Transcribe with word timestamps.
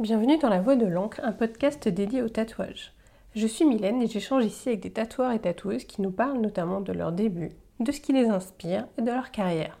Bienvenue 0.00 0.38
dans 0.38 0.48
La 0.48 0.62
Voix 0.62 0.76
de 0.76 0.86
l'encre, 0.86 1.20
un 1.22 1.32
podcast 1.32 1.86
dédié 1.86 2.22
au 2.22 2.30
tatouage. 2.30 2.94
Je 3.34 3.46
suis 3.46 3.66
Mylène 3.66 4.00
et 4.00 4.06
j'échange 4.06 4.46
ici 4.46 4.70
avec 4.70 4.80
des 4.80 4.90
tatoueurs 4.90 5.32
et 5.32 5.38
tatoueuses 5.38 5.84
qui 5.84 6.00
nous 6.00 6.10
parlent 6.10 6.40
notamment 6.40 6.80
de 6.80 6.94
leur 6.94 7.12
début, 7.12 7.50
de 7.80 7.92
ce 7.92 8.00
qui 8.00 8.14
les 8.14 8.30
inspire 8.30 8.86
et 8.96 9.02
de 9.02 9.10
leur 9.10 9.30
carrière. 9.30 9.78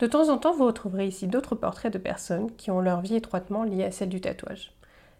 De 0.00 0.08
temps 0.08 0.30
en 0.30 0.38
temps, 0.38 0.52
vous 0.52 0.66
retrouverez 0.66 1.06
ici 1.06 1.28
d'autres 1.28 1.54
portraits 1.54 1.92
de 1.92 1.98
personnes 1.98 2.50
qui 2.56 2.72
ont 2.72 2.80
leur 2.80 3.02
vie 3.02 3.14
étroitement 3.14 3.62
liée 3.62 3.84
à 3.84 3.92
celle 3.92 4.08
du 4.08 4.20
tatouage. 4.20 4.72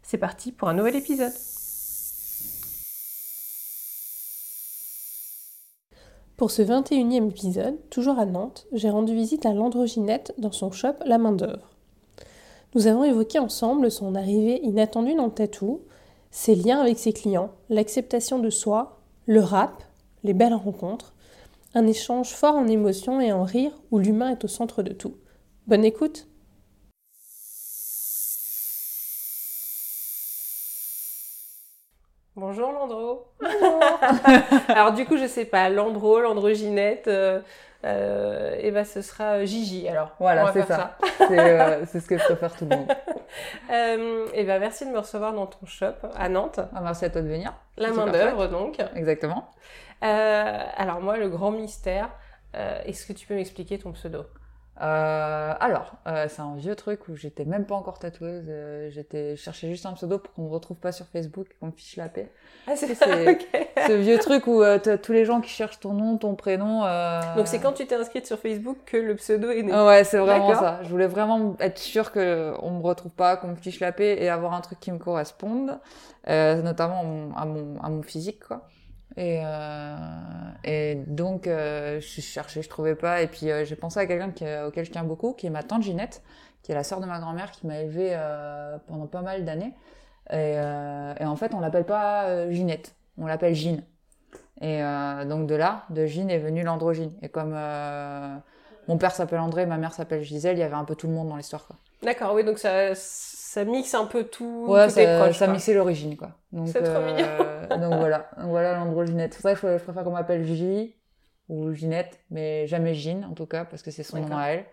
C'est 0.02 0.18
parti 0.18 0.50
pour 0.50 0.68
un 0.68 0.74
nouvel 0.74 0.96
épisode. 0.96 1.30
Pour 6.36 6.50
ce 6.50 6.62
21e 6.62 7.30
épisode, 7.30 7.78
toujours 7.90 8.18
à 8.18 8.26
Nantes, 8.26 8.66
j'ai 8.72 8.90
rendu 8.90 9.14
visite 9.14 9.46
à 9.46 9.54
l'androginette 9.54 10.34
dans 10.38 10.50
son 10.50 10.72
shop 10.72 10.94
La 11.06 11.18
Main 11.18 11.30
d'œuvre. 11.30 11.71
Nous 12.74 12.86
avons 12.86 13.04
évoqué 13.04 13.38
ensemble 13.38 13.90
son 13.90 14.14
arrivée 14.14 14.58
inattendue 14.62 15.14
dans 15.14 15.26
le 15.26 15.32
tatou, 15.32 15.82
ses 16.30 16.54
liens 16.54 16.80
avec 16.80 16.98
ses 16.98 17.12
clients, 17.12 17.50
l'acceptation 17.68 18.38
de 18.38 18.48
soi, 18.48 19.02
le 19.26 19.40
rap, 19.40 19.82
les 20.24 20.32
belles 20.32 20.54
rencontres, 20.54 21.12
un 21.74 21.86
échange 21.86 22.30
fort 22.30 22.54
en 22.54 22.66
émotions 22.66 23.20
et 23.20 23.30
en 23.30 23.44
rire 23.44 23.72
où 23.90 23.98
l'humain 23.98 24.30
est 24.30 24.44
au 24.44 24.48
centre 24.48 24.82
de 24.82 24.94
tout. 24.94 25.16
Bonne 25.66 25.84
écoute 25.84 26.26
Bonjour 32.34 32.72
Landro. 32.72 33.26
Alors 34.68 34.94
du 34.94 35.04
coup, 35.04 35.18
je 35.18 35.26
sais 35.26 35.44
pas, 35.44 35.68
Landro, 35.68 36.20
Landroginette, 36.20 37.06
euh, 37.06 37.42
euh, 37.84 38.54
et 38.60 38.70
ben 38.70 38.84
ce 38.84 39.02
sera 39.02 39.44
Gigi. 39.44 39.88
Alors 39.88 40.14
voilà, 40.18 40.52
c'est 40.52 40.66
ça. 40.66 40.96
Euh, 41.30 41.84
c'est 41.86 42.00
ce 42.00 42.06
que 42.06 42.18
je 42.18 42.24
préfère 42.24 42.54
tout 42.54 42.66
le 42.68 42.76
monde. 42.76 42.88
euh, 43.72 44.26
et 44.34 44.44
ben 44.44 44.58
merci 44.58 44.84
de 44.86 44.90
me 44.90 44.98
recevoir 44.98 45.32
dans 45.32 45.46
ton 45.46 45.66
shop 45.66 45.94
à 46.14 46.28
Nantes. 46.28 46.60
Ah, 46.74 46.80
merci 46.82 47.04
à 47.04 47.10
toi 47.10 47.22
de 47.22 47.28
venir. 47.28 47.54
La 47.76 47.90
main 47.90 48.06
d'œuvre 48.06 48.48
donc. 48.48 48.78
Exactement. 48.94 49.48
Euh, 50.02 50.58
alors 50.76 51.00
moi, 51.00 51.16
le 51.16 51.28
grand 51.28 51.52
mystère, 51.52 52.10
euh, 52.56 52.80
est-ce 52.84 53.06
que 53.06 53.12
tu 53.12 53.26
peux 53.26 53.34
m'expliquer 53.34 53.78
ton 53.78 53.92
pseudo? 53.92 54.24
Euh, 54.82 55.54
alors, 55.60 55.92
euh, 56.08 56.26
c'est 56.28 56.42
un 56.42 56.56
vieux 56.56 56.74
truc 56.74 57.08
où 57.08 57.14
j'étais 57.14 57.44
même 57.44 57.66
pas 57.66 57.76
encore 57.76 58.00
tatoueuse. 58.00 58.46
Euh, 58.48 58.90
j'étais, 58.90 59.36
je 59.36 59.40
cherchais 59.42 59.68
juste 59.68 59.86
un 59.86 59.92
pseudo 59.92 60.18
pour 60.18 60.34
qu'on 60.34 60.42
me 60.42 60.48
retrouve 60.50 60.76
pas 60.76 60.90
sur 60.90 61.06
Facebook 61.06 61.46
et 61.50 61.54
qu'on 61.60 61.66
me 61.66 61.72
fiche 61.72 61.96
la 61.96 62.08
paix. 62.08 62.30
Ah, 62.66 62.74
c'est 62.74 62.94
ça, 62.94 63.06
ok. 63.30 63.46
Ce 63.86 63.92
vieux 63.92 64.18
truc 64.18 64.46
où 64.48 64.60
euh, 64.62 64.78
tous 65.00 65.12
les 65.12 65.24
gens 65.24 65.40
qui 65.40 65.50
cherchent 65.50 65.78
ton 65.78 65.92
nom, 65.92 66.16
ton 66.18 66.34
prénom. 66.34 66.84
euh, 66.84 67.20
Donc 67.36 67.46
c'est 67.46 67.60
quand 67.60 67.72
tu 67.72 67.86
t'es 67.86 67.94
inscrite 67.94 68.26
sur 68.26 68.38
Facebook 68.38 68.78
que 68.86 68.96
le 68.96 69.14
pseudo 69.14 69.50
est 69.50 69.62
né. 69.62 69.72
Ouais, 69.72 70.02
c'est 70.04 70.18
vraiment 70.18 70.54
ça. 70.54 70.80
Je 70.82 70.88
voulais 70.88 71.06
vraiment 71.06 71.54
être 71.60 71.78
sûre 71.78 72.10
que 72.10 72.52
on 72.60 72.72
me 72.72 72.82
retrouve 72.82 73.12
pas, 73.12 73.36
qu'on 73.36 73.48
me 73.48 73.56
fiche 73.56 73.78
la 73.78 73.92
paix 73.92 74.16
et 74.20 74.28
avoir 74.28 74.52
un 74.54 74.60
truc 74.60 74.80
qui 74.80 74.90
me 74.90 74.98
corresponde, 74.98 75.78
euh, 76.28 76.60
notamment 76.62 77.00
à 77.00 77.04
mon, 77.04 77.34
à 77.36 77.44
mon, 77.44 77.80
à 77.82 77.88
mon 77.88 78.02
physique, 78.02 78.40
quoi. 78.48 78.68
Et, 79.16 79.40
euh, 79.44 79.96
et 80.64 80.94
donc, 81.06 81.46
euh, 81.46 82.00
je 82.00 82.20
cherchais, 82.20 82.62
je 82.62 82.68
trouvais 82.68 82.94
pas. 82.94 83.22
Et 83.22 83.26
puis, 83.26 83.50
euh, 83.50 83.64
j'ai 83.64 83.76
pensé 83.76 84.00
à 84.00 84.06
quelqu'un 84.06 84.30
auquel 84.66 84.84
je 84.84 84.90
tiens 84.90 85.04
beaucoup, 85.04 85.32
qui 85.32 85.46
est 85.46 85.50
ma 85.50 85.62
tante 85.62 85.82
Ginette, 85.82 86.22
qui 86.62 86.72
est 86.72 86.74
la 86.74 86.84
sœur 86.84 87.00
de 87.00 87.06
ma 87.06 87.18
grand-mère, 87.18 87.50
qui 87.50 87.66
m'a 87.66 87.80
élevée 87.80 88.16
pendant 88.86 89.06
pas 89.06 89.22
mal 89.22 89.44
d'années. 89.44 89.74
Et, 90.30 90.56
en 90.58 91.36
fait, 91.36 91.54
on 91.54 91.60
l'appelle 91.60 91.84
pas 91.84 92.50
Ginette, 92.50 92.94
on 93.18 93.26
l'appelle 93.26 93.54
Gine. 93.54 93.82
Et 94.60 94.80
donc 95.26 95.48
de 95.48 95.56
là, 95.56 95.84
de 95.90 96.06
Gine 96.06 96.30
est 96.30 96.38
venu 96.38 96.62
l'androgyne. 96.62 97.12
Et 97.20 97.28
comme 97.28 97.58
mon 98.88 98.96
père 98.96 99.12
s'appelle 99.12 99.40
André, 99.40 99.66
ma 99.66 99.76
mère 99.76 99.92
s'appelle 99.92 100.22
Gisèle, 100.22 100.56
il 100.56 100.60
y 100.60 100.62
avait 100.62 100.74
un 100.74 100.84
peu 100.84 100.94
tout 100.94 101.08
le 101.08 101.12
monde 101.14 101.28
dans 101.28 101.36
l'histoire. 101.36 101.66
D'accord, 102.02 102.34
oui, 102.34 102.44
donc 102.44 102.58
ça, 102.58 102.94
ça 103.52 103.66
mixe 103.66 103.94
un 103.94 104.06
peu 104.06 104.24
tout. 104.24 104.64
Ouais, 104.66 104.86
tout 104.86 104.94
ça, 104.94 105.32
ça 105.34 105.46
mixait 105.46 105.74
l'origine, 105.74 106.16
quoi. 106.16 106.30
Donc, 106.52 106.68
C'est 106.68 106.82
trop 106.82 106.94
euh, 106.94 107.66
donc 107.68 107.94
voilà, 107.98 108.30
donc 108.38 108.48
voilà 108.48 108.78
l'androgynette. 108.78 109.34
C'est 109.34 109.42
vrai 109.42 109.54
que 109.54 109.76
je, 109.76 109.84
préfère 109.84 110.04
qu'on 110.04 110.12
m'appelle 110.12 110.42
Gigi 110.42 110.96
ou 111.50 111.70
Ginette, 111.72 112.18
mais 112.30 112.66
jamais 112.66 112.94
Gine 112.94 113.26
en 113.30 113.34
tout 113.34 113.44
cas, 113.44 113.66
parce 113.66 113.82
que 113.82 113.90
c'est 113.90 114.04
son 114.04 114.20
nom 114.20 114.38
à 114.38 114.46
elle. 114.46 114.64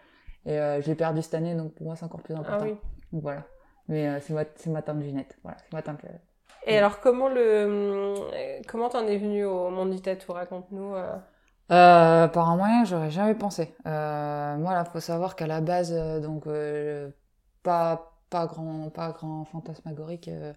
Et 0.45 0.57
euh, 0.57 0.81
je 0.81 0.87
l'ai 0.87 0.95
perdu 0.95 1.21
cette 1.21 1.33
année, 1.33 1.55
donc 1.55 1.73
pour 1.75 1.87
moi 1.87 1.97
c'est 1.97 2.05
encore 2.05 2.21
plus 2.21 2.33
important. 2.33 2.59
Ah 2.61 2.63
oui. 2.63 2.77
Donc 3.11 3.21
voilà. 3.21 3.43
Mais 3.89 4.07
euh, 4.07 4.19
c'est 4.21 4.33
ma, 4.33 4.43
c'est 4.55 4.69
ma 4.69 4.81
tante 4.81 5.01
Ginette. 5.01 5.37
Voilà, 5.43 5.57
c'est 5.59 5.73
ma 5.73 5.81
tante. 5.81 5.99
Et 6.65 6.77
alors 6.77 7.01
comment 7.01 7.27
le, 7.27 8.13
comment 8.65 8.87
t'en 8.87 9.05
es 9.07 9.17
venu 9.17 9.43
au 9.43 9.69
monde 9.71 9.91
du 9.91 10.01
tatou? 10.01 10.31
Raconte-nous. 10.31 10.95
euh. 10.95 11.17
Euh, 11.71 12.27
par 12.29 12.49
un 12.49 12.55
moyen, 12.55 12.85
j'aurais 12.85 13.11
jamais 13.11 13.35
pensé. 13.35 13.75
Euh, 13.85 14.55
moi, 14.55 14.73
là, 14.73 14.85
faut 14.85 15.01
savoir 15.01 15.35
qu'à 15.35 15.47
la 15.47 15.59
base, 15.59 15.93
donc 16.21 16.45
pas 17.61 18.18
pas 18.29 18.45
grand 18.45 18.89
pas 18.89 19.11
grand 19.11 19.45
fantasmagorique. 19.45 20.27
Euh, 20.27 20.53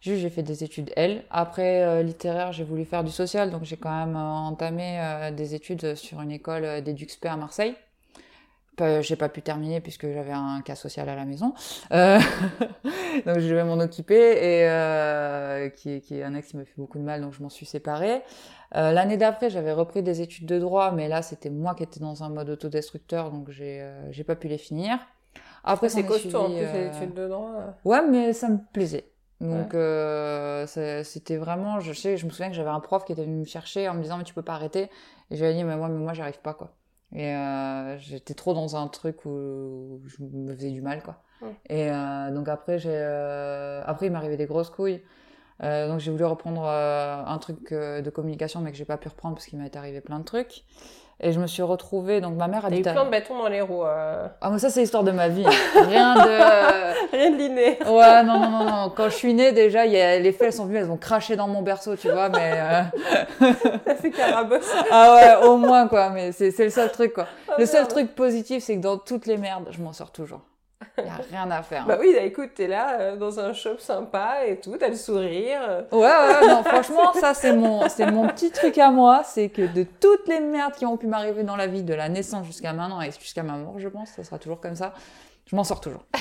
juste, 0.00 0.20
j'ai 0.20 0.30
fait 0.30 0.42
des 0.42 0.64
études 0.64 0.92
L. 0.96 1.24
Après 1.30 1.82
euh, 1.82 2.02
littéraire, 2.02 2.52
j'ai 2.52 2.64
voulu 2.64 2.84
faire 2.84 3.04
du 3.04 3.10
social, 3.10 3.50
donc 3.50 3.64
j'ai 3.64 3.76
quand 3.76 4.06
même 4.06 4.16
euh, 4.16 4.20
entamé 4.20 5.00
des 5.36 5.54
études 5.54 5.94
sur 5.94 6.20
une 6.20 6.30
école 6.30 6.82
d'EduxP 6.82 7.26
à 7.26 7.36
Marseille. 7.36 7.74
J'ai 9.00 9.16
pas 9.16 9.30
pu 9.30 9.40
terminer 9.40 9.80
puisque 9.80 10.06
j'avais 10.06 10.32
un 10.32 10.60
cas 10.60 10.74
social 10.74 11.08
à 11.08 11.16
la 11.16 11.24
maison, 11.24 11.54
donc 11.90 13.38
je 13.38 13.48
devais 13.48 13.64
m'en 13.64 13.80
occuper 13.80 14.32
et 14.36 15.70
qui, 15.70 16.02
qui 16.02 16.18
est 16.18 16.22
un 16.22 16.34
ex 16.34 16.50
qui 16.50 16.58
me 16.58 16.64
fait 16.64 16.74
beaucoup 16.76 16.98
de 16.98 17.02
mal, 17.02 17.22
donc 17.22 17.32
je 17.32 17.42
m'en 17.42 17.48
suis 17.48 17.64
séparée. 17.64 18.20
L'année 18.72 19.16
d'après, 19.16 19.48
j'avais 19.48 19.72
repris 19.72 20.02
des 20.02 20.20
études 20.20 20.44
de 20.44 20.58
droit, 20.58 20.92
mais 20.92 21.08
là, 21.08 21.22
c'était 21.22 21.48
moi 21.48 21.74
qui 21.74 21.84
étais 21.84 22.00
dans 22.00 22.22
un 22.22 22.28
mode 22.28 22.50
autodestructeur, 22.50 23.30
donc 23.30 23.48
j'ai 23.48 24.24
pas 24.26 24.36
pu 24.36 24.48
les 24.48 24.58
finir. 24.58 24.98
Après, 25.66 25.88
C'est 25.88 26.06
costaud 26.06 26.38
en 26.38 26.46
plus 26.46 26.54
les 26.54 26.86
études 26.86 27.14
de 27.14 27.28
droit. 27.28 27.52
Ouais, 27.84 28.06
mais 28.08 28.32
ça 28.32 28.48
me 28.48 28.58
plaisait. 28.72 29.10
Donc 29.40 29.74
euh, 29.74 30.66
c'était 31.04 31.36
vraiment, 31.36 31.78
je 31.80 31.92
sais, 31.92 32.16
je 32.16 32.24
me 32.24 32.30
souviens 32.30 32.48
que 32.48 32.54
j'avais 32.54 32.70
un 32.70 32.80
prof 32.80 33.04
qui 33.04 33.12
était 33.12 33.24
venu 33.24 33.36
me 33.36 33.44
chercher 33.44 33.86
en 33.88 33.94
me 33.94 34.02
disant 34.02 34.16
mais 34.16 34.24
tu 34.24 34.32
peux 34.32 34.42
pas 34.42 34.54
arrêter. 34.54 34.88
Et 35.30 35.36
j'avais 35.36 35.52
dit 35.52 35.62
mais 35.62 35.76
moi, 35.76 35.88
mais 35.88 35.98
moi 35.98 36.14
j'arrive 36.14 36.40
pas 36.40 36.54
quoi. 36.54 36.70
Et 37.12 37.34
euh, 37.34 37.98
j'étais 37.98 38.34
trop 38.34 38.54
dans 38.54 38.76
un 38.76 38.88
truc 38.88 39.26
où 39.26 40.00
je 40.06 40.22
me 40.22 40.54
faisais 40.54 40.70
du 40.70 40.80
mal 40.80 41.02
quoi. 41.02 41.22
Ouais. 41.42 41.54
Et 41.68 41.90
euh, 41.90 42.30
donc 42.30 42.48
après 42.48 42.78
j'ai, 42.78 42.96
après 43.84 44.06
il 44.06 44.12
m'arrivait 44.12 44.38
des 44.38 44.46
grosses 44.46 44.70
couilles. 44.70 45.02
Donc 45.60 46.00
j'ai 46.00 46.10
voulu 46.10 46.24
reprendre 46.24 46.66
un 46.66 47.38
truc 47.38 47.72
de 47.72 48.10
communication 48.10 48.60
mais 48.60 48.70
que 48.70 48.78
j'ai 48.78 48.84
pas 48.86 48.96
pu 48.96 49.08
reprendre 49.08 49.34
parce 49.34 49.46
qu'il 49.46 49.58
m'est 49.58 49.76
arrivé 49.76 50.00
plein 50.00 50.18
de 50.18 50.24
trucs. 50.24 50.64
Et 51.18 51.32
je 51.32 51.40
me 51.40 51.46
suis 51.46 51.62
retrouvée, 51.62 52.20
donc 52.20 52.34
ma 52.36 52.46
mère 52.46 52.60
T'as 52.62 52.68
eu 52.68 52.72
habite 52.74 52.86
à... 52.88 52.92
plein 52.92 53.04
de 53.06 53.10
bâtons 53.10 53.38
dans 53.38 53.48
les 53.48 53.62
roues. 53.62 53.84
euh. 53.84 54.28
Ah 54.42 54.50
mais 54.50 54.58
ça 54.58 54.68
c'est 54.68 54.80
l'histoire 54.80 55.02
de 55.02 55.12
ma 55.12 55.28
vie. 55.28 55.46
Rien 55.74 56.14
de... 56.14 57.10
Rien 57.16 57.30
de 57.30 57.36
l'inné. 57.38 57.78
Ouais, 57.86 58.22
non, 58.22 58.38
non, 58.38 58.50
non, 58.50 58.64
non. 58.64 58.92
Quand 58.94 59.04
je 59.08 59.14
suis 59.14 59.32
née, 59.32 59.52
déjà, 59.52 59.86
y 59.86 59.98
a... 59.98 60.18
les 60.18 60.32
fées, 60.32 60.46
elles 60.46 60.52
sont 60.52 60.66
venues, 60.66 60.76
elles 60.78 60.90
ont 60.90 60.98
craché 60.98 61.34
dans 61.36 61.48
mon 61.48 61.62
berceau, 61.62 61.96
tu 61.96 62.10
vois, 62.10 62.28
mais... 62.28 62.52
euh, 62.54 62.82
Ça 63.86 63.94
fait 63.94 64.10
carabosse. 64.10 64.70
Ah 64.90 65.14
ouais, 65.14 65.46
au 65.48 65.56
moins, 65.56 65.88
quoi, 65.88 66.10
mais 66.10 66.32
c'est 66.32 66.50
c'est 66.50 66.64
le 66.64 66.70
seul 66.70 66.90
truc, 66.92 67.14
quoi. 67.14 67.26
Oh, 67.48 67.52
Le 67.58 67.64
seul 67.66 67.80
merde. 67.80 67.90
truc 67.90 68.14
positif, 68.14 68.62
c'est 68.62 68.76
que 68.76 68.82
dans 68.82 68.98
toutes 68.98 69.26
les 69.26 69.38
merdes, 69.38 69.68
je 69.70 69.80
m'en 69.80 69.92
sors 69.94 70.10
toujours. 70.12 70.40
Il 70.98 71.04
y 71.06 71.08
a 71.08 71.14
rien 71.30 71.50
à 71.50 71.62
faire. 71.62 71.82
hein. 71.82 71.86
Bah 71.88 71.96
oui, 72.00 72.12
bah, 72.14 72.22
écoute, 72.22 72.50
t'es 72.54 72.66
là 72.66 73.00
euh, 73.00 73.16
dans 73.16 73.40
un 73.40 73.52
shop 73.52 73.78
sympa 73.78 74.44
et 74.46 74.60
tout, 74.60 74.76
t'as 74.78 74.88
le 74.88 74.94
sourire. 74.96 75.60
euh. 75.68 75.82
Ouais, 75.92 76.00
ouais, 76.00 76.48
non, 76.48 76.62
franchement, 76.62 77.12
ça, 77.14 77.32
c'est 77.34 77.52
mon, 77.54 77.88
c'est 77.88 78.10
mon 78.10 78.26
petit 78.28 78.50
truc 78.50 78.76
à 78.78 78.90
moi, 78.90 79.22
c'est 79.24 79.48
que 79.48 79.62
de 79.62 79.84
toutes 79.84 80.28
les 80.28 80.40
merdes 80.40 80.74
qui 80.74 80.84
ont 80.86 80.96
pu 80.96 81.06
m'arriver 81.06 81.44
dans 81.44 81.56
la 81.56 81.66
vie, 81.66 81.82
de 81.82 81.94
la 81.94 82.08
naissance 82.08 82.46
jusqu'à 82.46 82.72
maintenant 82.72 83.00
et 83.00 83.10
jusqu'à 83.10 83.42
ma 83.42 83.54
mort, 83.56 83.78
je 83.78 83.88
pense, 83.88 84.10
ça 84.10 84.22
sera 84.24 84.38
toujours 84.38 84.60
comme 84.60 84.74
ça, 84.76 84.92
je 85.46 85.56
m'en 85.56 85.64
sors 85.64 85.80
toujours. 85.80 86.04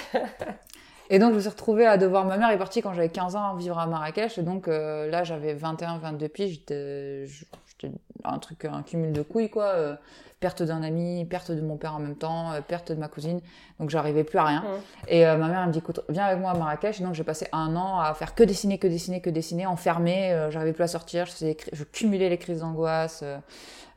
Et 1.12 1.20
donc, 1.20 1.32
je 1.32 1.36
me 1.36 1.40
suis 1.40 1.50
retrouvée 1.50 1.86
à 1.86 1.98
devoir. 1.98 2.26
Ma 2.26 2.36
mère 2.38 2.50
est 2.50 2.58
partie 2.58 2.82
quand 2.82 2.94
j'avais 2.94 3.10
15 3.10 3.36
ans 3.36 3.54
vivre 3.54 3.78
à 3.78 3.86
Marrakech. 3.86 4.40
Et 4.40 4.42
donc, 4.42 4.68
euh, 4.68 5.08
là, 5.12 5.24
j'avais 5.24 5.54
21, 5.54 6.00
22 6.00 6.28
pieds. 6.30 6.48
J'étais 6.48 7.28
j'étais 7.28 7.94
un 8.24 8.40
truc, 8.40 8.66
un 8.66 8.82
cumul 8.82 9.14
de 9.14 9.22
couilles, 9.22 9.52
quoi. 9.52 9.98
Perte 10.46 10.62
d'un 10.62 10.84
ami, 10.84 11.26
perte 11.26 11.52
de 11.52 11.62
mon 11.62 11.76
père 11.76 11.96
en 11.96 12.00
même 12.00 12.16
temps, 12.16 12.52
euh, 12.52 12.62
perte 12.62 12.92
de 12.92 13.00
ma 13.00 13.08
cousine. 13.08 13.42
Donc, 13.80 13.90
j'arrivais 13.90 14.24
plus 14.24 14.38
à 14.38 14.44
rien. 14.44 14.64
Et 15.08 15.26
euh, 15.26 15.38
ma 15.38 15.48
mère, 15.48 15.62
elle 15.62 15.68
me 15.70 15.74
dit, 15.74 15.80
écoute, 15.80 16.02
viens 16.08 16.26
avec 16.26 16.40
moi 16.40 16.52
à 16.52 16.54
Marrakech. 16.54 17.02
Et 17.02 17.04
donc, 17.04 17.16
j'ai 17.16 17.24
passé 17.24 17.48
un 17.52 17.76
an 17.76 18.00
à 18.00 18.14
faire 18.14 18.36
que 18.36 18.44
dessiner, 18.44 18.78
que 18.78 18.86
dessiner, 18.88 19.22
que 19.22 19.32
dessiner, 19.32 19.66
enfermée. 19.66 20.32
Euh, 20.32 20.52
j'arrivais 20.52 20.72
plus 20.74 20.84
à 20.84 20.88
sortir. 20.88 21.26
Je, 21.26 21.32
faisais 21.32 21.58
je 21.74 21.84
cumulais 21.84 22.30
les 22.30 22.38
crises 22.38 22.60
d'angoisse. 22.60 23.24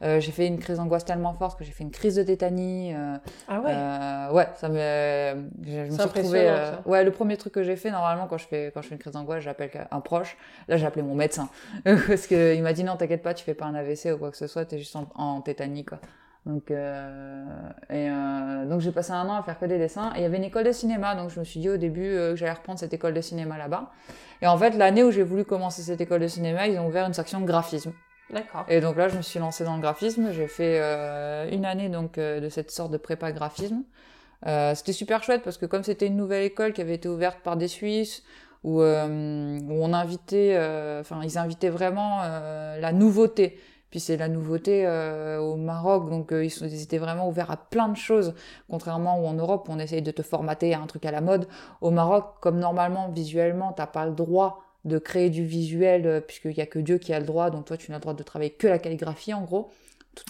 Euh, 0.00 0.20
j'ai 0.20 0.32
fait 0.32 0.46
une 0.46 0.58
crise 0.58 0.78
d'angoisse 0.78 1.04
tellement 1.04 1.34
forte 1.34 1.58
que 1.58 1.64
j'ai 1.64 1.72
fait 1.72 1.84
une 1.84 1.90
crise 1.90 2.14
de 2.14 2.22
tétanie. 2.22 2.94
Ah 3.46 3.60
ouais. 3.60 4.34
ouais, 4.34 4.48
ça 4.54 4.68
me, 4.68 5.50
je, 5.64 5.70
je 5.70 5.90
me 5.90 5.90
suis 5.90 6.02
retrouvée. 6.02 6.50
ouais, 6.86 7.04
le 7.04 7.10
premier 7.10 7.36
truc 7.36 7.52
que 7.52 7.62
j'ai 7.62 7.76
fait 7.76 7.90
normalement 7.90 8.26
quand 8.26 8.38
je 8.38 8.46
fais 8.46 8.70
quand 8.72 8.80
je 8.80 8.88
fais 8.88 8.94
une 8.94 9.00
crise 9.00 9.12
d'angoisse, 9.12 9.42
j'appelle 9.42 9.70
un 9.90 10.00
proche. 10.00 10.36
Là, 10.68 10.76
j'ai 10.76 10.86
appelé 10.86 11.02
mon 11.02 11.16
médecin 11.16 11.48
parce 11.84 12.28
que 12.28 12.54
il 12.54 12.62
m'a 12.62 12.72
dit 12.72 12.84
non, 12.84 12.96
t'inquiète 12.96 13.22
pas, 13.22 13.34
tu 13.34 13.44
fais 13.44 13.54
pas 13.54 13.66
un 13.66 13.74
AVC 13.74 14.14
ou 14.14 14.18
quoi 14.18 14.30
que 14.30 14.36
ce 14.36 14.46
soit, 14.46 14.64
t'es 14.64 14.78
juste 14.78 14.94
en, 14.94 15.08
en 15.16 15.40
tétanie 15.40 15.84
quoi. 15.84 15.98
Donc 16.48 16.70
euh, 16.70 17.44
et 17.90 18.08
euh, 18.10 18.64
donc 18.64 18.80
j'ai 18.80 18.90
passé 18.90 19.12
un 19.12 19.28
an 19.28 19.34
à 19.34 19.42
faire 19.42 19.58
que 19.58 19.66
des 19.66 19.78
dessins 19.78 20.12
et 20.14 20.20
il 20.20 20.22
y 20.22 20.24
avait 20.24 20.38
une 20.38 20.44
école 20.44 20.64
de 20.64 20.72
cinéma, 20.72 21.14
donc 21.14 21.28
je 21.28 21.38
me 21.38 21.44
suis 21.44 21.60
dit 21.60 21.68
au 21.68 21.76
début 21.76 22.06
euh, 22.06 22.30
que 22.30 22.36
j'allais 22.36 22.52
reprendre 22.52 22.78
cette 22.78 22.94
école 22.94 23.12
de 23.12 23.20
cinéma 23.20 23.58
là-bas. 23.58 23.90
Et 24.40 24.46
en 24.46 24.56
fait, 24.56 24.70
l'année 24.70 25.04
où 25.04 25.10
j'ai 25.10 25.22
voulu 25.22 25.44
commencer 25.44 25.82
cette 25.82 26.00
école 26.00 26.20
de 26.20 26.26
cinéma, 26.26 26.66
ils 26.66 26.78
ont 26.78 26.86
ouvert 26.86 27.06
une 27.06 27.12
section 27.12 27.42
graphisme. 27.42 27.92
D'accord. 28.30 28.64
Et 28.68 28.80
donc 28.80 28.96
là, 28.96 29.08
je 29.08 29.16
me 29.16 29.22
suis 29.22 29.38
lancée 29.38 29.64
dans 29.64 29.76
le 29.76 29.82
graphisme. 29.82 30.32
J'ai 30.32 30.48
fait 30.48 30.78
euh, 30.80 31.50
une 31.50 31.64
année 31.64 31.88
donc 31.88 32.18
euh, 32.18 32.40
de 32.40 32.48
cette 32.48 32.70
sorte 32.70 32.92
de 32.92 32.98
prépa 32.98 33.32
graphisme. 33.32 33.82
C'était 34.74 34.92
super 34.92 35.22
chouette 35.24 35.42
parce 35.42 35.58
que 35.58 35.66
comme 35.66 35.82
c'était 35.82 36.06
une 36.06 36.16
nouvelle 36.16 36.44
école 36.44 36.72
qui 36.72 36.80
avait 36.80 36.94
été 36.94 37.08
ouverte 37.08 37.40
par 37.42 37.56
des 37.56 37.66
Suisses, 37.66 38.22
où, 38.62 38.80
euh, 38.80 39.58
où 39.60 39.84
on 39.84 39.92
invitait, 39.92 40.54
euh, 40.56 41.00
enfin 41.00 41.20
ils 41.24 41.38
invitaient 41.38 41.70
vraiment 41.70 42.20
la 42.22 42.92
nouveauté. 42.92 43.58
Puis 43.90 44.00
c'est 44.00 44.16
la 44.16 44.28
nouveauté 44.28 44.86
euh, 44.86 45.38
au 45.38 45.56
Maroc, 45.56 46.10
donc 46.10 46.30
ils, 46.32 46.50
sont, 46.50 46.66
ils, 46.66 46.82
étaient 46.82 46.98
vraiment 46.98 47.28
ouverts 47.28 47.50
à 47.50 47.56
plein 47.56 47.88
de 47.88 47.96
choses, 47.96 48.34
contrairement 48.68 49.20
où 49.20 49.26
en 49.26 49.34
Europe 49.34 49.66
on 49.70 49.78
essaye 49.78 50.02
de 50.02 50.10
te 50.10 50.22
formater 50.22 50.74
à 50.74 50.80
un 50.80 50.86
truc 50.86 51.06
à 51.06 51.10
la 51.10 51.20
mode. 51.20 51.48
Au 51.80 51.90
Maroc, 51.90 52.34
comme 52.40 52.58
normalement 52.58 53.08
visuellement 53.08 53.72
t'as 53.72 53.86
pas 53.86 54.06
le 54.06 54.12
droit 54.12 54.62
de 54.84 54.98
créer 54.98 55.30
du 55.30 55.44
visuel 55.44 56.22
puisqu'il 56.26 56.56
y 56.56 56.60
a 56.60 56.66
que 56.66 56.78
Dieu 56.78 56.98
qui 56.98 57.12
a 57.12 57.20
le 57.20 57.26
droit, 57.26 57.50
donc 57.50 57.64
toi 57.64 57.76
tu 57.76 57.90
n'as 57.90 57.96
le 57.96 58.02
droit 58.02 58.14
de 58.14 58.22
travailler 58.22 58.50
que 58.50 58.66
la 58.66 58.78
calligraphie 58.78 59.32
en 59.32 59.42
gros. 59.42 59.70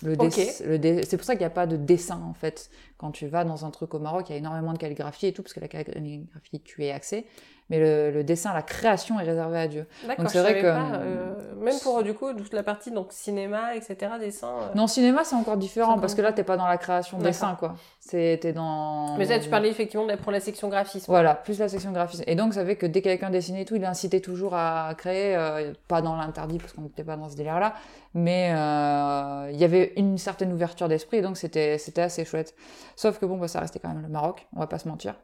Le 0.02 0.12
okay. 0.19 0.50
le 0.64 1.02
c'est 1.02 1.16
pour 1.16 1.25
ça 1.25 1.34
qu'il 1.34 1.40
n'y 1.40 1.46
a 1.46 1.50
pas 1.50 1.66
de 1.66 1.76
dessin 1.76 2.20
en 2.22 2.34
fait. 2.34 2.70
Quand 2.96 3.10
tu 3.10 3.26
vas 3.26 3.44
dans 3.44 3.64
un 3.64 3.70
truc 3.70 3.94
au 3.94 3.99
Maroc, 3.99 4.26
il 4.28 4.32
y 4.32 4.34
a 4.34 4.38
énormément 4.38 4.72
de 4.72 4.78
calligraphie 4.78 5.28
et 5.28 5.32
tout, 5.32 5.43
parce 5.43 5.55
que 5.55 5.60
la 5.60 5.69
calligraphie, 5.69 6.60
tu 6.60 6.84
es 6.84 6.90
accès 6.90 7.26
mais 7.70 7.79
le, 7.79 8.11
le, 8.11 8.25
dessin, 8.25 8.55
la 8.55 8.62
création 8.62 9.20
est 9.20 9.25
réservée 9.25 9.59
à 9.59 9.69
Dieu. 9.69 9.87
Donc 10.19 10.31
c'est 10.31 10.41
vrai 10.41 10.61
que 10.61 10.67
pas, 10.67 10.97
euh, 10.97 11.35
même 11.61 11.79
pour 11.82 12.03
du 12.03 12.15
coup 12.15 12.32
toute 12.32 12.55
la 12.55 12.62
partie 12.62 12.91
donc 12.91 13.12
cinéma, 13.12 13.75
etc. 13.75 14.12
Dessin. 14.19 14.49
Euh... 14.49 14.75
Non, 14.75 14.87
cinéma 14.87 15.25
c'est 15.25 15.37
encore 15.37 15.56
différent 15.59 15.99
parce 15.99 16.15
que 16.15 16.23
là 16.23 16.32
t'es 16.32 16.44
pas 16.44 16.56
dans 16.56 16.67
la 16.67 16.79
création 16.79 17.19
dessin 17.19 17.56
quoi. 17.59 17.75
T'es 18.09 18.53
dans. 18.55 19.17
Mais 19.19 19.26
ça 19.26 19.38
tu 19.38 19.50
parlais 19.50 19.69
effectivement 19.69 20.06
pour 20.23 20.32
la 20.32 20.41
section 20.41 20.69
graphisme. 20.69 21.06
Voilà, 21.09 21.35
plus 21.35 21.59
la 21.59 21.69
section 21.69 21.93
graphisme. 21.93 22.25
Et 22.26 22.37
donc 22.37 22.55
ça 22.55 22.65
fait 22.65 22.76
que 22.76 22.87
dès 22.87 23.03
que 23.03 23.09
quelqu'un 23.09 23.31
dessinait 23.31 23.67
tout, 23.67 23.76
il 23.76 23.85
incitait 23.85 24.20
toujours 24.20 24.55
à 24.55 24.94
créer, 24.97 25.37
euh, 25.37 25.73
pas 25.88 26.00
dans 26.00 26.17
l'interdit 26.17 26.59
parce 26.59 26.73
qu'on 26.73 26.82
n'était 26.82 27.05
pas 27.05 27.17
dans 27.17 27.29
ce 27.29 27.37
délire 27.37 27.61
là, 27.61 27.75
mais 28.15 28.53
euh, 28.55 29.50
il 29.53 29.59
y 29.59 29.65
avait 29.65 29.93
une 29.97 30.17
certaine 30.17 30.53
ouverture 30.53 30.88
d'esprit 30.88 31.19
et 31.19 31.23
donc 31.23 31.37
c'était 31.37 31.76
c'était 31.76 32.03
assez 32.03 32.25
chouette. 32.25 32.55
Sauf 32.97 33.19
que 33.19 33.26
bon 33.26 33.37
bah 33.37 33.49
ça 33.49 33.61
restait 33.61 33.79
quand 33.79 33.88
même 33.88 34.03
le 34.03 34.09
Maroc, 34.09 34.47
on 34.56 34.61
va 34.61 34.67
pas 34.67 34.79
se 34.79 34.88
mentir. 34.88 35.15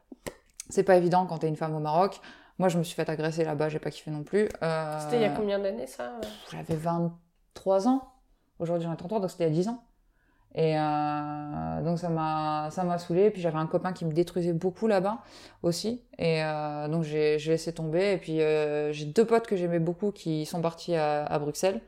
C'est 0.69 0.83
pas 0.83 0.97
évident 0.97 1.27
quand 1.27 1.39
t'es 1.39 1.49
une 1.49 1.57
femme 1.57 1.75
au 1.75 1.81
Maroc. 1.81 2.21
Moi, 2.59 2.69
je 2.69 2.79
me 2.79 2.85
suis 2.85 2.95
fait 2.95 3.09
agresser 3.09 3.45
là-bas, 3.45 3.69
j'ai 3.69 3.79
pas 3.79 3.91
kiffé 3.91 4.11
non 4.11 4.23
plus. 4.23 4.49
Euh... 4.63 4.99
C'était 5.01 5.17
il 5.17 5.23
y 5.23 5.25
a 5.25 5.31
combien 5.31 5.59
d'années 5.59 5.87
ça? 5.87 6.13
J'avais 6.53 6.77
23 6.77 7.89
ans. 7.89 8.03
Aujourd'hui, 8.61 8.87
j'en 8.87 8.93
ai 8.93 8.97
33, 8.97 9.21
donc 9.21 9.31
c'était 9.31 9.45
il 9.45 9.49
y 9.49 9.51
a 9.51 9.63
10 9.63 9.69
ans. 9.69 9.85
Et 10.57 10.79
euh, 10.79 11.83
donc 11.83 11.99
ça 11.99 12.09
m'a 12.09 12.69
ça 12.71 12.85
m'a 12.85 12.99
saoulé. 12.99 13.31
Puis 13.31 13.43
j'avais 13.43 13.59
un 13.59 13.67
copain 13.67 13.93
qui 13.93 14.05
me 14.05 14.13
détruisait 14.13 14.53
beaucoup 14.53 14.87
là-bas 14.87 15.19
aussi. 15.65 16.01
Et 16.17 16.45
euh, 16.45 16.87
donc 16.87 17.03
j'ai 17.03 17.39
laissé 17.39 17.73
tomber. 17.73 18.13
Et 18.13 18.19
puis 18.19 18.39
j'ai 18.95 19.05
deux 19.05 19.25
potes 19.25 19.49
que 19.49 19.57
j'aimais 19.57 19.81
beaucoup 19.81 20.13
qui 20.13 20.47
sont 20.47 20.63
partis 20.63 20.95
à, 20.95 21.25
à 21.25 21.39
Bruxelles. 21.41 21.81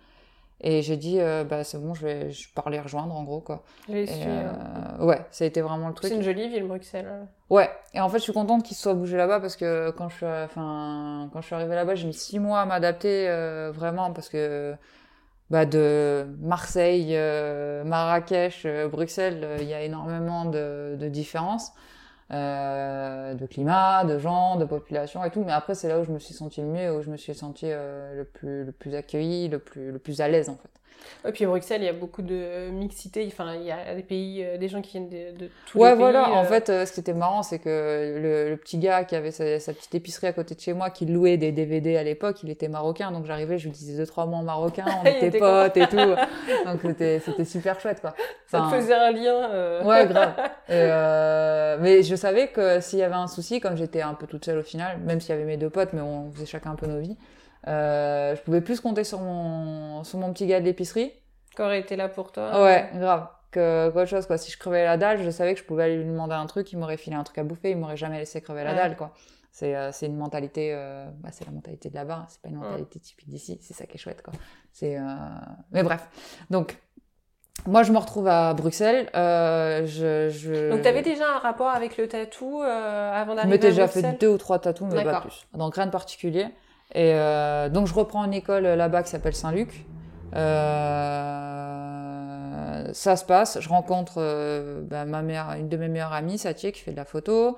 Et 0.63 0.81
j'ai 0.81 0.97
dit, 0.97 1.21
euh, 1.21 1.45
bah, 1.45 1.65
c'est 1.65 1.79
bon, 1.79 1.93
je 1.93 2.07
vais 2.07 2.31
je 2.31 2.49
pars 2.55 2.71
les 2.71 2.81
rejoindre, 2.81 3.15
en 3.15 3.25
gros, 3.25 3.41
quoi. 3.41 3.63
Et, 3.91 4.07
euh, 4.09 5.05
ouais, 5.05 5.21
ça 5.31 5.45
a 5.45 5.47
été 5.47 5.61
vraiment 5.61 5.89
le 5.89 5.95
truc. 5.95 6.09
C'est 6.09 6.17
une 6.17 6.23
jolie 6.23 6.49
ville, 6.49 6.65
Bruxelles. 6.65 7.27
Ouais. 7.51 7.71
Et 7.93 8.01
en 8.01 8.09
fait, 8.09 8.19
je 8.19 8.23
suis 8.23 8.33
contente 8.33 8.63
qu'ils 8.63 8.77
se 8.77 8.83
soient 8.83 8.95
bougés 8.95 9.19
là-bas 9.19 9.41
parce 9.41 9.57
que 9.57 9.91
quand 9.91 10.09
je 10.09 10.17
suis, 10.17 10.27
enfin, 10.27 11.29
quand 11.33 11.43
je 11.43 11.47
suis 11.47 11.55
arrivée 11.55 11.75
là-bas, 11.75 11.95
j'ai 11.95 12.07
mis 12.07 12.15
six 12.15 12.39
mois 12.39 12.61
à 12.61 12.65
m'adapter, 12.65 13.29
euh, 13.29 13.71
vraiment, 13.71 14.13
parce 14.13 14.31
que, 14.31 14.75
bah, 15.51 15.67
de 15.67 16.27
Marseille, 16.41 17.11
euh, 17.13 17.85
Marrakech, 17.85 18.63
euh, 18.65 18.89
Bruxelles, 18.89 19.59
il 19.61 19.69
y 19.69 19.75
a 19.75 19.83
énormément 19.83 20.47
de, 20.47 20.97
de 20.99 21.09
différences. 21.09 21.73
Euh, 22.33 23.35
de 23.35 23.47
climat, 23.47 24.05
de 24.05 24.19
gens, 24.19 24.57
de 24.57 24.65
population 24.65 25.23
et 25.23 25.31
tout. 25.31 25.45
Mais 25.45 25.53
après, 25.53 25.77
c'est 25.77 25.89
là 25.89 26.01
où 26.01 26.05
je 26.05 26.11
me 26.11 26.19
suis 26.19 26.35
sentie 26.35 26.61
le 26.61 26.67
mieux, 26.67 26.97
où 26.97 27.01
je 27.01 27.09
me 27.09 27.17
suis 27.17 27.35
sentie 27.35 27.67
euh, 27.71 28.17
le 28.17 28.25
plus 28.25 28.65
le 28.65 28.73
plus 28.73 28.95
accueillie, 28.97 29.49
le 29.49 29.61
plus 29.61 29.93
le 29.93 29.99
plus 30.01 30.21
à 30.21 30.27
l'aise 30.27 30.49
en 30.49 30.57
fait. 30.57 30.71
Et 31.27 31.33
puis 31.33 31.45
à 31.45 31.49
Bruxelles, 31.49 31.83
il 31.83 31.87
y 31.87 31.89
a 31.89 31.93
beaucoup 31.93 32.23
de 32.23 32.71
mixité. 32.71 33.27
Enfin, 33.27 33.55
il 33.55 33.67
y 33.67 33.73
a 33.73 33.95
des 33.95 34.03
pays, 34.03 34.45
euh, 34.45 34.59
des 34.59 34.69
gens 34.69 34.81
qui 34.81 34.93
viennent 34.93 35.09
de, 35.09 35.37
de 35.37 35.51
tous 35.67 35.79
ouais, 35.79 35.91
les 35.91 35.97
pays. 35.97 36.05
Ouais, 36.05 36.13
voilà. 36.13 36.29
euh... 36.29 36.33
En 36.35 36.45
fait, 36.45 36.69
euh, 36.69 36.87
ce 36.87 36.93
qui 36.93 37.01
était 37.01 37.15
marrant, 37.15 37.43
c'est 37.43 37.59
que 37.59 37.69
le, 37.69 38.51
le, 38.51 38.57
petit 38.57 38.79
gars 38.79 39.05
qui 39.05 39.17
avait 39.17 39.33
sa, 39.33 39.59
sa, 39.59 39.73
petite 39.73 39.95
épicerie 39.95 40.29
à 40.29 40.33
côté 40.33 40.55
de 40.55 40.61
chez 40.61 40.73
moi, 40.73 40.91
qui 40.91 41.07
louait 41.07 41.37
des 41.37 41.53
DVD 41.53 41.97
à 41.97 42.03
l'époque, 42.05 42.43
il 42.43 42.51
était 42.51 42.69
marocain. 42.69 43.11
Donc 43.11 43.27
j'arrivais, 43.27 43.59
je 43.59 43.65
lui 43.65 43.73
disais 43.73 43.97
deux 43.97 44.07
trois 44.07 44.27
mots 44.27 44.37
en 44.37 44.43
marocain, 44.43 44.85
on 45.03 45.07
était, 45.07 45.29
était 45.29 45.39
potes 45.39 45.77
et 45.77 45.87
tout. 45.89 45.97
donc 46.65 46.81
c'était 46.83 47.21
c'était 47.21 47.45
super 47.45 47.81
chouette 47.81 48.01
quoi. 48.01 48.15
Enfin, 48.47 48.71
Ça 48.71 48.77
te 48.77 48.83
faisait 48.83 48.95
un 48.95 49.11
lien. 49.11 49.51
Euh... 49.51 49.85
Ouais, 49.85 50.07
grave. 50.07 50.35
et, 50.69 50.73
euh, 50.73 51.77
mais 51.81 52.03
je 52.03 52.15
savais 52.15 52.49
que 52.49 52.81
s'il 52.81 52.99
y 52.99 53.03
avait 53.03 53.15
un 53.15 53.29
souci, 53.29 53.61
comme 53.61 53.77
j'étais 53.77 54.03
un 54.03 54.15
peu 54.15 54.27
toute 54.27 54.45
seule 54.45 54.59
au 54.59 54.63
final, 54.63 54.99
même 55.01 55.21
s'il 55.21 55.31
y 55.31 55.33
avait 55.33 55.45
mes 55.45 55.57
deux 55.57 55.71
potes, 55.71 55.93
mais 55.93 56.03
on 56.03 56.31
faisait 56.31 56.47
chacun 56.47 56.71
un 56.71 56.77
peu 56.77 56.87
nos 56.87 57.01
vies. 57.01 57.17
Euh, 57.69 58.37
je 58.37 58.41
pouvais 58.43 58.61
plus 58.61 58.81
compter 58.81 59.03
sur 59.05 59.21
mon 59.21 60.05
sur 60.05 60.19
mon 60.19 60.33
petit 60.33 60.47
gars 60.47 60.61
de 60.61 60.65
l'épicerie 60.65 61.13
qui 61.55 61.63
aurait 61.63 61.81
été 61.81 61.97
là 61.97 62.09
pour 62.09 62.33
toi. 62.33 62.63
Ouais, 62.63 62.89
grave. 62.95 63.27
Que 63.51 63.91
qu'autre 63.91 64.07
chose 64.11 64.27
quoi. 64.27 64.37
Si 64.39 64.51
je 64.53 64.59
crevais 64.59 64.85
la 64.85 64.97
dalle, 64.97 65.23
je 65.23 65.31
savais 65.31 65.55
que 65.55 65.61
je 65.61 65.65
pouvais 65.65 65.85
aller 65.85 65.97
lui 65.97 66.05
demander 66.05 66.35
un 66.35 66.47
truc, 66.47 66.73
il 66.73 66.79
m'aurait 66.79 66.97
filé 66.97 67.17
un 67.17 67.25
truc 67.25 67.39
à 67.39 67.45
bouffer, 67.45 67.71
il 67.71 67.77
m'aurait 67.79 67.97
jamais 67.97 68.19
laissé 68.19 68.41
crever 68.41 68.63
la 68.65 68.71
Ouais. 68.71 68.77
dalle 68.77 68.97
quoi. 68.97 69.13
C'est 69.53 69.75
euh, 69.75 69.91
c'est 69.91 70.07
une 70.07 70.17
mentalité, 70.17 70.73
euh, 70.75 71.07
bah, 71.21 71.31
c'est 71.33 71.47
la 71.47 71.53
mentalité 71.53 71.89
de 71.89 71.95
là-bas. 71.95 72.27
C'est 72.29 72.43
pas 72.43 72.51
une 72.51 72.57
mentalité 72.57 73.01
typique 73.01 73.29
d'ici. 73.31 73.59
C'est 73.63 73.73
ça 73.75 73.87
qui 73.87 73.95
est 73.97 73.99
chouette 74.01 74.23
quoi. 74.23 74.35
C'est 74.73 74.99
euh... 74.99 75.03
mais 75.73 75.83
bref. 75.83 76.07
Donc 76.51 76.77
moi 77.67 77.83
je 77.83 77.91
me 77.93 77.99
retrouve 77.99 78.29
à 78.29 78.53
Bruxelles. 78.53 79.09
Euh, 79.17 79.87
je, 79.87 80.29
je... 80.29 80.71
Donc 80.71 80.83
t'avais 80.83 81.01
déjà 81.03 81.37
un 81.37 81.39
rapport 81.39 81.71
avec 81.71 81.97
le 81.97 82.07
tatou 82.07 82.61
euh, 82.63 83.13
avant 83.13 83.33
Je 83.33 83.37
d'arriver 83.37 83.55
à 83.55 83.57
m'étais 83.57 83.69
déjà 83.71 83.85
Bruxelles? 83.87 84.11
fait 84.13 84.21
deux 84.21 84.29
ou 84.29 84.37
trois 84.39 84.59
tatous, 84.59 84.89
mais 84.93 85.03
pas 85.03 85.23
plus. 85.23 85.47
Donc 85.55 85.75
rien 85.75 85.87
de 85.87 85.91
particulier. 85.91 86.47
Et 86.95 87.13
euh, 87.15 87.69
donc 87.69 87.87
je 87.87 87.95
reprends 87.95 88.25
une 88.25 88.35
école 88.35 88.65
là-bas 88.65 89.03
qui 89.03 89.11
s'appelle 89.11 89.35
Saint-Luc. 89.35 89.87
Euh, 90.35 91.47
ça 92.93 93.17
se 93.17 93.25
passe. 93.25 93.59
Je 93.61 93.69
rencontre 93.69 94.15
euh, 94.19 94.83
bah, 94.83 95.05
ma 95.05 95.23
meilleure, 95.23 95.53
une 95.53 95.69
de 95.69 95.77
mes 95.77 95.89
meilleures 95.89 96.13
amies, 96.13 96.39
Satie, 96.39 96.73
qui 96.73 96.81
fait 96.81 96.93
de 96.93 96.97
la 96.97 97.05
photo. 97.05 97.57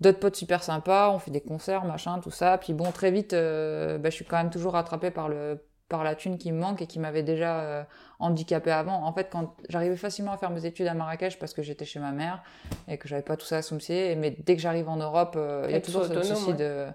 D'autres 0.00 0.20
potes 0.20 0.36
super 0.36 0.62
sympas. 0.62 1.10
On 1.10 1.18
fait 1.18 1.30
des 1.30 1.40
concerts, 1.40 1.84
machin, 1.84 2.20
tout 2.20 2.30
ça. 2.30 2.58
Puis 2.58 2.72
bon, 2.72 2.90
très 2.92 3.10
vite, 3.10 3.32
euh, 3.32 3.98
bah, 3.98 4.10
je 4.10 4.14
suis 4.14 4.24
quand 4.24 4.36
même 4.36 4.50
toujours 4.50 4.72
rattrapée 4.74 5.10
par 5.10 5.28
le 5.28 5.58
par 5.88 6.04
la 6.04 6.14
thune 6.14 6.36
qui 6.36 6.52
me 6.52 6.60
manque 6.60 6.82
et 6.82 6.86
qui 6.86 6.98
m'avait 6.98 7.22
déjà 7.22 7.60
euh, 7.60 7.82
handicapée 8.18 8.70
avant. 8.70 9.04
En 9.04 9.12
fait, 9.14 9.28
quand 9.32 9.54
j'arrivais 9.70 9.96
facilement 9.96 10.32
à 10.32 10.36
faire 10.36 10.50
mes 10.50 10.66
études 10.66 10.86
à 10.86 10.92
Marrakech 10.92 11.38
parce 11.38 11.54
que 11.54 11.62
j'étais 11.62 11.86
chez 11.86 11.98
ma 11.98 12.12
mère 12.12 12.42
et 12.88 12.98
que 12.98 13.08
j'avais 13.08 13.22
pas 13.22 13.38
tout 13.38 13.46
ça 13.46 13.56
à 13.56 13.62
soucier, 13.62 14.14
mais 14.14 14.36
dès 14.44 14.54
que 14.54 14.60
j'arrive 14.60 14.90
en 14.90 14.96
Europe, 14.96 15.34
euh, 15.36 15.64
il 15.66 15.72
y 15.72 15.76
a 15.76 15.80
toujours 15.80 16.04
ce 16.04 16.22
souci 16.22 16.50
ouais. 16.50 16.56
de 16.56 16.86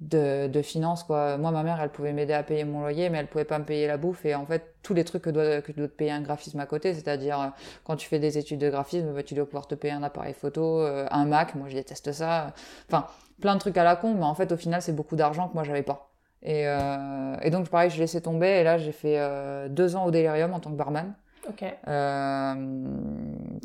de, 0.00 0.46
de 0.48 0.62
finances 0.62 1.04
quoi. 1.04 1.38
Moi 1.38 1.50
ma 1.50 1.62
mère 1.62 1.80
elle 1.80 1.90
pouvait 1.90 2.12
m'aider 2.12 2.32
à 2.32 2.42
payer 2.42 2.64
mon 2.64 2.80
loyer 2.80 3.08
mais 3.10 3.18
elle 3.18 3.28
pouvait 3.28 3.44
pas 3.44 3.58
me 3.58 3.64
payer 3.64 3.86
la 3.86 3.96
bouffe 3.96 4.24
et 4.26 4.34
en 4.34 4.44
fait 4.46 4.74
tous 4.82 4.94
les 4.94 5.04
trucs 5.04 5.22
que 5.22 5.30
doit 5.30 5.62
que 5.62 5.72
doit 5.72 5.88
te 5.88 5.92
payer 5.94 6.10
un 6.10 6.20
graphisme 6.20 6.60
à 6.60 6.66
côté, 6.66 6.94
c'est-à-dire 6.94 7.40
euh, 7.40 7.46
quand 7.84 7.96
tu 7.96 8.08
fais 8.08 8.18
des 8.18 8.38
études 8.38 8.60
de 8.60 8.70
graphisme, 8.70 9.12
bah, 9.14 9.22
tu 9.22 9.34
dois 9.34 9.46
pouvoir 9.46 9.66
te 9.66 9.74
payer 9.74 9.94
un 9.94 10.02
appareil 10.02 10.34
photo, 10.34 10.80
euh, 10.80 11.06
un 11.10 11.24
Mac, 11.24 11.54
moi 11.54 11.68
je 11.68 11.74
déteste 11.74 12.12
ça. 12.12 12.52
Enfin, 12.88 13.06
plein 13.40 13.54
de 13.54 13.60
trucs 13.60 13.76
à 13.76 13.84
la 13.84 13.96
con 13.96 14.14
mais 14.14 14.24
en 14.24 14.34
fait 14.34 14.52
au 14.52 14.56
final 14.56 14.82
c'est 14.82 14.94
beaucoup 14.94 15.16
d'argent 15.16 15.48
que 15.48 15.54
moi 15.54 15.64
j'avais 15.64 15.82
pas. 15.82 16.12
Et, 16.42 16.68
euh, 16.68 17.36
et 17.42 17.50
donc 17.50 17.68
pareil, 17.68 17.90
je 17.90 17.98
laissais 17.98 18.20
tomber 18.20 18.46
et 18.46 18.62
là 18.62 18.78
j'ai 18.78 18.92
fait 18.92 19.18
euh, 19.18 19.68
deux 19.68 19.96
ans 19.96 20.04
au 20.04 20.10
Delirium 20.10 20.52
en 20.54 20.60
tant 20.60 20.70
que 20.70 20.76
barman. 20.76 21.14
Ok. 21.48 21.62
Euh, 21.62 22.54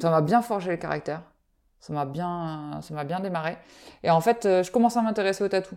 ça 0.01 0.09
m'a 0.09 0.21
bien 0.21 0.41
forgé 0.41 0.71
le 0.71 0.77
caractère. 0.77 1.21
Ça 1.79 1.93
m'a 1.93 2.05
bien, 2.05 2.79
ça 2.81 2.93
m'a 2.93 3.03
bien 3.03 3.19
démarré. 3.19 3.57
Et 4.03 4.11
en 4.11 4.21
fait, 4.21 4.43
je 4.43 4.71
commence 4.71 4.97
à 4.97 5.01
m'intéresser 5.01 5.43
au 5.43 5.47
tatou. 5.47 5.75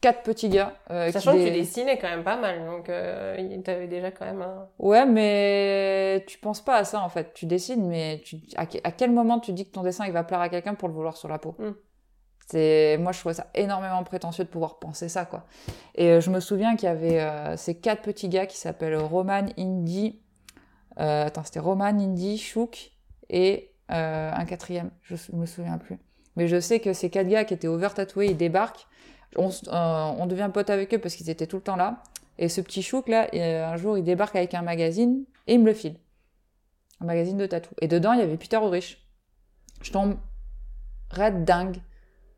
Quatre 0.00 0.22
petits 0.22 0.48
gars. 0.48 0.74
euh, 0.90 1.12
Sachant 1.12 1.32
qui 1.32 1.40
que 1.40 1.44
tu 1.44 1.52
dessinais 1.52 1.98
quand 1.98 2.08
même 2.08 2.24
pas 2.24 2.38
mal, 2.38 2.64
donc 2.64 2.88
euh, 2.88 3.36
t'avais 3.62 3.86
déjà 3.86 4.10
quand 4.10 4.24
même 4.24 4.40
un... 4.40 4.68
Ouais, 4.78 5.04
mais 5.04 6.24
tu 6.26 6.38
penses 6.38 6.62
pas 6.62 6.76
à 6.76 6.84
ça 6.84 7.02
en 7.02 7.10
fait. 7.10 7.34
Tu 7.34 7.44
dessines, 7.44 7.86
mais 7.86 8.22
tu... 8.24 8.38
à, 8.56 8.64
que- 8.64 8.78
à 8.82 8.92
quel 8.92 9.10
moment 9.12 9.40
tu 9.40 9.52
dis 9.52 9.66
que 9.66 9.72
ton 9.72 9.82
dessin 9.82 10.06
il 10.06 10.12
va 10.12 10.24
plaire 10.24 10.40
à 10.40 10.48
quelqu'un 10.48 10.74
pour 10.74 10.88
le 10.88 10.94
vouloir 10.94 11.18
sur 11.18 11.28
la 11.28 11.38
peau? 11.38 11.54
Mm. 11.58 11.72
C'est 12.46 12.96
moi 12.98 13.12
je 13.12 13.18
trouvais 13.20 13.34
ça 13.34 13.48
énormément 13.54 14.02
prétentieux 14.02 14.44
de 14.44 14.48
pouvoir 14.48 14.78
penser 14.78 15.10
ça 15.10 15.26
quoi. 15.26 15.44
Et 15.94 16.08
euh, 16.08 16.20
je 16.22 16.30
me 16.30 16.40
souviens 16.40 16.76
qu'il 16.76 16.88
y 16.88 16.92
avait 16.92 17.20
euh, 17.20 17.56
ces 17.58 17.78
quatre 17.78 18.00
petits 18.00 18.30
gars 18.30 18.46
qui 18.46 18.56
s'appellent 18.56 18.96
Roman, 18.96 19.46
Indy, 19.58 20.22
euh, 20.98 21.26
attends 21.26 21.44
c'était 21.44 21.60
Roman, 21.60 21.84
Indy, 21.84 22.38
Chouk 22.38 22.92
et 23.28 23.74
euh, 23.92 24.30
un 24.32 24.44
quatrième, 24.46 24.90
je 25.02 25.14
me 25.34 25.44
souviens 25.44 25.76
plus. 25.76 25.98
Mais 26.36 26.48
je 26.48 26.58
sais 26.58 26.80
que 26.80 26.94
ces 26.94 27.10
quatre 27.10 27.28
gars 27.28 27.44
qui 27.44 27.52
étaient 27.52 27.68
over 27.68 27.90
tatoués, 27.94 28.28
ils 28.28 28.36
débarquent. 28.36 28.86
On, 29.36 29.48
euh, 29.48 30.12
on 30.18 30.26
devient 30.26 30.50
pote 30.52 30.70
avec 30.70 30.92
eux 30.94 30.98
parce 30.98 31.14
qu'ils 31.14 31.30
étaient 31.30 31.46
tout 31.46 31.56
le 31.56 31.62
temps 31.62 31.76
là. 31.76 32.02
Et 32.38 32.48
ce 32.48 32.60
petit 32.60 32.82
chouk 32.82 33.08
là, 33.08 33.28
un 33.34 33.76
jour 33.76 33.98
il 33.98 34.04
débarque 34.04 34.34
avec 34.36 34.54
un 34.54 34.62
magazine 34.62 35.24
et 35.46 35.54
il 35.54 35.60
me 35.60 35.66
le 35.66 35.74
file. 35.74 35.96
Un 37.00 37.04
magazine 37.06 37.36
de 37.36 37.46
tatou. 37.46 37.70
Et 37.80 37.88
dedans 37.88 38.12
il 38.12 38.20
y 38.20 38.22
avait 38.22 38.36
Peter 38.36 38.56
Ulrich. 38.56 39.06
Je 39.82 39.92
tombe 39.92 40.16
red 41.10 41.44
dingue 41.44 41.78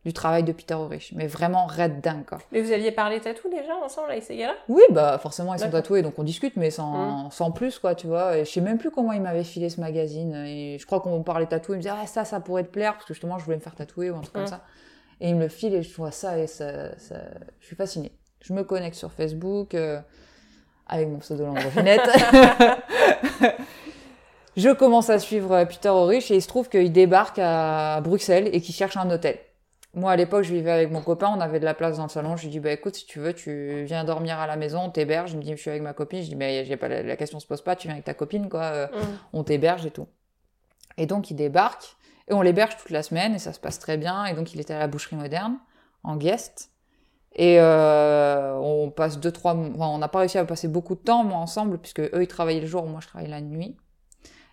du 0.05 0.13
travail 0.13 0.43
de 0.43 0.51
Peter 0.53 0.75
Ulrich. 0.75 1.13
Mais 1.15 1.29
vraiment 1.29 1.67
red 1.67 2.01
dingue 2.01 2.25
quoi. 2.25 2.39
Mais 2.51 2.61
vous 2.61 2.73
aviez 2.73 2.91
parlé 2.91 3.21
tatou 3.21 3.49
déjà 3.49 3.75
ensemble 3.77 4.11
avec 4.11 4.25
ces 4.25 4.37
gars-là? 4.37 4.55
Oui, 4.69 4.83
bah 4.91 5.19
forcément 5.19 5.55
ils 5.55 5.61
sont 5.61 5.71
tatoués 5.71 6.03
donc 6.03 6.19
on 6.19 6.25
discute 6.25 6.57
mais 6.57 6.71
sans, 6.71 7.31
sans 7.31 7.53
plus 7.53 7.79
quoi, 7.79 7.95
tu 7.95 8.09
vois. 8.09 8.37
Et 8.39 8.45
je 8.45 8.51
sais 8.51 8.61
même 8.61 8.79
plus 8.79 8.91
comment 8.91 9.13
il 9.13 9.23
m'avait 9.23 9.45
filé 9.45 9.71
ce 9.71 9.81
magazine. 9.81 10.35
Et 10.47 10.79
je 10.81 10.87
crois 10.87 11.01
qu'on 11.01 11.23
parlait 11.23 11.47
tatou, 11.47 11.73
il 11.75 11.77
me 11.77 11.83
disait 11.83 11.95
ah 11.97 12.07
ça 12.07 12.25
ça 12.25 12.41
pourrait 12.41 12.65
te 12.65 12.71
plaire 12.71 12.95
parce 12.95 13.05
que 13.05 13.15
justement 13.15 13.39
je 13.39 13.45
voulais 13.45 13.57
me 13.57 13.63
faire 13.63 13.77
tatouer 13.77 14.11
ou 14.11 14.17
un 14.17 14.21
truc 14.21 14.35
Mm. 14.35 14.39
comme 14.39 14.47
ça. 14.49 14.65
Et 15.23 15.29
il 15.29 15.37
me 15.37 15.45
le 15.45 15.49
file 15.49 15.73
et 15.75 15.83
je 15.83 15.95
vois 15.95 16.11
ça 16.11 16.37
et 16.39 16.49
ça, 16.49 16.99
ça... 16.99 17.17
je 17.61 17.67
suis 17.67 17.77
fascinée. 17.77 18.11
Je 18.41 18.53
me 18.53 18.65
connecte 18.65 18.97
sur 18.97 19.13
Facebook 19.13 19.75
euh, 19.75 20.01
avec 20.89 21.09
mon 21.09 21.19
pseudo 21.19 21.47
Landroginette. 21.47 22.03
Je 24.57 24.69
commence 24.69 25.09
à 25.09 25.19
suivre 25.19 25.65
Peter 25.65 25.89
Orich 25.89 26.31
et 26.31 26.35
il 26.35 26.43
se 26.43 26.49
trouve 26.49 26.69
qu'il 26.69 26.93
débarque 26.93 27.39
à 27.39 28.01
Bruxelles 28.03 28.51
et 28.53 28.61
qu'il 28.61 28.75
cherche 28.75 28.99
un 28.99 29.09
hôtel. 29.11 29.39
Moi, 29.95 30.11
à 30.11 30.17
l'époque, 30.17 30.43
je 30.43 30.53
vivais 30.53 30.71
avec 30.71 30.91
mon 30.91 31.01
copain, 31.01 31.33
on 31.35 31.41
avait 31.41 31.61
de 31.61 31.65
la 31.65 31.75
place 31.75 31.97
dans 31.99 32.03
le 32.03 32.09
salon. 32.09 32.37
Je 32.37 32.43
lui 32.43 32.51
dis, 32.51 32.61
bah 32.61 32.73
écoute, 32.73 32.97
si 32.97 33.07
tu 33.07 33.19
veux, 33.19 33.33
tu 33.33 33.85
viens 33.85 34.05
dormir 34.05 34.39
à 34.39 34.47
la 34.47 34.57
maison, 34.57 34.81
on 34.85 34.91
t'héberge. 34.91 35.33
Il 35.33 35.39
me 35.39 35.43
dit, 35.43 35.53
je 35.53 35.57
suis 35.57 35.71
avec 35.71 35.83
ma 35.83 35.93
copine. 35.93 36.23
Je 36.23 36.29
dis, 36.29 36.37
mais 36.37 36.65
pas 36.77 36.89
la, 36.89 37.17
question 37.17 37.41
se 37.41 37.47
pose 37.47 37.63
pas, 37.63 37.77
tu 37.77 37.89
viens 37.89 37.95
avec 37.95 38.05
ta 38.05 38.15
copine, 38.15 38.49
quoi. 38.49 38.63
Euh, 38.63 38.87
mm. 38.87 39.19
On 39.35 39.45
t'héberge 39.45 39.87
et 39.87 39.91
tout. 39.91 40.09
Et 40.99 41.07
donc, 41.07 41.31
il 41.31 41.35
débarque 41.35 41.97
on 42.33 42.43
l'héberge 42.43 42.77
toute 42.77 42.91
la 42.91 43.03
semaine 43.03 43.35
et 43.35 43.39
ça 43.39 43.53
se 43.53 43.61
passe 43.61 43.79
très 43.79 43.97
bien. 43.97 44.25
Et 44.27 44.35
donc, 44.35 44.55
il 44.55 44.61
était 44.61 44.75
à 44.75 44.79
la 44.79 44.87
boucherie 44.87 45.17
moderne 45.17 45.59
en 46.05 46.17
guest. 46.17 46.71
Et 47.35 47.59
euh, 47.61 48.55
on 48.59 48.91
passe 48.91 49.19
deux, 49.19 49.33
trois, 49.33 49.55
enfin, 49.55 49.87
on 49.87 49.99
n'a 49.99 50.09
pas 50.09 50.21
réussi 50.21 50.39
à 50.39 50.45
passer 50.45 50.69
beaucoup 50.69 50.95
de 50.95 51.01
temps, 51.01 51.25
moi, 51.25 51.39
ensemble, 51.39 51.79
puisque 51.79 52.01
eux, 52.01 52.23
ils 52.23 52.29
travaillaient 52.29 52.61
le 52.61 52.67
jour, 52.67 52.85
moi, 52.87 53.01
je 53.01 53.09
travaillais 53.09 53.31
la 53.31 53.41
nuit. 53.41 53.77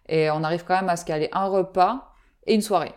Et 0.08 0.32
on 0.32 0.44
arrive 0.44 0.64
quand 0.64 0.76
même 0.76 0.90
à 0.90 0.96
se 0.96 1.06
caler 1.06 1.30
un 1.34 1.48
repas 1.48 2.14
et 2.48 2.56
une 2.56 2.62
soirée. 2.62 2.94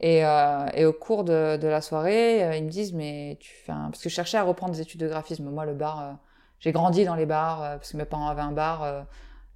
Et, 0.00 0.24
euh, 0.26 0.88
au 0.88 0.92
cours 0.92 1.24
de, 1.24 1.58
la 1.62 1.80
soirée, 1.80 2.44
euh, 2.44 2.56
ils 2.56 2.64
me 2.64 2.68
disent, 2.68 2.92
mais 2.92 3.38
tu 3.40 3.54
fais 3.54 3.72
un... 3.72 3.90
Parce 3.90 4.02
que 4.02 4.08
je 4.08 4.14
cherchais 4.14 4.36
à 4.36 4.42
reprendre 4.42 4.72
des 4.72 4.80
études 4.80 5.00
de 5.00 5.08
graphisme. 5.08 5.48
Moi, 5.48 5.64
le 5.64 5.74
bar, 5.74 6.18
j'ai 6.58 6.72
grandi 6.72 7.04
dans 7.04 7.14
les 7.14 7.26
bars, 7.26 7.58
parce 7.60 7.92
que 7.92 7.96
mes 7.96 8.04
parents 8.04 8.28
avaient 8.28 8.42
un 8.42 8.52
bar, 8.52 9.06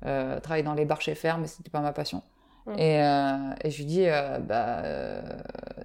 travaillé 0.03 0.63
dans 0.63 0.75
les 0.75 0.85
bars 0.85 1.01
chez 1.01 1.17
Fer, 1.17 1.39
mais 1.39 1.49
c'était 1.49 1.71
pas 1.71 1.81
ma 1.81 1.93
passion. 1.93 2.23
Et, 2.77 2.97
et, 2.97 3.71
je 3.71 3.79
lui 3.79 3.85
dis, 3.85 4.07
bah, 4.43 4.83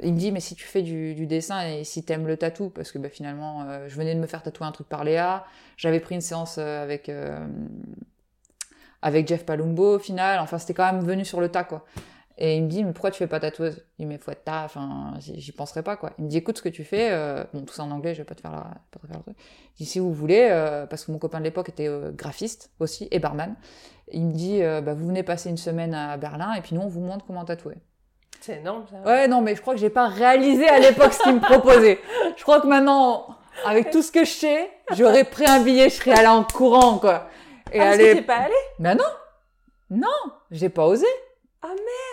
il 0.02 0.14
me 0.14 0.18
dit, 0.18 0.32
mais 0.32 0.40
si 0.40 0.56
tu 0.56 0.66
fais 0.66 0.82
du, 0.82 1.26
dessin 1.28 1.66
et 1.68 1.84
si 1.84 2.04
t'aimes 2.04 2.28
le 2.28 2.38
tatou, 2.38 2.70
parce 2.70 2.92
que 2.92 2.98
bah, 2.98 3.10
finalement, 3.10 3.66
je 3.88 3.96
venais 3.96 4.16
de 4.16 4.20
me 4.20 4.28
faire 4.28 4.44
tatouer 4.44 4.68
un 4.68 4.72
truc 4.72 4.90
par 4.90 5.04
Léa, 5.04 5.46
j'avais 5.78 6.00
pris 6.00 6.16
une 6.16 6.22
séance 6.22 6.58
avec 6.58 7.12
avec 9.02 9.28
Jeff 9.28 9.46
Palumbo 9.46 9.96
au 9.96 10.00
final, 10.00 10.40
enfin 10.40 10.58
c'était 10.58 10.74
quand 10.74 10.90
même 10.92 11.04
venu 11.04 11.26
sur 11.26 11.42
le 11.42 11.50
tas 11.50 11.66
quoi. 11.66 11.86
Et 12.38 12.58
il 12.58 12.64
me 12.64 12.68
dit, 12.68 12.84
mais 12.84 12.94
pourquoi 12.94 13.12
tu 13.12 13.20
fais 13.20 13.28
pas 13.28 13.40
tatoueuse? 13.40 13.86
Il 14.00 14.08
me 14.08 14.12
dit, 14.12 14.16
mais 14.16 14.18
faut 14.18 14.32
être 14.32 14.44
ta, 14.44 14.64
enfin, 14.64 15.14
j'y 15.20 15.52
penserai 15.52 15.84
pas, 15.84 15.96
quoi. 15.98 16.14
Il 16.18 16.26
me 16.26 16.30
dit, 16.30 16.38
écoute 16.38 16.58
ce 16.58 16.64
que 16.64 16.70
tu 16.70 16.84
fais, 16.84 17.12
euh... 17.12 17.44
bon, 17.54 17.64
tout 17.64 17.74
ça 17.74 17.84
en 17.84 17.92
anglais, 17.92 18.16
je 18.16 18.20
vais 18.22 18.26
pas 18.26 18.34
te 18.34 18.42
faire, 18.42 18.52
la... 18.52 18.72
pas 18.90 19.00
te 19.00 19.06
faire 19.06 19.18
le 19.18 19.24
truc. 19.24 19.38
Il 19.76 19.84
dit, 19.84 19.86
si 19.86 20.00
vous 20.00 20.12
voulez, 20.12 20.48
euh... 20.50 20.88
parce 20.88 21.06
que 21.06 21.12
mon 21.12 21.20
copain 21.20 21.38
de 21.40 21.44
l'époque 21.44 21.70
était 21.70 21.88
euh, 21.88 22.12
graphiste 22.12 22.72
aussi, 22.80 23.08
et 23.12 23.20
barman. 23.20 23.56
Il 24.12 24.26
me 24.26 24.34
dit, 24.34 24.62
euh, 24.62 24.82
bah, 24.82 24.94
vous 24.94 25.08
venez 25.08 25.24
passer 25.24 25.50
une 25.50 25.58
semaine 25.58 25.94
à 25.94 26.18
Berlin, 26.18 26.54
et 26.54 26.62
puis 26.62 26.76
nous, 26.76 26.82
on 26.82 26.88
vous 26.88 27.02
montre 27.02 27.26
comment 27.26 27.46
tatouer. 27.46 27.76
C'est 28.42 28.58
énorme, 28.58 28.84
ça. 28.92 28.98
Ouais, 29.10 29.28
non, 29.28 29.42
mais 29.42 29.56
je 29.56 29.62
crois 29.62 29.74
que 29.74 29.80
j'ai 29.80 29.90
pas 29.90 30.08
réalisé 30.08 30.68
à 30.68 30.80
l'époque 30.80 31.14
ce 31.14 31.24
qu'il 31.24 31.36
me 31.36 31.40
proposait. 31.40 32.00
Je 32.36 32.44
crois 32.44 32.60
que 32.60 32.68
maintenant, 32.68 33.28
avec 33.66 33.90
tout 33.90 34.02
ce 34.02 34.12
que 34.12 34.26
je 34.26 34.32
sais, 34.32 34.70
j'aurais 34.92 35.24
pris 35.24 35.46
un 35.46 35.62
billet, 35.62 35.90
je 35.90 35.96
serais 35.96 36.12
allé 36.12 36.28
en 36.28 36.44
courant, 36.44 36.98
quoi. 36.98 37.28
Et 37.72 37.80
ah, 37.80 37.92
aller... 37.92 38.22
pas 38.22 38.36
allé? 38.36 38.54
Ben 38.80 38.96
non 38.96 39.04
Non, 39.90 40.34
j'ai 40.52 40.70
pas 40.70 40.86
osé. 40.86 41.08
Ah 41.62 41.70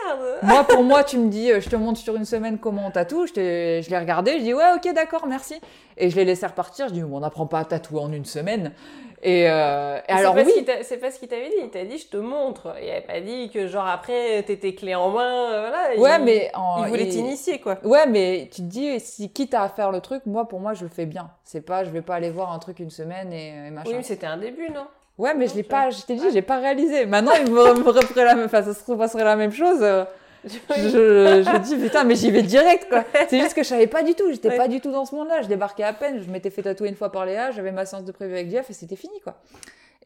merde 0.06 0.38
Moi, 0.42 0.64
pour 0.64 0.84
moi, 0.84 1.02
tu 1.04 1.18
me 1.18 1.28
dis, 1.28 1.50
euh, 1.50 1.60
je 1.60 1.68
te 1.68 1.74
montre 1.74 1.98
sur 1.98 2.14
une 2.14 2.24
semaine 2.24 2.58
comment 2.58 2.86
on 2.86 2.90
tatoue. 2.92 3.26
Je, 3.26 3.80
je 3.82 3.90
l'ai 3.90 3.98
regardé, 3.98 4.38
je 4.38 4.44
dis, 4.44 4.54
ouais, 4.54 4.72
ok, 4.76 4.94
d'accord, 4.94 5.26
merci. 5.26 5.60
Et 5.96 6.08
je 6.08 6.16
l'ai 6.16 6.24
laissé 6.24 6.46
repartir. 6.46 6.88
Je 6.88 6.94
dis, 6.94 7.02
bon, 7.02 7.16
on 7.16 7.20
n'apprend 7.20 7.46
pas 7.46 7.58
à 7.58 7.64
tatouer 7.64 8.00
en 8.00 8.12
une 8.12 8.24
semaine. 8.24 8.72
Et, 9.22 9.50
euh, 9.50 9.98
et 10.08 10.12
alors 10.12 10.34
oui. 10.34 10.66
C'est 10.82 10.96
pas 10.96 11.10
ce 11.10 11.18
qu'il 11.18 11.28
t'avait 11.28 11.48
dit. 11.48 11.56
Il 11.62 11.70
t'a 11.70 11.84
dit, 11.84 11.98
je 11.98 12.06
te 12.06 12.16
montre. 12.16 12.74
Il 12.82 12.88
avait 12.88 13.02
pas 13.02 13.20
dit 13.20 13.50
que 13.50 13.66
genre 13.66 13.86
après, 13.86 14.42
t'étais 14.44 14.74
clé 14.74 14.94
en 14.94 15.10
main. 15.10 15.52
Euh, 15.52 15.68
voilà. 15.68 16.18
Ouais, 16.18 16.18
mais 16.24 16.50
il 16.78 16.88
voulait 16.88 17.08
t'initier 17.08 17.60
quoi. 17.60 17.78
Ouais, 17.84 18.06
mais 18.06 18.48
tu 18.52 18.62
te 18.62 18.66
dis, 18.66 18.98
si 19.00 19.30
quitte 19.30 19.54
à 19.54 19.68
faire 19.68 19.90
le 19.92 20.00
truc, 20.00 20.24
moi, 20.26 20.48
pour 20.48 20.60
moi, 20.60 20.72
je 20.74 20.84
le 20.84 20.90
fais 20.90 21.06
bien. 21.06 21.30
C'est 21.44 21.60
pas, 21.60 21.84
je 21.84 21.90
vais 21.90 22.02
pas 22.02 22.14
aller 22.14 22.30
voir 22.30 22.52
un 22.52 22.58
truc 22.58 22.78
une 22.78 22.90
semaine 22.90 23.32
et, 23.32 23.66
et 23.66 23.70
machin. 23.70 23.90
Oui, 23.90 23.96
mais 23.96 24.02
c'était 24.02 24.26
un 24.26 24.38
début, 24.38 24.70
non? 24.70 24.86
Ouais, 25.18 25.34
mais 25.34 25.48
je 25.48 25.54
l'ai 25.54 25.64
pas, 25.64 25.90
je 25.90 26.00
t'ai 26.00 26.14
dit, 26.14 26.30
j'ai 26.32 26.40
pas 26.40 26.58
réalisé. 26.58 27.04
Maintenant, 27.04 27.32
il 27.38 27.52
me, 27.52 27.74
me 27.74 28.24
la 28.24 28.34
même, 28.34 28.46
enfin, 28.46 28.62
ça 28.62 28.72
se 28.72 28.82
serait 28.82 29.24
la 29.24 29.36
même 29.36 29.52
chose. 29.52 29.84
Euh, 30.44 31.42
je, 31.44 31.50
je, 31.50 31.56
dis, 31.58 31.76
putain, 31.76 32.04
mais 32.04 32.14
j'y 32.14 32.30
vais 32.30 32.42
direct, 32.42 32.88
quoi. 32.88 33.04
C'est 33.28 33.40
juste 33.40 33.54
que 33.54 33.62
je 33.62 33.68
savais 33.68 33.86
pas 33.86 34.02
du 34.02 34.14
tout, 34.14 34.30
j'étais 34.30 34.56
pas 34.56 34.68
du 34.68 34.80
tout 34.80 34.90
dans 34.90 35.04
ce 35.04 35.14
monde-là. 35.14 35.42
Je 35.42 35.48
débarquais 35.48 35.84
à 35.84 35.92
peine, 35.92 36.22
je 36.22 36.30
m'étais 36.30 36.50
fait 36.50 36.62
tatouer 36.62 36.88
une 36.88 36.96
fois 36.96 37.12
par 37.12 37.26
Léa, 37.26 37.50
j'avais 37.50 37.72
ma 37.72 37.84
séance 37.84 38.04
de 38.04 38.12
prévu 38.12 38.32
avec 38.32 38.50
Jeff 38.50 38.70
et 38.70 38.72
c'était 38.72 38.96
fini, 38.96 39.20
quoi. 39.20 39.36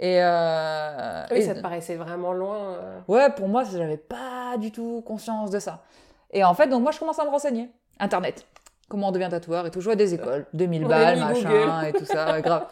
Et, 0.01 0.19
euh, 0.21 1.25
oui, 1.31 1.43
ça 1.43 1.55
te 1.55 1.61
paraissait 1.61 1.95
vraiment 1.95 2.33
loin. 2.33 2.75
Euh. 2.75 2.99
Ouais, 3.07 3.31
pour 3.31 3.49
moi, 3.49 3.63
j'avais 3.63 3.97
pas 3.97 4.57
du 4.59 4.73
tout 4.73 5.03
conscience 5.07 5.51
de 5.51 5.61
ça. 5.61 5.85
Et 6.33 6.43
en 6.43 6.55
fait, 6.55 6.67
donc 6.67 6.83
moi, 6.83 6.91
je 6.91 6.99
commence 6.99 7.19
à 7.21 7.25
me 7.25 7.31
renseigner. 7.31 7.69
Internet 8.01 8.45
comment 8.89 9.09
on 9.09 9.13
devient 9.13 9.29
tatoueur 9.31 9.67
et 9.67 9.71
tout. 9.71 9.81
Je 9.81 9.87
vois 9.87 9.97
des 9.97 10.15
écoles, 10.15 10.47
2000 10.53 10.85
balles, 10.85 11.19
machin, 11.19 11.83
et 11.83 11.93
tout 11.93 12.05
ça, 12.05 12.41
grave. 12.41 12.67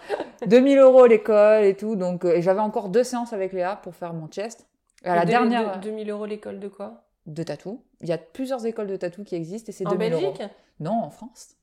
2000 0.46 0.78
euros 0.78 1.06
l'école 1.06 1.64
et 1.64 1.74
tout. 1.74 1.96
Donc, 1.96 2.24
euh, 2.24 2.36
et 2.36 2.42
j'avais 2.42 2.60
encore 2.60 2.88
deux 2.88 3.02
séances 3.02 3.32
avec 3.32 3.52
Léa 3.52 3.76
pour 3.82 3.94
faire 3.94 4.12
mon 4.12 4.28
chest. 4.28 4.66
Et 5.04 5.08
à 5.08 5.16
la 5.16 5.24
dernière. 5.24 5.80
2000 5.80 6.10
euros 6.10 6.26
l'école 6.26 6.60
de 6.60 6.68
quoi? 6.68 7.02
De 7.26 7.42
tatou. 7.42 7.82
Il 8.00 8.08
y 8.08 8.12
a 8.12 8.18
plusieurs 8.18 8.66
écoles 8.66 8.88
de 8.88 8.96
tatou 8.96 9.22
qui 9.22 9.34
existent 9.34 9.70
et 9.70 9.72
c'est 9.72 9.84
2000 9.84 10.12
euros. 10.12 10.26
En 10.26 10.30
Belgique 10.32 10.42
Non, 10.80 11.04
en 11.04 11.10
France. 11.10 11.56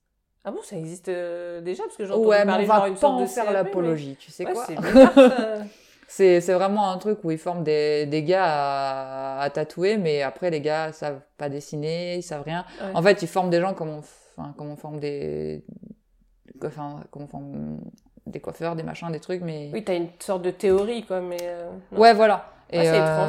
Ah 0.45 0.51
bon, 0.51 0.59
ça 0.63 0.77
existe 0.77 1.09
euh, 1.09 1.59
déjà 1.59 1.83
parce 1.83 1.97
que 1.97 2.05
j'entends 2.05 2.21
ouais, 2.21 2.45
parler 2.45 2.63
on 2.63 2.67
va 2.67 2.75
genre 2.77 2.85
une 2.85 2.95
sorte 2.95 3.21
de 3.21 3.25
faire 3.25 3.51
l'apologie, 3.51 4.15
tu 4.17 4.31
sais 4.31 4.45
quoi 4.45 4.65
C'est 6.07 6.41
c'est 6.41 6.53
vraiment 6.53 6.89
un 6.91 6.97
truc 6.97 7.19
où 7.23 7.29
ils 7.29 7.37
forment 7.37 7.63
des, 7.63 8.07
des 8.07 8.23
gars 8.23 8.45
à, 8.45 9.41
à, 9.41 9.49
tatouer, 9.51 9.97
mais 9.97 10.23
après 10.23 10.49
les 10.49 10.59
gars 10.59 10.91
savent 10.91 11.21
pas 11.37 11.49
dessiner, 11.49 12.15
ils 12.15 12.23
savent 12.23 12.41
rien. 12.41 12.65
En 12.95 13.03
fait, 13.03 13.21
ils 13.21 13.27
forment 13.27 13.51
des 13.51 13.61
gens 13.61 13.75
comme 13.75 13.89
on 13.89 13.99
enfin, 13.99 14.55
comment 14.57 14.73
on 14.73 14.75
forme 14.75 14.99
des, 14.99 15.63
enfin, 16.65 17.01
comment 17.11 17.25
on 17.25 17.27
forme 17.27 17.79
des 18.25 18.39
coiffeurs, 18.39 18.75
des 18.75 18.83
machins, 18.83 19.11
des 19.11 19.19
trucs, 19.19 19.41
mais. 19.41 19.69
Oui, 19.73 19.83
t'as 19.83 19.95
une 19.95 20.09
sorte 20.19 20.41
de 20.41 20.51
théorie, 20.51 21.03
quoi, 21.03 21.21
mais. 21.21 21.37
Euh, 21.41 21.69
ouais, 21.91 22.13
voilà. 22.13 22.51
Et, 22.71 22.77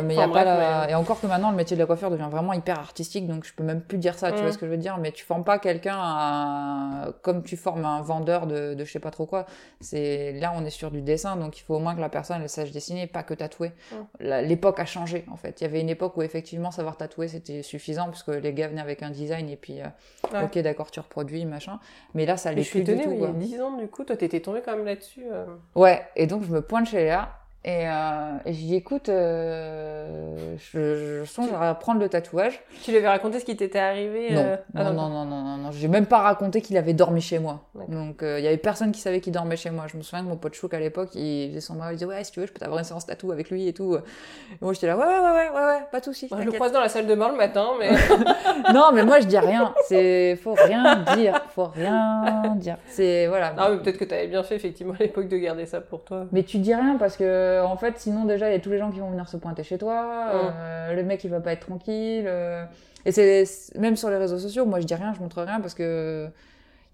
mais 0.04 0.14
y 0.14 0.20
a 0.20 0.28
pas 0.28 0.88
et 0.90 0.94
encore 0.94 1.20
que 1.20 1.26
maintenant 1.26 1.50
le 1.50 1.56
métier 1.56 1.76
de 1.76 1.80
la 1.80 1.87
coiffure 1.87 2.11
devient 2.11 2.28
vraiment 2.30 2.52
hyper 2.52 2.78
artistique 2.78 3.26
donc 3.26 3.44
je 3.44 3.54
peux 3.54 3.64
même 3.64 3.80
plus 3.80 3.99
dire 3.99 4.18
ça 4.18 4.32
tu 4.32 4.38
vois 4.38 4.50
mm. 4.50 4.52
ce 4.52 4.59
que 4.59 4.66
je 4.66 4.70
veux 4.70 4.76
dire 4.76 4.99
mais 4.99 5.12
tu 5.12 5.25
formes 5.25 5.44
pas 5.44 5.59
quelqu'un 5.59 7.12
comme 7.23 7.42
tu 7.42 7.56
formes 7.56 7.85
un 7.85 8.02
vendeur 8.02 8.47
de, 8.47 8.75
de 8.75 8.85
je 8.85 8.90
sais 8.90 8.99
pas 8.99 9.11
trop 9.11 9.26
quoi. 9.26 9.47
C'est 9.80 10.32
là 10.32 10.52
on 10.56 10.64
est 10.64 10.70
sur 10.70 10.90
du 10.90 11.00
dessin 11.00 11.37
donc 11.37 11.59
il 11.59 11.62
faut 11.62 11.76
au 11.76 11.78
moins 11.78 11.94
que 11.94 12.00
la 12.00 12.09
personne 12.09 12.42
elle 12.42 12.49
sache 12.49 12.70
dessiner 12.70 13.06
pas 13.06 13.23
que 13.23 13.35
tatouer. 13.35 13.73
Mm. 13.92 14.40
l'époque 14.42 14.80
a 14.80 14.85
changé 14.85 15.25
en 15.30 15.37
fait. 15.37 15.61
Il 15.61 15.64
y 15.64 15.66
avait 15.66 15.80
une 15.80 15.88
époque 15.88 16.16
où 16.16 16.23
effectivement 16.23 16.70
savoir 16.70 16.97
tatouer 16.97 17.28
c'était 17.28 17.62
suffisant 17.62 18.06
parce 18.06 18.23
que 18.23 18.32
les 18.32 18.52
gars 18.52 18.68
venaient 18.68 18.80
avec 18.80 19.02
un 19.02 19.11
design 19.11 19.49
et 19.49 19.56
puis 19.56 19.80
euh, 19.80 20.44
ok 20.44 20.59
d'accord 20.59 20.90
tu 20.90 21.00
reproduis 21.00 21.44
machin. 21.44 21.78
Mais 22.14 22.26
là 22.26 22.37
ça 22.37 22.52
l'est 22.52 22.68
plus 22.68 22.82
du 22.82 22.97
tout 22.99 23.11
il 23.11 23.20
y 23.20 23.25
a 23.25 23.28
10 23.28 23.61
ans 23.62 23.76
du 23.76 23.88
coup 23.88 24.04
toi 24.04 24.16
t'étais 24.16 24.40
tombé 24.40 24.61
quand 24.64 24.76
même 24.76 24.87
là-dessus 24.87 25.25
euh. 25.30 25.47
ouais 25.75 26.02
et 26.16 26.26
donc 26.26 26.44
je 26.44 26.50
me 26.50 26.61
pointe 26.61 26.87
chez 26.87 26.99
Léa 26.99 27.39
et, 27.62 27.86
euh, 27.86 28.38
et 28.46 28.54
j'ai 28.54 28.66
dit, 28.66 28.74
écoute, 28.74 29.10
euh, 29.10 30.56
je, 30.56 31.20
je 31.20 31.24
songe 31.26 31.50
à 31.60 31.74
prendre 31.74 32.00
le 32.00 32.08
tatouage. 32.08 32.62
Tu 32.82 32.90
lui 32.90 32.96
avais 32.96 33.08
raconté 33.08 33.38
ce 33.38 33.44
qui 33.44 33.54
t'était 33.54 33.78
arrivé 33.78 34.28
euh... 34.32 34.56
non, 34.72 34.84
non, 34.84 34.92
non, 34.92 35.08
non, 35.10 35.24
non, 35.26 35.42
non, 35.42 35.56
non, 35.58 35.70
J'ai 35.70 35.88
même 35.88 36.06
pas 36.06 36.20
raconté 36.20 36.62
qu'il 36.62 36.78
avait 36.78 36.94
dormi 36.94 37.20
chez 37.20 37.38
moi. 37.38 37.60
Donc, 37.88 38.22
euh, 38.22 38.38
il 38.38 38.44
y 38.44 38.48
avait 38.48 38.56
personne 38.56 38.92
qui 38.92 39.00
savait 39.00 39.20
qu'il 39.20 39.34
dormait 39.34 39.56
chez 39.56 39.68
moi. 39.68 39.84
Je 39.92 39.98
me 39.98 40.02
souviens 40.02 40.24
que 40.24 40.30
mon 40.30 40.36
pote 40.38 40.54
Chouk 40.54 40.72
à 40.72 40.80
l'époque, 40.80 41.10
il 41.14 41.50
faisait 41.50 41.60
son 41.60 41.74
mari, 41.74 41.94
il 41.94 41.98
disait, 41.98 42.06
ouais, 42.06 42.24
si 42.24 42.32
tu 42.32 42.40
veux, 42.40 42.46
je 42.46 42.52
peux 42.52 42.60
t'avoir 42.60 42.78
une 42.78 42.84
séance 42.84 43.04
tatou 43.04 43.30
avec 43.30 43.50
lui 43.50 43.68
et 43.68 43.74
tout. 43.74 43.94
Et 43.94 44.56
moi, 44.62 44.72
j'étais 44.72 44.86
là, 44.86 44.96
ouais, 44.96 45.04
ouais, 45.04 45.10
ouais, 45.10 45.50
ouais, 45.50 45.66
ouais, 45.66 45.80
pas 45.92 46.00
de 46.00 46.04
soucis. 46.06 46.28
je 46.30 46.42
le 46.42 46.52
croise 46.52 46.72
dans 46.72 46.80
la 46.80 46.88
salle 46.88 47.06
de 47.06 47.14
bain 47.14 47.28
le 47.28 47.36
matin, 47.36 47.72
mais. 47.78 47.90
non, 48.72 48.90
mais 48.94 49.04
moi, 49.04 49.20
je 49.20 49.26
dis 49.26 49.38
rien. 49.38 49.74
C'est, 49.86 50.36
faut 50.36 50.54
rien 50.54 51.04
dire. 51.14 51.42
Faut 51.54 51.66
rien 51.66 52.54
dire. 52.56 52.78
C'est, 52.86 53.26
voilà. 53.26 53.52
Ah, 53.58 53.68
mais 53.70 53.78
peut-être 53.78 53.98
que 53.98 54.04
t'avais 54.04 54.28
bien 54.28 54.42
fait, 54.42 54.56
effectivement, 54.56 54.94
à 54.94 55.02
l'époque 55.02 55.28
de 55.28 55.36
garder 55.36 55.66
ça 55.66 55.82
pour 55.82 56.04
toi. 56.04 56.26
Mais 56.32 56.42
tu 56.42 56.58
dis 56.58 56.74
rien 56.74 56.96
parce 56.98 57.18
que, 57.18 57.50
en 57.59 57.76
fait, 57.76 57.99
sinon 57.99 58.25
déjà 58.25 58.49
il 58.49 58.52
y 58.52 58.57
a 58.57 58.61
tous 58.61 58.71
les 58.71 58.78
gens 58.78 58.90
qui 58.90 59.00
vont 59.00 59.11
venir 59.11 59.28
se 59.28 59.37
pointer 59.37 59.62
chez 59.62 59.78
toi, 59.78 60.30
euh, 60.35 60.95
le 60.95 61.02
mec 61.02 61.25
il 61.25 61.30
va 61.30 61.40
pas 61.40 61.52
être 61.52 61.66
tranquille. 61.66 62.25
Euh. 62.26 62.64
Et 63.04 63.12
c'est 63.12 63.45
même 63.78 63.97
sur 63.97 64.11
les 64.11 64.16
réseaux 64.16 64.38
sociaux, 64.38 64.66
moi 64.66 64.80
je 64.80 64.87
dis 64.87 64.95
rien, 64.95 65.14
je 65.14 65.21
montre 65.21 65.42
rien 65.42 65.61
parce 65.61 65.75
que 65.75 66.28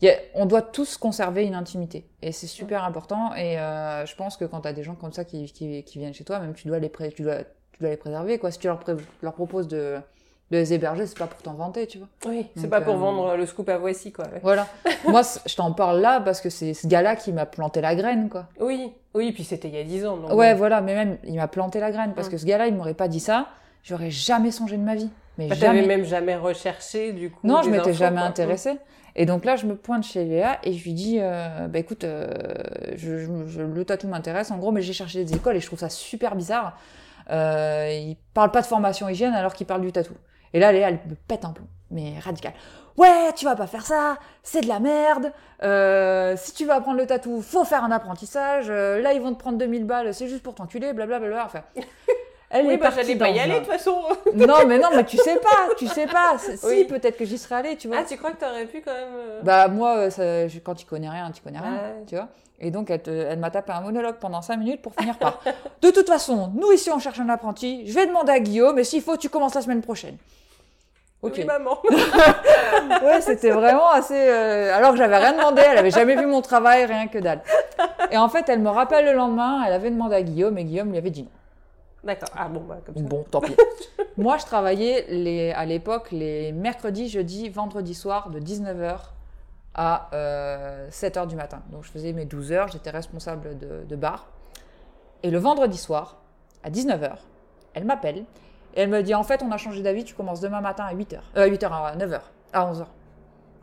y 0.03 0.09
a, 0.09 0.15
on 0.35 0.47
doit 0.47 0.63
tous 0.63 0.99
conserver 0.99 1.45
une 1.45 1.55
intimité 1.55 2.07
et 2.23 2.33
c'est 2.33 2.47
super 2.47 2.85
important. 2.85 3.35
Et 3.35 3.59
euh, 3.59 4.07
je 4.07 4.15
pense 4.15 4.37
que 4.37 4.45
quand 4.45 4.61
tu 4.61 4.69
as 4.69 4.73
des 4.73 4.83
gens 4.83 4.95
comme 4.95 5.13
ça 5.13 5.25
qui, 5.25 5.47
qui, 5.53 5.83
qui, 5.85 5.99
viennent 5.99 6.15
chez 6.15 6.25
toi, 6.25 6.39
même 6.39 6.55
tu 6.55 6.69
dois 6.69 6.79
les, 6.79 6.89
pré 6.89 7.11
tu 7.11 7.23
dois, 7.23 7.39
tu 7.73 7.81
dois 7.81 7.91
les 7.91 7.97
préserver. 7.97 8.39
Quoi. 8.39 8.51
Si 8.51 8.59
tu 8.59 8.67
leur, 8.69 8.85
leur 9.23 9.35
proposes 9.35 9.69
de 9.69 9.97
les 10.51 10.73
héberger, 10.73 11.07
c'est 11.07 11.19
pas 11.19 11.27
pour 11.27 11.43
t'en 11.43 11.55
vanter, 11.55 11.87
tu 11.87 11.99
vois. 11.99 12.09
Oui, 12.27 12.47
c'est 12.57 12.69
pas 12.69 12.81
pour 12.81 12.95
euh, 12.95 12.99
vendre 12.99 13.37
le 13.37 13.47
scoop 13.47 13.69
à 13.69 13.79
voici, 13.79 14.13
quoi. 14.13 14.27
Voilà. 14.43 14.69
Moi, 15.09 15.23
je 15.45 15.55
t'en 15.57 15.73
parle 15.73 16.01
là 16.01 16.21
parce 16.21 16.41
que 16.41 16.51
c'est 16.51 16.73
ce 16.73 16.87
gars-là 16.87 17.17
qui 17.17 17.33
m'a 17.33 17.47
planté 17.47 17.81
la 17.81 17.97
graine, 17.97 18.29
quoi. 18.29 18.47
Oui, 18.61 18.93
oui, 19.15 19.33
puis 19.33 19.45
c'était 19.45 19.69
il 19.69 19.75
y 19.75 19.81
a 19.81 19.85
dix 19.85 20.07
ans. 20.07 20.17
Donc 20.17 20.33
ouais, 20.33 20.55
voilà, 20.55 20.81
mais 20.81 20.95
même, 20.95 21.19
il 21.25 21.35
m'a 21.35 21.49
planté 21.49 21.81
la 21.81 21.91
graine 21.91 22.13
parce 22.15 22.29
que 22.29 22.37
ce 22.37 22.47
gars-là, 22.47 22.69
il 22.69 22.75
m'aurait 22.75 22.95
pas 22.95 23.09
dit 23.09 23.21
ça, 23.21 23.49
j'aurais 23.83 24.11
jamais 24.11 24.53
songé 24.53 24.77
de 24.77 24.83
ma 24.83 24.95
vie. 24.95 25.11
Mais 25.39 25.49
bah, 25.49 25.55
jamais. 25.57 25.85
même 25.85 26.05
jamais 26.05 26.37
recherché, 26.37 27.13
du 27.13 27.31
coup. 27.31 27.47
Non, 27.47 27.63
je 27.63 27.71
m'étais 27.71 27.93
jamais 27.93 28.21
intéressée. 28.21 28.79
Et 29.19 29.25
donc 29.25 29.47
là, 29.47 29.57
je 29.57 29.67
me 29.67 29.75
pointe 29.75 30.05
chez 30.05 30.25
Léa 30.25 30.59
et 30.63 30.75
je 30.75 30.85
lui 30.85 30.93
dis, 30.93 31.19
euh, 31.21 31.69
bah 31.69 31.79
écoute, 31.79 32.05
euh, 32.05 32.29
je, 32.97 33.47
je, 33.47 33.63
le 33.63 33.85
tatou 33.85 34.09
m'intéresse 34.09 34.51
en 34.51 34.59
gros, 34.59 34.73
mais 34.73 34.83
j'ai 34.83 34.93
cherché 34.93 35.25
des 35.25 35.35
écoles 35.35 35.57
et 35.57 35.61
je 35.61 35.67
trouve 35.67 35.79
ça 35.79 35.89
super 35.89 36.37
bizarre. 36.37 36.79
Euh, 37.31 37.89
il 37.91 38.17
parle 38.35 38.51
pas 38.51 38.61
de 38.61 38.67
formation 38.67 39.09
hygiène 39.09 39.33
alors 39.33 39.55
qu'il 39.55 39.67
parle 39.67 39.81
du 39.81 39.91
tatou. 39.91 40.15
Et 40.57 40.59
là, 40.59 40.73
Léa, 40.73 40.89
elle 40.89 40.95
me 40.95 41.15
pète 41.29 41.45
un 41.45 41.51
plomb, 41.51 41.67
mais 41.91 42.15
radical. 42.25 42.55
Ouais, 42.97 43.31
tu 43.37 43.45
vas 43.45 43.57
pas 43.57 43.67
faire 43.67 43.85
ça, 43.85 44.17
c'est 44.43 44.63
de 44.63 44.69
la 44.69 44.81
merde. 44.81 45.31
Euh, 45.63 46.35
si 46.39 46.53
tu 46.55 46.65
veux 46.65 46.71
apprendre 46.73 46.97
le 46.97 47.07
tatou, 47.07 47.43
faut 47.43 47.65
faire 47.67 47.85
un 47.85 47.91
apprentissage. 47.91 48.69
Euh, 48.71 49.03
là, 49.03 49.13
ils 49.13 49.21
vont 49.21 49.35
te 49.35 49.39
prendre 49.39 49.59
2000 49.59 49.85
balles, 49.85 50.15
c'est 50.15 50.29
juste 50.29 50.43
pour 50.43 50.55
t'enculer, 50.55 50.95
blablabla. 50.95 51.45
Enfin, 51.45 51.61
Elle 52.49 52.67
oui, 52.69 52.73
est 52.75 52.77
bah, 52.79 52.89
j'allais 52.95 53.17
pas 53.17 53.29
y 53.29 53.39
aller 53.39 53.55
de 53.55 53.59
toute 53.59 53.67
façon. 53.67 53.97
Non, 54.35 54.65
mais 54.67 54.79
non, 54.79 54.89
mais 54.97 55.05
tu 55.05 55.19
sais 55.19 55.37
pas, 55.37 55.75
tu 55.77 55.87
sais 55.89 56.07
pas. 56.07 56.39
Si, 56.39 56.57
Oui. 56.65 56.85
peut-être 56.85 57.19
que 57.19 57.27
j'y 57.27 57.37
serais 57.37 57.57
allée, 57.57 57.77
tu 57.77 57.89
vois. 57.89 57.99
Ah, 58.01 58.05
tu 58.09 58.17
crois 58.17 58.31
que 58.31 58.39
t'aurais 58.41 58.65
pu 58.65 58.81
quand 58.81 58.95
même. 58.95 59.09
euh, 59.15 59.41
Bah 59.43 59.69
moi, 59.69 60.11
ça- 60.11 60.49
je- 60.49 60.61
quand 60.61 60.75
tu 60.75 60.87
connais 60.87 61.11
rien, 61.11 61.31
tu 61.33 61.43
connais 61.43 61.59
rien, 61.59 61.73
Ouais. 61.73 62.05
tu 62.07 62.15
vois. 62.15 62.29
Et 62.61 62.71
donc 62.71 62.89
elle, 62.89 63.03
elle 63.07 63.39
m'a 63.41 63.51
tapé 63.51 63.73
un 63.73 63.83
monologue 63.83 64.17
pendant 64.19 64.41
5 64.41 64.57
minutes 64.57 64.81
pour 64.81 64.95
finir 64.95 65.19
par 65.19 65.43
De 65.83 65.91
toute 65.91 66.07
façon, 66.07 66.51
nous 66.55 66.73
ici 66.73 66.89
on 66.91 66.99
cherche 66.99 67.21
un 67.21 67.29
apprenti, 67.29 67.87
je 67.87 67.93
vais 67.93 68.07
demander 68.07 68.33
à 68.33 68.41
Guillaume, 68.41 68.79
et 68.79 68.85
s'il 68.85 69.03
faut, 69.03 69.19
tu 69.19 69.29
commences 69.29 69.55
la 69.55 69.61
semaine 69.61 69.83
prochaine. 69.83 70.17
Ok. 71.27 71.35
Oui, 71.39 71.45
maman. 71.45 71.79
Ouais, 73.05 73.21
c'était 73.21 73.51
vraiment 73.51 73.89
assez. 73.91 74.15
euh, 74.15 74.75
Alors 74.77 74.93
que 74.93 74.97
j'avais 74.97 75.17
rien 75.17 75.33
demandé, 75.33 75.63
elle 75.69 75.79
avait 75.79 75.91
jamais 75.91 76.17
vu 76.17 76.27
mon 76.27 76.41
travail, 76.41 76.85
rien 76.85 77.09
que 77.09 77.19
dalle. 77.19 77.43
Et 78.11 78.17
en 78.17 78.29
fait, 78.29 78.49
elle 78.49 78.61
me 78.61 78.71
rappelle 78.71 79.05
le 79.07 79.13
lendemain, 79.13 79.63
elle 79.67 79.73
avait 79.73 79.91
demandé 79.91 80.15
à 80.15 80.23
Guillaume, 80.23 80.57
et 80.59 80.65
Guillaume 80.65 80.91
lui 80.91 80.99
avait 80.99 81.11
dit 81.11 81.23
non. 81.25 81.29
D'accord. 82.05 82.29
Ah 82.37 82.49
bon, 82.49 82.61
bah, 82.61 82.79
comme 82.87 82.95
ça. 82.97 83.03
Bon, 83.03 83.25
tant 83.31 83.41
pis. 83.41 83.57
Moi, 84.17 84.37
je 84.39 84.45
travaillais 84.45 85.07
les, 85.09 85.51
à 85.53 85.65
l'époque 85.65 86.09
les 86.13 86.53
mercredis, 86.53 87.09
jeudis, 87.09 87.49
vendredis 87.49 87.95
soir 87.95 88.31
de 88.31 88.39
19h 88.39 88.97
à 89.75 90.09
7h 90.91 91.27
du 91.27 91.35
matin. 91.37 91.63
Donc, 91.73 91.85
je 91.85 91.91
faisais 91.91 92.13
mes 92.13 92.25
12 92.25 92.53
heures, 92.53 92.69
j'étais 92.69 92.91
responsable 92.91 93.59
de, 93.59 93.85
de 93.89 93.97
bar. 93.97 94.29
Et 95.23 95.31
le 95.31 95.39
vendredi 95.39 95.77
soir, 95.79 96.19
à 96.63 96.71
19h, 96.71 97.13
elle 97.75 97.85
m'appelle 97.85 98.25
et 98.77 98.83
elle 98.83 98.89
me 98.89 99.03
dit 99.03 99.15
En 99.15 99.25
fait, 99.25 99.43
on 99.43 99.51
a 99.51 99.57
changé 99.57 99.83
d'avis, 99.83 100.05
tu 100.05 100.15
commences 100.15 100.41
demain 100.41 100.61
matin 100.61 100.85
à 100.89 100.95
8h. 100.95 101.19
Euh, 101.37 101.49
8h, 101.49 101.65
à 101.73 101.97
9h, 101.97 102.21
à 102.53 102.73
11h. 102.73 102.85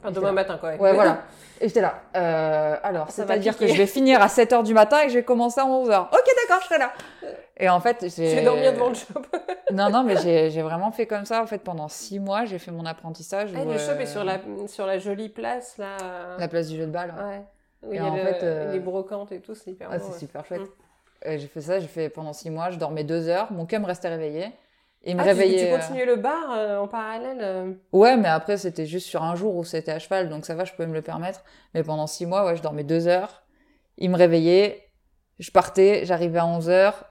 Enfin, 0.01 0.11
demain 0.11 0.33
matin, 0.33 0.57
quoi. 0.59 0.71
Ouais, 0.75 0.93
voilà. 0.93 1.19
Et 1.61 1.69
j'étais 1.69 1.79
là. 1.79 2.01
Euh, 2.17 2.75
alors, 2.83 3.09
c'est-à-dire 3.09 3.57
que 3.57 3.65
je 3.67 3.73
vais 3.77 3.85
finir 3.87 4.21
à 4.21 4.27
7h 4.27 4.63
du 4.63 4.73
matin 4.73 4.99
et 4.99 5.05
que 5.05 5.11
je 5.13 5.19
vais 5.19 5.23
commencer 5.23 5.61
à 5.61 5.65
11h. 5.65 6.07
Ok, 6.11 6.29
d'accord, 6.41 6.61
je 6.61 6.67
serai 6.67 6.77
là. 6.79 6.91
Et 7.55 7.69
en 7.69 7.79
fait, 7.79 7.99
j'ai. 8.13 8.31
Je 8.31 8.35
vais 8.35 8.43
dormir 8.43 8.73
devant 8.73 8.89
le 8.89 8.95
shop. 8.95 9.21
Non, 9.71 9.89
non, 9.89 10.03
mais 10.03 10.17
j'ai 10.51 10.61
vraiment 10.61 10.91
fait 10.91 11.07
comme 11.07 11.25
ça. 11.25 11.41
En 11.41 11.47
fait, 11.47 11.59
pendant 11.59 11.87
six 11.87 12.19
mois, 12.19 12.43
j'ai 12.45 12.59
fait 12.59 12.69
mon 12.71 12.85
apprentissage. 12.85 13.51
Ah, 13.55 13.61
où, 13.63 13.71
le 13.71 13.77
shop 13.77 13.91
euh, 13.91 13.99
est 14.01 14.05
sur 14.05 14.23
la, 14.25 14.37
sur 14.67 14.85
la 14.85 14.99
jolie 14.99 15.29
place, 15.29 15.77
là. 15.77 16.35
la 16.37 16.47
place 16.49 16.67
du 16.67 16.77
jeu 16.77 16.85
de 16.85 16.91
balle. 16.91 17.13
ouais. 17.17 17.41
Où 17.83 17.93
il 17.93 17.95
Et 17.95 17.97
y 17.97 17.99
a 17.99 18.05
en 18.05 18.15
le- 18.15 18.21
fait, 18.21 18.43
euh, 18.43 18.71
les 18.73 18.79
brocantes 18.79 19.31
et 19.31 19.39
tout, 19.39 19.55
c'est 19.55 19.71
hyper 19.71 19.87
Ah, 19.91 19.99
c'est 19.99 20.11
ouais. 20.11 20.19
super 20.19 20.45
chouette. 20.45 20.61
Mm. 20.61 21.29
Et 21.29 21.39
J'ai 21.39 21.47
fait 21.47 21.61
ça, 21.61 21.79
j'ai 21.79 21.87
fait 21.87 22.09
pendant 22.09 22.33
six 22.33 22.49
mois. 22.49 22.69
Je 22.71 22.77
dormais 22.77 23.03
deux 23.05 23.29
heures. 23.29 23.51
Mon 23.51 23.65
cœur 23.65 23.79
me 23.79 23.85
restait 23.87 24.09
réveillé. 24.09 24.51
Et 25.05 25.11
il 25.11 25.15
me 25.17 25.21
Ah, 25.21 25.23
tu- 25.23 25.29
réveillait. 25.29 25.67
tu, 25.67 25.73
euh, 25.73 25.77
continuais 25.77 26.05
le 26.05 26.15
bar 26.15 26.51
euh, 26.51 26.77
en 26.79 26.87
parallèle 26.87 27.39
euh, 27.41 27.73
Ouais, 27.91 28.15
mais 28.15 28.29
après, 28.29 28.57
c'était 28.57 28.85
juste 28.85 29.07
sur 29.07 29.21
un 29.23 29.35
jour 29.35 29.55
où 29.55 29.63
c'était 29.63 29.91
à 29.91 29.99
cheval, 29.99 30.29
donc 30.29 30.45
ça 30.45 30.55
va, 30.55 30.63
je 30.65 30.71
pouvais 30.71 30.87
me 30.87 30.93
le 30.93 31.01
permettre. 31.01 31.43
Mais 31.73 31.83
pendant 31.83 32.07
six 32.07 32.25
mois, 32.25 32.45
ouais, 32.45 32.55
je 32.55 32.61
dormais 32.61 32.83
deux 32.85 33.07
heures. 33.07 33.43
Il 33.97 34.09
me 34.11 34.15
réveillait, 34.17 34.81
je 35.39 35.51
partais, 35.51 36.05
j'arrivais 36.05 36.39
à 36.39 36.45
11 36.45 36.69
heures, 36.69 37.05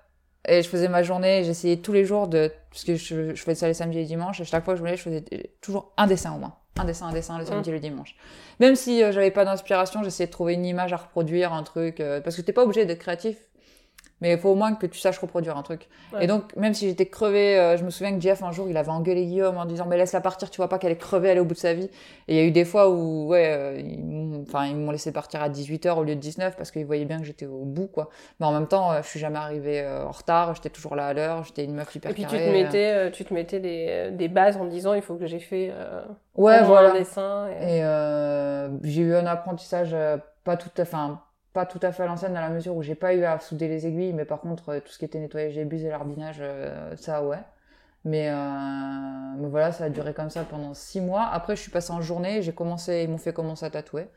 et 0.49 0.63
je 0.63 0.69
faisais 0.69 0.89
ma 0.89 1.03
journée, 1.03 1.45
j'essayais 1.45 1.77
tous 1.77 1.93
les 1.93 2.05
jours 2.05 2.29
de, 2.29 2.51
parce 2.71 2.85
que 2.85 2.97
je, 2.97 3.35
je 3.35 3.43
faisais 3.43 3.55
ça 3.55 3.67
les 3.69 3.75
samedis 3.75 3.99
et 3.99 4.01
les 4.01 4.07
dimanches, 4.07 4.41
et 4.41 4.45
chaque 4.45 4.65
fois 4.65 4.73
que 4.75 4.79
je 4.79 4.83
voulais, 4.83 4.97
je 4.97 5.03
faisais 5.03 5.25
toujours 5.61 5.93
un 5.99 6.07
dessin 6.07 6.33
au 6.35 6.39
moins. 6.39 6.57
Un 6.81 6.85
dessin, 6.87 7.07
un 7.09 7.13
dessin, 7.13 7.39
le 7.39 7.45
samedi 7.45 7.69
et 7.69 7.73
le 7.75 7.79
dimanche. 7.81 8.17
Même 8.59 8.75
si 8.75 9.03
euh, 9.05 9.13
j'avais 9.13 9.31
pas 9.31 9.45
d'inspiration, 9.45 10.03
j'essayais 10.03 10.27
de 10.27 10.33
trouver 10.33 10.55
une 10.55 10.65
image 10.65 10.95
à 10.95 10.97
reproduire, 10.97 11.53
un 11.53 11.63
truc, 11.63 12.01
euh, 12.01 12.23
parce 12.23 12.35
que 12.37 12.41
t'es 12.41 12.55
pas 12.55 12.63
obligé 12.65 12.87
d'être 12.87 12.99
créatif. 13.01 13.37
Mais 14.23 14.33
il 14.33 14.39
faut 14.39 14.49
au 14.51 14.55
moins 14.55 14.75
que 14.75 14.87
tu 14.87 14.99
saches 14.99 15.19
reproduire 15.19 15.57
un 15.59 15.63
truc. 15.63 15.89
Ouais. 16.15 16.25
Et 16.25 16.27
donc, 16.27 16.57
même 16.57 16.73
si 16.73 16.89
j'étais 16.89 17.07
crevée, 17.07 17.59
euh, 17.59 17.77
je 17.77 17.85
me 17.85 17.91
souviens 17.91 18.15
que 18.17 18.21
Jeff, 18.23 18.43
un 18.43 18.53
jour, 18.53 18.69
il 18.71 18.77
avait 18.79 18.89
engueulé 18.91 19.27
Guillaume 19.27 19.59
en 19.59 19.65
disant 19.67 19.85
Mais 19.87 19.99
laisse-la 19.99 20.21
partir, 20.23 20.49
tu 20.49 20.57
vois 20.59 20.69
pas 20.69 20.79
qu'elle 20.79 20.93
est 20.93 20.97
crevée, 20.97 21.29
elle 21.29 21.37
est 21.37 21.41
au 21.41 21.45
bout 21.45 21.55
de 21.55 21.59
sa 21.59 21.75
vie. 21.75 21.91
Et 22.29 22.35
il 22.35 22.37
y 22.37 22.39
a 22.39 22.45
eu 22.45 22.53
des 22.53 22.65
fois 22.65 22.89
où, 22.89 23.27
ouais, 23.27 23.53
euh, 23.53 23.79
ils 23.85 24.03
m'ont- 24.03 24.43
enfin, 24.43 24.67
ils 24.67 24.77
m'ont 24.77 24.91
laissé 24.93 25.13
partir 25.13 25.43
à 25.43 25.49
18h 25.49 25.99
au 25.99 26.05
lieu 26.05 26.15
de 26.15 26.21
19 26.21 26.57
parce 26.57 26.71
qu'ils 26.71 26.87
voyaient 26.87 27.05
bien 27.05 27.19
que 27.19 27.25
j'étais 27.25 27.47
au 27.47 27.65
bout, 27.65 27.89
quoi. 27.89 28.09
Mais 28.41 28.47
en 28.47 28.53
même 28.53 28.69
temps, 28.69 28.93
euh, 28.93 29.03
je 29.03 29.09
suis 29.09 29.19
jamais 29.21 29.39
arrivée 29.39 29.81
euh, 29.81 30.07
en 30.07 30.13
retard, 30.13 30.55
j'étais 30.55 30.71
toujours 30.71 30.95
là 30.95 31.09
à 31.09 31.13
l'heure, 31.13 31.43
j'étais 31.45 31.65
une 31.65 31.75
meuf 31.75 31.95
hyper 31.95 32.13
Et 32.13 32.15
puis 32.15 32.23
tu 32.25 32.37
te 32.37 32.51
mettais, 32.53 33.11
tu 33.11 33.25
te 33.25 33.35
mettais 33.35 33.59
des, 33.61 34.11
des 34.13 34.29
bases 34.29 34.57
en 34.57 34.67
disant 34.67 34.95
il 34.95 35.03
faut 35.03 35.17
que 35.17 35.27
j'ai 35.27 35.41
fait 35.41 35.71
euh, 35.73 36.03
Ouais, 36.37 36.63
voilà. 36.63 36.91
un 36.91 36.95
dessin. 36.95 37.49
et- 37.49 37.79
Et 37.79 37.85
euh, 37.85 38.69
j'ai 38.85 39.03
eu 39.03 39.15
un 39.17 39.27
apprentissage 39.27 39.97
pas 40.45 40.57
tout 40.57 40.69
à 40.77 40.85
fait, 40.85 40.95
enfin, 40.97 41.21
pas 41.53 41.67
tout 41.67 41.81
à 41.83 41.93
fait 41.93 42.03
à 42.05 42.07
l'ancienne 42.07 42.35
dans 42.35 42.41
la 42.41 42.51
mesure 42.51 42.75
où 42.77 42.83
j'ai 42.83 42.95
pas 42.95 43.15
eu 43.15 43.25
à 43.25 43.39
souder 43.39 43.69
les 43.69 43.87
aiguilles, 43.87 44.13
mais 44.13 44.25
par 44.25 44.41
contre 44.41 44.71
euh, 44.71 44.81
tout 44.81 44.89
ce 44.93 44.99
qui 44.99 45.05
était 45.05 45.19
nettoyage 45.19 45.55
des 45.55 45.65
bus 45.65 45.83
et 45.83 45.91
l'arbinage, 45.91 46.39
euh, 46.41 46.97
ça 46.97 47.25
ouais. 47.25 47.39
Mais, 48.05 48.31
euh, 48.31 48.35
mais 49.39 49.49
voilà, 49.49 49.73
ça 49.73 49.85
a 49.85 49.91
duré 49.91 50.13
comme 50.15 50.31
ça 50.31 50.45
pendant 50.45 50.75
six 50.75 51.01
mois. 51.01 51.25
Après, 51.27 51.55
je 51.57 51.63
suis 51.63 51.71
passée 51.71 51.93
en 51.93 52.01
journée, 52.03 52.43
j'ai 52.43 52.53
commencé, 52.53 53.03
ils 53.05 53.11
m'ont 53.11 53.19
fait 53.19 53.33
commencer 53.33 53.65
à 53.67 53.71
tatouer, 53.71 54.09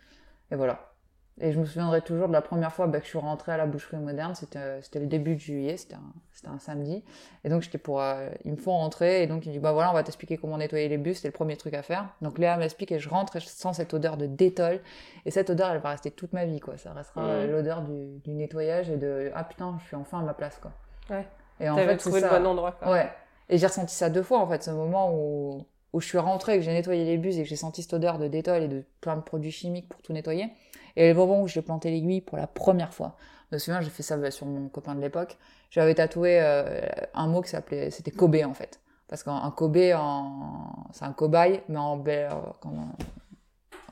et 0.52 0.56
voilà. 0.56 0.94
Et 1.41 1.52
je 1.52 1.60
me 1.60 1.65
souviendrai 1.65 2.02
toujours 2.02 2.30
de 2.30 2.34
la 2.34 2.41
première 2.41 2.71
fois 2.71 2.88
bah, 2.88 3.00
que 3.00 3.04
je 3.04 3.10
suis 3.10 3.19
rentrée 3.19 3.52
à 3.52 3.58
la 3.58 3.65
boucherie 3.65 3.98
moderne, 3.98 4.36
c'était 4.36 4.58
euh, 4.60 4.82
le 4.93 5.06
début 5.06 5.36
de 5.36 5.39
juillet, 5.41 5.76
c'était 5.76 5.95
un, 5.95 6.54
un 6.54 6.60
samedi. 6.60 7.04
Et 7.43 7.50
donc 7.50 7.62
j'étais 7.62 7.78
pour, 7.78 8.02
euh, 8.02 8.30
ils 8.45 8.52
me 8.54 8.58
font 8.58 8.71
rentrer 8.71 9.21
et 9.21 9.28
donc 9.28 9.45
ils 9.45 9.50
me 9.50 9.54
disent 9.54 9.62
bah 9.62 9.74
voilà 9.74 9.91
on 9.91 9.93
va 9.93 10.04
t'expliquer 10.04 10.38
comment 10.38 10.58
nettoyer 10.58 10.88
les 10.88 10.98
bus, 10.98 11.17
c'était 11.17 11.28
le 11.28 11.34
premier 11.34 11.58
truc 11.58 11.74
à 11.74 11.82
faire. 11.82 12.08
Donc 12.21 12.39
Léa 12.39 12.56
m'explique 12.56 12.93
et 12.93 13.00
je 13.00 13.10
rentre 13.10 13.36
et 13.36 13.41
je 13.41 13.48
sens 13.48 13.76
cette 13.76 13.93
odeur 13.93 14.15
de 14.15 14.28
détol 14.28 14.80
et 15.26 15.32
cette 15.32 15.50
odeur 15.50 15.71
elle 15.71 15.82
va 15.82 15.89
rester 15.89 16.10
toute 16.10 16.32
ma 16.32 16.45
vie 16.45 16.62
quoi. 16.62 16.78
Ça 16.78 16.93
restera 16.93 17.26
euh, 17.26 17.52
l'odeur 17.52 17.82
du, 17.82 18.19
du 18.24 18.34
nettoyage 18.34 18.89
et 18.89 18.95
de 18.95 19.30
ah 19.36 19.43
putain 19.43 19.78
je 19.82 19.88
suis 19.88 19.98
enfin 19.98 20.19
à 20.19 20.24
ma 20.24 20.34
place 20.34 20.58
quoi. 20.62 20.71
Ouais. 21.10 21.28
Et 21.60 21.69
en 21.69 21.76
fait 21.76 21.98
trouvé 21.98 22.21
le 22.21 22.30
ça. 22.30 22.39
bon 22.39 22.45
endroit. 22.48 22.71
Quoi. 22.71 22.93
Ouais. 22.93 23.10
Et 23.50 23.58
j'ai 23.58 23.67
ressenti 23.67 23.93
ça 23.93 24.10
deux 24.10 24.24
fois 24.24 24.39
en 24.39 24.48
fait, 24.48 24.63
ce 24.63 24.71
moment 24.71 25.13
où 25.13 25.65
où 25.91 26.02
je 26.02 26.08
suis 26.08 26.17
rentrée, 26.17 26.58
que 26.58 26.62
j'ai 26.62 26.74
nettoyé 26.74 27.06
les 27.06 27.17
bus 27.17 27.38
et 27.38 27.43
que 27.43 27.48
j'ai 27.48 27.56
senti 27.56 27.82
cette 27.82 27.93
odeur 27.93 28.17
de 28.17 28.28
détol 28.28 28.63
et 28.63 28.67
de 28.67 28.84
plein 29.00 29.15
de 29.15 29.21
produits 29.21 29.52
chimiques 29.52 29.88
pour 29.88 30.02
tout 30.02 30.12
nettoyer. 30.12 30.50
Et 30.95 31.10
le 31.10 31.13
moment 31.13 31.41
où 31.41 31.47
j'ai 31.47 31.62
planté 31.62 31.91
l'aiguille 31.91 32.21
pour 32.21 32.38
la 32.38 32.47
première 32.47 32.93
fois. 32.93 33.15
Je 33.51 33.55
me 33.55 33.60
souviens, 33.60 33.81
j'ai 33.81 33.89
fait 33.89 34.03
ça 34.03 34.31
sur 34.31 34.45
mon 34.45 34.69
copain 34.69 34.95
de 34.95 35.01
l'époque. 35.01 35.38
J'avais 35.69 35.95
tatoué 35.95 36.39
euh, 36.41 36.81
un 37.13 37.27
mot 37.27 37.41
qui 37.41 37.49
s'appelait, 37.49 37.91
c'était 37.91 38.12
Kobe 38.12 38.38
en 38.45 38.53
fait. 38.53 38.79
Parce 39.08 39.23
qu'un 39.23 39.36
un 39.36 39.51
Kobe, 39.51 39.77
en... 39.95 40.88
c'est 40.91 41.05
un 41.05 41.13
cobaye, 41.13 41.62
mais 41.69 41.77
en, 41.77 41.97
Bel- 41.97 42.31
euh, 42.31 42.69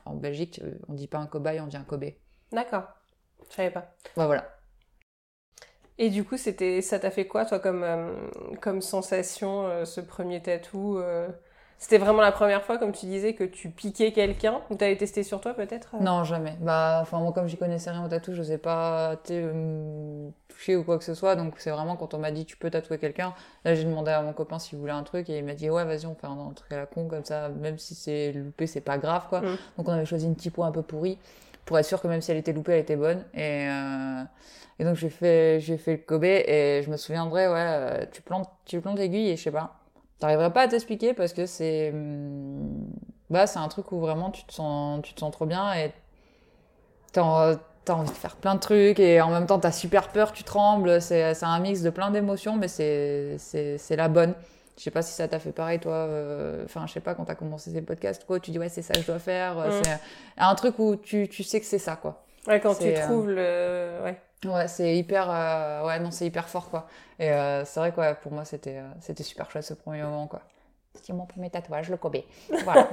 en 0.06 0.16
Belgique, 0.16 0.60
euh, 0.64 0.74
on 0.88 0.94
dit 0.94 1.08
pas 1.08 1.20
un 1.20 1.28
cobaye, 1.28 1.60
on 1.60 1.68
dit 1.68 1.78
un 1.78 1.84
Kobe. 1.84 2.06
D'accord. 2.52 2.84
Je 3.50 3.56
savais 3.56 3.72
pas. 3.72 3.94
Bah 4.18 4.26
voilà. 4.26 4.46
Et 6.00 6.10
du 6.10 6.24
coup, 6.24 6.38
c'était, 6.38 6.82
ça 6.82 7.00
t'a 7.00 7.12
fait 7.12 7.28
quoi, 7.28 7.46
toi, 7.46 7.60
comme, 7.60 7.84
euh, 7.84 8.16
comme 8.62 8.82
sensation, 8.82 9.68
euh, 9.68 9.86
ce 9.86 10.02
premier 10.02 10.42
tatou 10.42 10.98
C'était 11.78 11.98
vraiment 11.98 12.22
la 12.22 12.32
première 12.32 12.64
fois, 12.64 12.78
comme 12.78 12.94
tu 12.94 13.06
disais, 13.08 13.34
que 13.34 13.44
tu 13.44 13.70
piquais 13.70 14.14
quelqu'un 14.14 14.62
Ou 14.70 14.76
t'avais 14.76 14.96
testé 14.96 15.24
sur 15.24 15.42
toi, 15.42 15.54
peut-être 15.54 15.96
Non, 16.00 16.24
jamais. 16.24 16.56
Bah, 16.62 17.00
enfin, 17.02 17.20
moi, 17.20 17.34
comme 17.34 17.48
j'y 17.48 17.58
connaissais 17.58 17.92
rien 17.92 18.06
au 18.06 18.08
tatou, 18.08 18.34
je 18.34 18.42
sais 18.42 18.58
pas 18.58 19.18
me 19.30 20.32
toucher 20.48 20.78
ou 20.78 20.84
quoi 20.84 20.98
que 20.98 21.04
ce 21.04 21.14
soit. 21.14 21.36
Donc, 21.36 21.56
c'est 21.58 21.72
vraiment 21.72 21.98
quand 21.98 22.14
on 22.14 22.20
m'a 22.20 22.32
dit 22.32 22.46
tu 22.46 22.56
peux 22.56 22.70
tatouer 22.70 22.98
quelqu'un. 23.00 23.34
Là, 23.66 23.76
j'ai 23.76 23.84
demandé 23.84 24.12
à 24.12 24.22
mon 24.22 24.32
copain 24.32 24.60
s'il 24.60 24.80
voulait 24.80 24.94
un 24.94 25.04
truc 25.04 25.30
et 25.30 25.40
il 25.40 25.44
m'a 25.44 25.56
dit 25.56 25.70
ouais, 25.70 25.84
vas-y, 25.84 26.06
on 26.06 26.16
fait 26.16 26.28
un, 26.28 26.32
un 26.50 26.54
truc 26.54 26.72
à 26.72 26.78
la 26.78 26.86
con 26.86 27.08
comme 27.10 27.26
ça. 27.26 27.50
Même 27.50 27.78
si 27.78 27.96
c'est 27.96 28.32
loupé, 28.32 28.66
c'est 28.66 28.82
pas 28.82 28.98
grave, 28.98 29.28
quoi. 29.28 29.42
Mm. 29.42 29.58
Donc, 29.78 29.90
on 29.90 29.92
avait 29.92 30.06
choisi 30.06 30.26
une 30.26 30.36
typo 30.36 30.64
un 30.64 30.72
peu 30.72 30.84
pourrie 30.84 31.18
pour 31.66 31.78
être 31.80 31.86
sûr 31.86 32.02
que 32.02 32.08
même 32.08 32.22
si 32.22 32.32
elle 32.32 32.38
était 32.38 32.54
loupée, 32.54 32.74
elle 32.74 32.80
était 32.80 32.96
bonne. 32.96 33.24
Et, 33.34 33.68
euh, 33.68 34.24
et 34.80 34.86
donc, 34.86 34.96
j'ai 34.96 35.10
fait, 35.10 35.60
j'ai 35.60 35.78
fait 35.78 35.94
le 35.94 35.98
Kobe 35.98 36.24
et 36.24 36.82
je 36.84 36.90
me 36.90 36.98
souviendrai, 36.98 37.48
ouais, 37.48 37.54
euh, 37.58 38.06
tu 38.12 38.22
plantes, 38.22 38.50
tu 38.66 38.80
plantes 38.82 38.98
l'aiguille 38.98 39.30
et 39.30 39.38
je 39.38 39.44
sais 39.44 39.52
pas. 39.52 39.76
T'arriverais 40.24 40.54
pas 40.54 40.62
à 40.62 40.68
t'expliquer 40.70 41.14
parce 41.14 41.34
que 41.34 41.46
c'est, 41.46 41.90
hum, 41.92 42.88
bah, 43.30 43.46
c'est 43.46 43.60
un 43.60 43.68
truc 43.68 43.92
où 43.92 44.00
vraiment 44.00 44.32
tu 44.32 44.46
te 44.46 44.54
sens, 44.54 45.02
tu 45.04 45.14
te 45.14 45.20
sens 45.20 45.34
trop 45.34 45.46
bien 45.46 45.74
et 45.74 45.92
t'as 47.12 47.56
t'as 47.86 47.96
envie 47.96 48.10
de 48.10 48.16
faire 48.16 48.38
plein 48.38 48.56
de 48.56 48.62
trucs 48.62 49.00
et 49.02 49.20
en 49.20 49.30
même 49.30 49.46
temps 49.46 49.60
t'as 49.60 49.74
super 49.74 50.08
peur, 50.10 50.32
tu 50.32 50.44
trembles. 50.46 51.02
C'est 51.02 51.34
c'est 51.34 51.46
un 51.46 51.60
mix 51.60 51.82
de 51.82 51.90
plein 51.90 52.10
d'émotions, 52.12 52.56
mais 52.56 52.70
c'est 52.70 53.36
c'est 53.38 53.78
c'est 53.78 53.98
la 53.98 54.08
bonne. 54.08 54.34
Je 54.78 54.84
sais 54.84 54.92
pas 54.92 55.02
si 55.02 55.12
ça 55.14 55.28
t'a 55.28 55.40
fait 55.40 55.52
pareil 55.52 55.80
toi. 55.80 55.92
euh, 55.94 56.64
Enfin, 56.66 56.88
je 56.88 56.94
sais 56.94 57.02
pas 57.02 57.14
quand 57.16 57.26
t'as 57.26 57.36
commencé 57.36 57.72
ces 57.72 57.82
podcasts, 57.82 58.26
quoi. 58.26 58.40
Tu 58.40 58.52
dis 58.52 58.60
ouais 58.60 58.70
c'est 58.70 58.82
ça 58.82 58.94
que 58.94 59.02
je 59.02 59.08
dois 59.08 59.20
faire. 59.20 59.60
euh, 59.60 59.68
Mm. 59.82 59.84
C'est 59.84 60.00
un 60.38 60.56
truc 60.56 60.80
où 60.80 60.96
tu 60.96 61.28
tu 61.28 61.44
sais 61.44 61.60
que 61.60 61.66
c'est 61.66 61.78
ça 61.80 61.98
quoi. 61.98 62.23
Ouais, 62.48 62.60
quand 62.60 62.76
tu 62.76 62.90
euh, 62.90 63.02
trouves 63.02 63.30
le... 63.30 64.04
Ouais. 64.04 64.18
Ouais, 64.46 64.68
c'est 64.68 64.98
hyper, 64.98 65.30
euh, 65.32 65.86
ouais, 65.88 66.00
non, 66.00 66.12
c'est 66.12 66.26
hyper 66.26 66.50
fort, 66.50 66.70
quoi. 66.70 66.86
Et 67.18 67.32
euh, 67.32 67.64
c'est 67.64 67.80
vrai, 67.80 67.94
quoi, 67.94 68.14
pour 68.14 68.34
moi, 68.34 68.44
c'était, 68.44 68.78
euh, 68.78 68.90
c'était 69.00 69.24
super 69.24 69.50
chouette 69.50 69.64
ce 69.64 69.74
premier 69.74 70.04
moment, 70.04 70.28
quoi. 70.28 70.42
C'était 70.96 71.14
mon 71.14 71.26
premier 71.26 71.50
tatouage, 71.50 71.90
le 71.90 71.98
Kobe. 71.98 72.18
Voilà. 72.64 72.90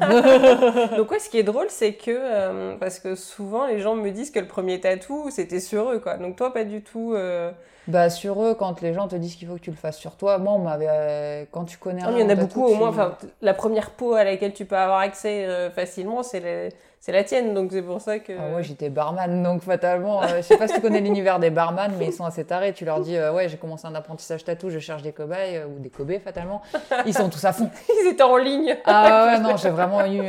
Donc 0.97 1.11
ouais, 1.11 1.19
ce 1.19 1.29
qui 1.29 1.39
est 1.39 1.43
drôle, 1.43 1.67
c'est 1.71 1.95
que... 1.95 2.11
euh, 2.11 2.77
parce 2.77 2.99
que 3.01 3.15
souvent, 3.17 3.67
les 3.67 3.81
gens 3.81 3.95
me 3.97 4.11
disent 4.11 4.31
que 4.31 4.39
le 4.39 4.47
premier 4.47 4.81
tatou, 4.81 5.29
c'était 5.31 5.61
sur 5.61 5.91
eux, 5.91 5.99
quoi. 5.99 6.17
Donc 6.17 6.37
toi, 6.37 6.53
pas 6.53 6.65
du 6.65 6.83
tout... 6.83 7.13
euh, 7.15 7.53
bah, 7.87 8.11
sur 8.11 8.43
eux, 8.43 8.55
quand 8.55 8.81
les 8.83 8.95
gens 8.95 9.09
te 9.09 9.17
disent 9.17 9.37
qu'il 9.37 9.49
faut 9.49 9.55
que 9.55 9.61
tu 9.61 9.71
le 9.71 9.77
fasses 9.77 9.99
sur 9.99 10.17
toi, 10.17 10.39
moi, 10.39 10.53
on 10.53 10.59
m'avait, 10.61 10.87
euh, 10.89 11.45
quand 11.51 11.65
tu 11.65 11.77
connais 11.79 12.03
un 12.03 12.13
il 12.13 12.19
y 12.19 12.23
en 12.23 12.29
a 12.29 12.35
tatou, 12.35 12.61
beaucoup, 12.61 12.65
au 12.65 12.75
moins. 12.75 12.89
Enfin, 12.89 13.17
la 13.43 13.55
première 13.55 13.91
peau 13.91 14.15
à 14.15 14.25
laquelle 14.25 14.53
tu 14.55 14.65
peux 14.65 14.77
avoir 14.77 15.01
accès 15.01 15.47
euh, 15.47 15.71
facilement, 15.71 16.23
c'est 16.23 16.41
les- 16.41 16.69
c'est 17.03 17.13
la 17.13 17.25
tienne, 17.25 17.55
donc 17.55 17.73
c'est 17.73 17.81
pour 17.81 17.99
ça 18.03 18.19
que. 18.19 18.35
Ah, 18.39 18.51
moi, 18.51 18.61
j'étais 18.61 18.91
barman, 18.91 19.43
donc 19.43 19.63
fatalement, 19.63 20.23
euh, 20.23 20.37
je 20.37 20.43
sais 20.43 20.59
pas 20.59 20.69
si 20.69 20.75
tu 20.75 20.83
connais 20.83 21.01
l'univers 21.01 21.39
des 21.39 21.49
barman, 21.49 21.91
mais 21.99 22.09
ils 22.09 22.13
sont 22.13 22.27
assez 22.27 22.45
tarés. 22.45 22.75
Tu 22.75 22.85
leur 22.85 23.01
dis, 23.01 23.17
euh, 23.17 23.33
ouais, 23.33 23.49
j'ai 23.49 23.57
commencé 23.57 23.87
un 23.87 23.95
apprentissage 23.95 24.45
tatou, 24.45 24.69
je 24.69 24.79
cherche 24.79 25.01
des 25.01 25.13
cobayes 25.13 25.57
euh, 25.57 25.67
ou 25.67 25.79
des 25.79 25.89
cobés, 25.89 26.19
fatalement. 26.19 26.61
Ils 27.07 27.15
sont 27.15 27.31
tous 27.31 27.43
à 27.47 27.55
fond. 27.55 27.71
Ils 27.89 28.09
étaient 28.09 28.23
en 28.23 28.37
ligne. 28.37 28.77
Ah 28.85 29.25
ouais, 29.33 29.41
non, 29.41 29.57
j'ai 29.57 29.71
vraiment 29.71 30.05
eu, 30.05 30.21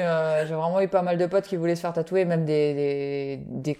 j'ai 0.48 0.54
vraiment 0.54 0.80
eu 0.80 0.88
pas 0.88 1.02
mal 1.02 1.18
de 1.18 1.26
potes 1.26 1.44
qui 1.44 1.58
voulaient 1.58 1.76
se 1.76 1.82
faire 1.82 1.92
tatouer, 1.92 2.24
même 2.24 2.46
des, 2.46 2.74
des, 2.74 3.40
des 3.48 3.80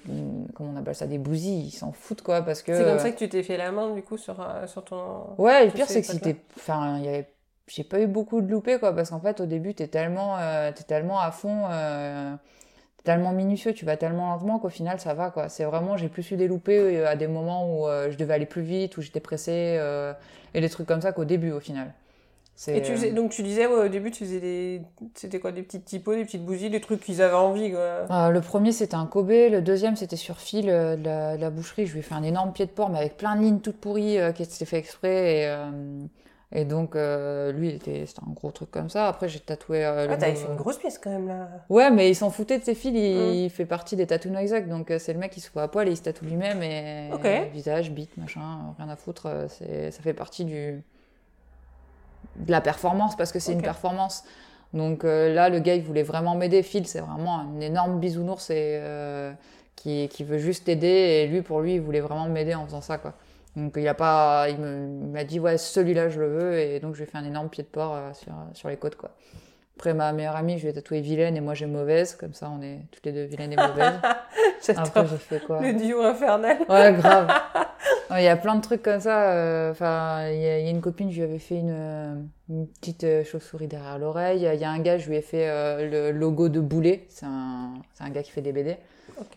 comment 0.54 0.74
on 0.76 0.78
appelle 0.78 0.96
ça, 0.96 1.08
des 1.08 1.18
bousilles. 1.18 1.68
Ils 1.68 1.72
s'en 1.72 1.94
foutent, 1.94 2.24
quoi, 2.24 2.42
parce 2.42 2.62
que. 2.62 2.76
C'est 2.76 2.84
comme 2.84 3.00
ça 3.00 3.12
que 3.12 3.18
tu 3.18 3.30
t'es 3.30 3.44
fait 3.44 3.56
la 3.56 3.72
main, 3.72 3.92
du 3.92 4.02
coup, 4.02 4.18
sur, 4.18 4.46
sur 4.66 4.84
ton. 4.84 5.28
Ouais, 5.38 5.64
le 5.64 5.72
pire, 5.72 5.86
c'est 5.88 6.02
que 6.02 6.08
si 6.08 6.20
t'es, 6.20 6.36
enfin, 6.58 6.98
il 6.98 7.06
y 7.06 7.08
avait 7.08 7.30
j'ai 7.68 7.86
pas 7.86 8.02
eu 8.02 8.08
beaucoup 8.08 8.42
de 8.42 8.52
loupés 8.52 8.80
quoi 8.80 8.94
parce 8.94 9.12
qu'en 9.12 9.22
fait 9.22 9.40
au 9.40 9.46
début 9.46 9.74
t'es 9.74 9.88
tellement 9.88 10.38
es 10.38 10.74
tellement 10.74 11.22
à 11.22 11.32
fond 11.32 11.68
tellement 13.04 13.32
minutieux, 13.32 13.74
tu 13.74 13.86
vas 13.86 13.98
tellement 13.98 14.32
lentement 14.32 14.60
qu'au 14.60 14.70
final 14.70 15.00
ça 15.00 15.14
va 15.14 15.30
quoi. 15.32 15.50
C'est 15.50 15.64
vraiment, 15.64 15.98
j'ai 15.98 16.10
plus 16.10 16.30
eu 16.32 16.36
des 16.36 16.48
loupés 16.48 16.78
euh, 16.80 17.08
à 17.08 17.16
des 17.16 17.28
moments 17.28 17.66
où 17.74 17.88
euh, 17.88 18.12
je 18.12 18.18
devais 18.18 18.34
aller 18.34 18.46
plus 18.46 18.62
vite, 18.62 18.98
où 18.98 19.02
j'étais 19.02 19.20
pressée 19.20 19.78
euh, 19.80 20.14
et 20.54 20.62
des 20.62 20.70
trucs 20.70 20.88
comme 20.88 21.02
ça 21.02 21.12
qu'au 21.12 21.26
début 21.26 21.52
au 21.52 21.60
final. 21.60 21.94
Et 22.68 22.84
tu 22.84 22.92
faisais, 22.92 23.12
donc 23.12 23.32
tu 23.32 23.42
disais 23.42 23.66
au 23.66 23.88
début 23.88 24.12
tu 24.12 24.24
faisais 24.24 24.40
des, 24.40 24.82
c'était 25.16 25.40
quoi 25.40 25.52
des 25.52 25.64
petites 25.64 25.86
typos, 25.86 26.16
des 26.16 26.26
petites 26.26 26.46
bougies, 26.46 26.70
des 26.70 26.82
trucs 26.82 27.02
qu'ils 27.02 27.24
avaient 27.24 27.34
envie 27.34 27.72
quoi. 27.72 28.30
le 28.30 28.40
premier 28.42 28.72
c'était 28.72 28.94
un 28.94 29.08
Kobe, 29.08 29.32
le 29.32 29.62
deuxième 29.62 29.96
c'était 29.96 30.18
sur 30.18 30.38
fil 30.38 30.68
de 30.68 31.40
la, 31.40 31.50
boucherie. 31.50 31.88
Je 31.88 31.94
lui 31.94 32.00
ai 32.02 32.04
fait 32.04 32.14
un 32.14 32.22
énorme 32.22 32.52
pied 32.52 32.68
de 32.68 32.72
porc 32.72 32.90
mais 32.92 33.00
avec 33.00 33.18
plein 33.18 33.36
de 33.36 33.42
lignes 33.42 33.62
toutes 33.62 33.78
pourries 33.78 34.18
qui 34.36 34.44
étaient 34.44 34.66
fait 34.66 34.78
exprès 34.78 35.40
et 35.40 35.56
et 36.54 36.66
donc, 36.66 36.96
euh, 36.96 37.54
lui, 37.54 37.72
c'était 37.72 38.06
un 38.28 38.32
gros 38.34 38.52
truc 38.52 38.72
comme 38.72 38.90
ça. 38.90 39.08
Après, 39.08 39.30
j'ai 39.30 39.40
tatoué. 39.40 39.86
Euh, 39.86 40.08
ah, 40.10 40.18
t'avais 40.18 40.36
fait 40.36 40.50
une 40.50 40.58
grosse 40.58 40.78
pièce 40.78 40.98
quand 40.98 41.10
même 41.10 41.28
là. 41.28 41.48
Ouais, 41.70 41.90
mais 41.92 42.10
il 42.10 42.16
s'en 42.16 42.30
foutait 42.30 42.60
de 42.60 42.64
ses 42.64 42.76
fils. 42.76 42.92
Il, 42.94 43.46
mm. 43.46 43.50
fait 43.50 43.66
partie 43.66 43.96
des 43.96 44.06
tatous 44.06 44.36
exact. 44.38 44.68
Donc, 44.68 44.92
euh, 44.92 45.00
c'est 45.00 45.14
le 45.14 45.20
mec 45.20 45.32
qui 45.32 45.40
se 45.40 45.50
voit 45.52 45.64
à 45.64 45.68
poil 45.70 45.88
et 45.88 45.92
il 45.92 45.98
se 45.98 46.04
tatoue 46.04 46.26
lui-même. 46.26 46.62
Et 46.62 47.10
visage, 47.54 47.92
bite, 47.92 48.18
machin, 48.18 48.76
rien 48.78 48.90
à 48.90 48.98
foutre. 48.98 49.30
Ça 49.48 50.02
fait 50.02 50.14
partie 50.14 50.46
du 50.46 50.84
de 52.38 52.52
la 52.52 52.62
performance 52.62 53.18
parce 53.18 53.32
que 53.32 53.40
c'est 53.40 53.54
une 53.54 53.62
performance. 53.62 54.24
Donc 54.74 55.04
là, 55.04 55.48
le 55.48 55.60
gars, 55.60 55.76
il 55.76 55.84
voulait 55.84 56.04
vraiment 56.04 56.36
m'aider. 56.36 56.64
Phil, 56.64 56.86
c'est 56.86 57.00
vraiment 57.00 57.40
un 57.40 57.62
énorme 57.62 58.00
bisounours 58.00 58.50
et, 58.50 58.82
qui, 59.78 60.10
qui 60.10 60.26
veut 60.26 60.38
juste 60.38 60.68
aider. 60.68 60.88
Et 60.88 61.28
lui, 61.28 61.42
pour 61.42 61.62
lui, 61.62 61.76
il 61.76 61.82
voulait 61.82 62.02
vraiment 62.02 62.28
m'aider 62.28 62.56
en 62.56 62.66
faisant 62.66 62.82
ça, 62.82 62.98
quoi. 62.98 63.14
Donc 63.56 63.74
il 63.76 63.88
a 63.88 63.94
pas, 63.94 64.48
il 64.50 64.58
m'a 64.60 65.24
dit 65.26 65.40
ouais 65.40 65.58
celui-là 65.58 66.10
je 66.10 66.22
le 66.22 66.28
veux 66.28 66.60
et 66.60 66.80
donc 66.80 66.94
je 66.94 67.00
lui 67.00 67.08
ai 67.08 67.12
fait 67.12 67.18
un 67.18 67.26
énorme 67.26 67.50
pied 67.50 67.64
de 67.64 67.68
porc 67.68 67.96
euh, 67.96 68.14
sur, 68.14 68.34
sur 68.54 68.70
les 68.70 68.78
côtes 68.78 68.96
quoi. 68.96 69.12
Après 69.82 69.96
ma 69.96 70.14
meilleure 70.14 70.36
amie 70.36 70.60
je 70.60 70.66
lui 70.66 70.70
ai 70.70 70.74
tatoué 70.74 71.02
vilaine 71.02 71.36
et 71.36 71.42
moi 71.42 71.56
j'ai 71.56 71.66
mauvaise 71.66 72.14
comme 72.14 72.36
ça 72.36 72.52
on 72.56 72.62
est 72.62 72.82
toutes 72.92 73.04
les 73.04 73.12
deux 73.14 73.24
vilaines 73.24 73.54
et 73.54 73.56
mauvaises. 73.56 74.00
Après 74.78 75.08
j'ai 75.08 75.18
fait 75.18 75.40
quoi? 75.40 75.60
Le 75.60 75.74
duo 75.74 76.04
infernal. 76.04 76.60
Ouais 76.70 76.94
grave. 77.00 77.28
Il 78.12 78.22
y 78.22 78.28
a 78.28 78.36
plein 78.36 78.54
de 78.54 78.62
trucs 78.62 78.84
comme 78.84 79.00
ça. 79.00 79.32
Euh, 79.32 79.72
enfin 79.72 80.28
il 80.30 80.40
y, 80.40 80.46
a 80.46 80.70
une 80.70 80.82
copine 80.82 81.10
je 81.10 81.16
lui 81.16 81.24
avais 81.24 81.40
fait 81.40 81.58
une, 81.58 82.30
une 82.48 82.68
petite 82.68 83.06
euh, 83.06 83.24
chauve-souris 83.24 83.66
derrière 83.66 83.98
l'oreille. 83.98 84.48
Il 84.54 84.60
y 84.60 84.64
a 84.64 84.70
un 84.70 84.78
gars 84.78 85.00
je 85.00 85.10
lui 85.10 85.16
ai 85.16 85.24
fait 85.24 85.48
le 85.90 86.12
logo 86.12 86.48
de 86.48 86.60
Boulet. 86.60 87.08
C'est 87.10 87.26
un, 87.26 87.74
un 88.00 88.10
gars 88.12 88.22
qui 88.22 88.30
fait 88.30 88.42
des 88.42 88.52
BD. 88.52 88.78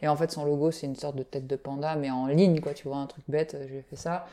Et 0.03 0.09
en 0.09 0.17
fait, 0.17 0.31
son 0.31 0.45
logo, 0.45 0.71
c'est 0.71 0.87
une 0.87 0.97
sorte 0.97 1.17
de 1.17 1.23
tête 1.23 1.47
de 1.47 1.57
panda, 1.57 1.97
mais 1.97 2.11
en 2.11 2.27
ligne, 2.27 2.61
quoi. 2.61 2.73
Tu 2.73 2.89
vois, 2.89 2.99
un 2.99 3.07
truc 3.07 3.25
bête. 3.29 3.57
Je 3.61 3.67
lui 3.67 3.79
ai 3.79 3.83
fait 3.83 3.97
ça. 3.97 4.27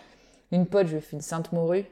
Une 0.52 0.66
pote, 0.66 0.88
je 0.88 0.92
lui 0.92 0.98
ai 1.00 1.02
fait 1.02 1.16
une 1.16 1.22
Sainte 1.22 1.52
Morue. 1.52 1.86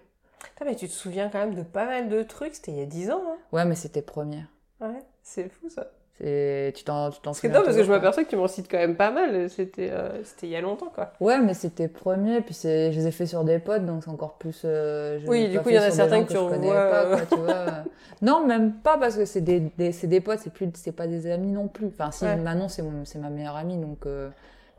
Mais 0.65 0.75
tu 0.75 0.87
te 0.87 0.93
souviens 0.93 1.29
quand 1.29 1.39
même 1.39 1.55
de 1.55 1.63
pas 1.63 1.85
mal 1.85 2.09
de 2.09 2.23
trucs. 2.23 2.55
C'était 2.55 2.71
il 2.71 2.79
y 2.79 2.81
a 2.81 2.85
10 2.85 3.11
ans. 3.11 3.23
Hein 3.27 3.37
ouais, 3.51 3.65
mais 3.65 3.75
c'était 3.75 4.01
première. 4.01 4.47
Ouais, 4.81 5.03
c'est 5.23 5.49
fou 5.49 5.69
ça. 5.69 5.91
Tu 6.19 6.83
t'en 6.83 7.11
souviens 7.11 7.33
C'est 7.33 7.47
non, 7.47 7.63
parce 7.63 7.77
que 7.77 7.83
je 7.83 7.89
m'aperçois 7.89 8.25
que 8.25 8.29
tu 8.29 8.35
m'en 8.35 8.47
cites 8.47 8.69
quand 8.69 8.77
même 8.77 8.97
pas 8.97 9.09
mal. 9.09 9.49
C'était 9.49 9.89
euh, 9.89 10.21
c'était 10.25 10.47
il 10.47 10.49
y 10.49 10.55
a 10.57 10.61
longtemps, 10.61 10.91
quoi. 10.93 11.13
Ouais, 11.21 11.39
mais 11.39 11.53
c'était 11.53 11.87
premier, 11.87 12.41
puis 12.41 12.57
je 12.61 12.89
les 12.89 13.07
ai 13.07 13.11
fait 13.11 13.25
sur 13.25 13.45
des 13.45 13.59
potes, 13.59 13.85
donc 13.85 14.03
c'est 14.03 14.09
encore 14.09 14.33
plus. 14.33 14.63
Euh, 14.65 15.19
oui, 15.27 15.47
du 15.47 15.59
coup, 15.61 15.69
il 15.69 15.75
y 15.75 15.79
en 15.79 15.83
a 15.83 15.91
certains 15.91 16.23
que, 16.23 16.31
tu 16.31 16.37
revois. 16.37 16.73
Pas, 16.73 17.05
quoi, 17.05 17.21
tu 17.21 17.41
vois. 17.41 17.65
non, 18.21 18.45
même 18.45 18.73
pas 18.73 18.97
parce 18.97 19.15
que 19.15 19.23
c'est 19.23 19.41
des, 19.41 19.61
des, 19.77 19.91
des 19.91 20.21
potes, 20.21 20.39
c'est 20.39 20.51
plus 20.51 20.69
c'est 20.73 20.91
pas 20.91 21.07
des 21.07 21.31
amis 21.31 21.51
non 21.51 21.69
plus. 21.69 21.87
Enfin, 21.87 22.11
si 22.11 22.25
Manon, 22.25 22.67
c'est 22.67 22.83
ma 23.19 23.29
meilleure 23.29 23.55
amie, 23.55 23.77
donc. 23.77 24.05
Euh... 24.05 24.29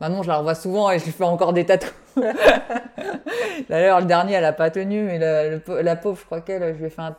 Manon, 0.00 0.22
je 0.22 0.28
la 0.28 0.38
revois 0.38 0.54
souvent 0.54 0.90
et 0.90 0.98
je 0.98 1.04
lui 1.04 1.12
fais 1.12 1.24
encore 1.24 1.52
des 1.52 1.66
tatous. 1.66 1.92
D'ailleurs, 3.68 4.00
le 4.00 4.06
dernier, 4.06 4.34
elle 4.34 4.44
a 4.44 4.52
pas 4.52 4.70
tenu, 4.70 5.02
mais 5.02 5.18
la, 5.18 5.58
la 5.82 5.96
pauvre, 5.96 6.18
je 6.18 6.24
crois 6.24 6.40
qu'elle, 6.40 6.74
je 6.74 6.78
lui 6.78 6.86
ai 6.86 6.90
fait 6.90 7.02
un, 7.02 7.14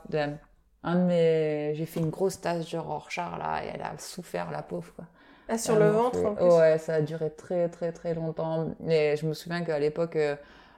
un 0.84 0.96
de 0.96 1.02
mes 1.02 1.76
j'ai 1.76 1.86
fait 1.86 2.00
une 2.00 2.10
grosse 2.10 2.42
tasse 2.42 2.68
genre 2.68 2.90
hors 2.90 3.12
char 3.12 3.38
là 3.38 3.64
et 3.64 3.70
elle 3.74 3.82
a 3.82 3.98
souffert 3.98 4.52
la 4.52 4.62
pauvre 4.62 4.92
quoi 4.96 5.06
ah, 5.48 5.58
sur 5.58 5.78
le 5.78 5.90
ventre 5.90 6.24
en 6.26 6.34
plus. 6.34 6.46
ouais 6.46 6.78
ça 6.78 6.96
a 6.96 7.02
duré 7.02 7.30
très 7.30 7.70
très 7.70 7.92
très 7.92 8.14
longtemps 8.14 8.70
et 8.88 9.16
je 9.16 9.26
me 9.26 9.34
souviens 9.34 9.64
qu'à 9.64 9.80
l'époque 9.80 10.16
euh, 10.16 10.36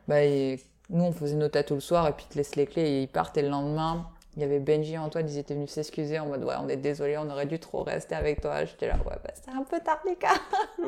bah, 0.08 0.26
nous 0.90 1.04
on 1.04 1.12
faisait 1.12 1.36
nos 1.36 1.48
tatous 1.48 1.76
le 1.76 1.82
soir 1.82 2.08
et 2.08 2.12
puis 2.12 2.26
tu 2.30 2.38
laisses 2.38 2.56
les 2.56 2.66
clés 2.66 2.82
et 2.84 3.02
ils 3.04 3.08
partent 3.08 3.38
et 3.38 3.42
le 3.42 3.50
lendemain 3.50 4.08
il 4.36 4.42
y 4.42 4.46
avait 4.46 4.60
Benji 4.60 4.94
et 4.94 4.98
Antoine, 4.98 5.28
ils 5.30 5.38
étaient 5.38 5.54
venus 5.54 5.70
s'excuser 5.70 6.20
en 6.20 6.26
mode 6.26 6.44
ouais, 6.44 6.56
on 6.62 6.68
est 6.68 6.78
désolé, 6.78 7.18
on 7.18 7.30
aurait 7.30 7.46
dû 7.46 7.60
trop 7.60 7.84
rester 7.84 8.16
avec 8.16 8.42
toi. 8.42 8.66
J'étais 8.66 8.88
là, 8.88 8.96
ouais, 9.06 9.16
bah 9.24 9.32
c'est 9.34 9.52
un 9.52 9.64
peu 9.64 9.80
tard 9.80 10.00
les 10.06 10.16
gars. 10.16 10.88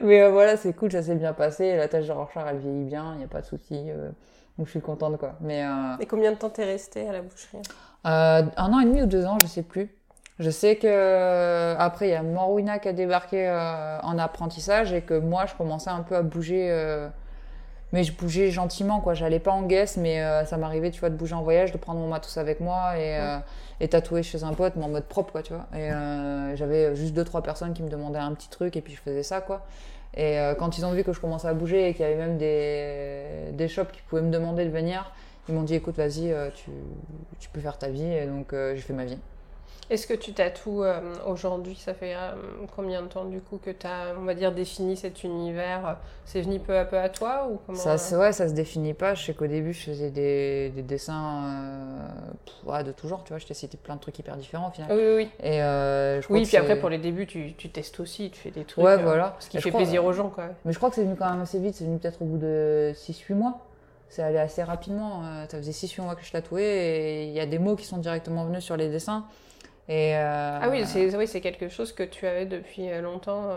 Mais 0.00 0.22
euh, 0.22 0.30
voilà, 0.30 0.56
c'est 0.56 0.72
cool, 0.72 0.92
ça 0.92 1.02
s'est 1.02 1.16
bien 1.16 1.32
passé. 1.32 1.76
La 1.76 1.88
tâche 1.88 2.06
de 2.06 2.12
Rorschach, 2.12 2.46
elle 2.48 2.58
vieillit 2.58 2.84
bien, 2.84 3.12
il 3.14 3.18
n'y 3.18 3.24
a 3.24 3.28
pas 3.28 3.40
de 3.40 3.46
souci. 3.46 3.74
Euh, 3.88 4.10
donc 4.58 4.66
je 4.66 4.70
suis 4.72 4.80
contente 4.80 5.18
quoi. 5.18 5.34
Mais, 5.40 5.64
Et 6.00 6.06
combien 6.06 6.32
de 6.32 6.36
temps 6.36 6.50
t'es 6.50 6.64
resté 6.64 7.08
à 7.08 7.12
la 7.12 7.22
boucherie? 7.22 7.62
Euh, 8.06 8.42
un 8.56 8.72
an 8.72 8.80
et 8.80 8.84
demi 8.84 9.02
ou 9.02 9.06
deux 9.06 9.26
ans, 9.26 9.36
je 9.42 9.46
sais 9.46 9.62
plus. 9.62 9.90
Je 10.38 10.48
sais 10.48 10.76
que 10.76 10.86
euh, 10.86 11.76
après 11.78 12.08
il 12.08 12.10
y 12.12 12.14
a 12.14 12.22
Morwina 12.22 12.78
qui 12.78 12.88
a 12.88 12.94
débarqué 12.94 13.46
euh, 13.46 14.00
en 14.00 14.18
apprentissage 14.18 14.92
et 14.94 15.02
que 15.02 15.12
moi 15.12 15.44
je 15.44 15.54
commençais 15.54 15.90
un 15.90 16.00
peu 16.00 16.16
à 16.16 16.22
bouger, 16.22 16.70
mais 17.92 18.04
je 18.04 18.12
bougeais 18.12 18.50
gentiment 18.50 19.00
quoi. 19.00 19.14
J'allais 19.14 19.40
pas 19.40 19.52
en 19.52 19.62
guest, 19.62 19.96
mais 19.96 20.22
ça 20.46 20.56
m'arrivait 20.56 20.90
tu 20.90 21.00
vois 21.00 21.10
de 21.10 21.16
bouger 21.16 21.34
en 21.34 21.42
voyage, 21.42 21.72
de 21.72 21.78
prendre 21.78 22.00
mon 22.00 22.08
matos 22.08 22.36
avec 22.38 22.60
moi 22.60 22.98
et, 22.98 23.18
et 23.80 23.88
tatouer 23.88 24.22
chez 24.22 24.44
un 24.44 24.52
pote, 24.52 24.74
mais 24.76 24.84
en 24.84 24.88
mode 24.88 25.06
propre 25.06 25.32
quoi 25.32 25.42
tu 25.42 25.52
vois. 25.52 25.66
Et 25.76 25.90
j'avais 26.56 26.94
juste 26.94 27.14
deux 27.14 27.24
trois 27.24 27.42
personnes 27.42 27.72
qui 27.72 27.82
me 27.82 27.88
demandaient 27.88 28.18
un 28.18 28.32
petit 28.34 28.48
truc 28.48 28.76
et 28.76 28.80
puis 28.80 28.94
je 28.94 29.00
faisais 29.00 29.22
ça 29.22 29.40
quoi. 29.40 29.66
Et 30.16 30.38
quand 30.58 30.78
ils 30.78 30.84
ont 30.86 30.92
vu 30.92 31.02
que 31.02 31.12
je 31.12 31.20
commençais 31.20 31.48
à 31.48 31.54
bouger 31.54 31.88
et 31.88 31.94
qu'il 31.94 32.02
y 32.02 32.04
avait 32.04 32.16
même 32.16 32.38
des, 32.38 33.52
des 33.52 33.68
shops 33.68 33.90
qui 33.92 34.02
pouvaient 34.02 34.22
me 34.22 34.30
demander 34.30 34.64
de 34.64 34.70
venir, 34.70 35.12
ils 35.50 35.54
m'ont 35.54 35.62
dit 35.62 35.74
écoute, 35.74 35.96
vas-y, 35.96 36.32
euh, 36.32 36.48
tu, 36.54 36.70
tu, 37.40 37.48
peux 37.48 37.60
faire 37.60 37.76
ta 37.76 37.88
vie. 37.88 38.04
Et 38.04 38.26
donc, 38.26 38.52
euh, 38.52 38.74
j'ai 38.74 38.82
fait 38.82 38.92
ma 38.92 39.04
vie. 39.04 39.18
Est-ce 39.90 40.06
que 40.06 40.14
tu 40.14 40.32
tatoues 40.32 40.84
euh, 40.84 41.00
aujourd'hui? 41.26 41.74
Ça 41.74 41.94
fait 41.94 42.14
combien 42.76 43.02
de 43.02 43.08
temps 43.08 43.24
du 43.24 43.40
coup 43.40 43.58
que 43.58 43.70
tu 43.70 43.86
as, 43.88 44.14
on 44.16 44.24
va 44.24 44.34
dire, 44.34 44.52
défini 44.52 44.96
cet 44.96 45.24
univers? 45.24 45.96
C'est 46.24 46.42
venu 46.42 46.60
peu 46.60 46.78
à 46.78 46.84
peu 46.84 46.96
à 46.96 47.08
toi 47.08 47.48
ou 47.50 47.58
comment? 47.66 47.76
Ça, 47.76 47.96
Ouais, 48.16 48.32
ça 48.32 48.48
se 48.48 48.54
définit 48.54 48.94
pas. 48.94 49.14
Je 49.14 49.24
sais 49.24 49.34
qu'au 49.34 49.48
début, 49.48 49.72
je 49.72 49.90
faisais 49.90 50.10
des, 50.10 50.70
des 50.70 50.82
dessins 50.82 51.42
de 52.64 52.92
tout 52.92 53.08
genre. 53.08 53.24
Tu 53.24 53.32
vois, 53.32 53.38
je 53.38 53.46
t'ai 53.46 53.54
cité 53.54 53.76
plein 53.76 53.96
de 53.96 54.00
trucs 54.00 54.16
hyper 54.18 54.36
différents 54.36 54.68
au 54.68 54.70
final. 54.70 54.92
Oui, 54.92 55.02
oui, 55.02 55.14
oui. 55.16 55.30
Et, 55.42 55.58
je 55.58 56.32
oui, 56.32 56.44
puis 56.46 56.56
après, 56.56 56.78
pour 56.78 56.88
les 56.88 56.98
débuts, 56.98 57.26
tu, 57.26 57.54
tu, 57.54 57.68
testes 57.68 57.98
aussi, 57.98 58.30
tu 58.30 58.38
fais 58.38 58.52
des 58.52 58.64
trucs. 58.64 58.84
Ouais, 58.84 58.96
voilà. 58.96 59.36
Ce 59.40 59.48
qui 59.48 59.60
fait 59.60 59.72
plaisir 59.72 60.04
aux 60.04 60.12
gens, 60.12 60.28
quoi. 60.28 60.44
Mais 60.64 60.72
je 60.72 60.78
crois 60.78 60.90
que 60.90 60.94
c'est 60.94 61.04
venu 61.04 61.16
quand 61.16 61.30
même 61.30 61.40
assez 61.40 61.58
vite. 61.58 61.74
C'est 61.74 61.84
venu 61.84 61.98
peut-être 61.98 62.22
au 62.22 62.26
bout 62.26 62.38
de 62.38 62.92
6-8 62.94 63.34
mois 63.34 63.60
c'est 64.10 64.22
allé 64.22 64.38
assez 64.38 64.62
rapidement. 64.62 65.22
Euh, 65.24 65.46
ça 65.48 65.56
faisait 65.58 65.72
6 65.72 65.98
mois 65.98 66.16
que 66.16 66.24
je 66.24 66.32
tatouais 66.32 66.64
et 66.64 67.24
il 67.28 67.32
y 67.32 67.40
a 67.40 67.46
des 67.46 67.58
mots 67.58 67.76
qui 67.76 67.86
sont 67.86 67.98
directement 67.98 68.44
venus 68.44 68.62
sur 68.62 68.76
les 68.76 68.88
dessins. 68.88 69.24
Et 69.92 70.14
euh, 70.14 70.60
ah 70.62 70.68
oui, 70.68 70.84
c'est 70.86 71.16
oui, 71.16 71.26
quelque 71.40 71.68
chose 71.68 71.90
que 71.92 72.04
tu 72.04 72.24
avais 72.24 72.46
depuis 72.46 72.88
euh, 72.88 73.02
longtemps. 73.02 73.48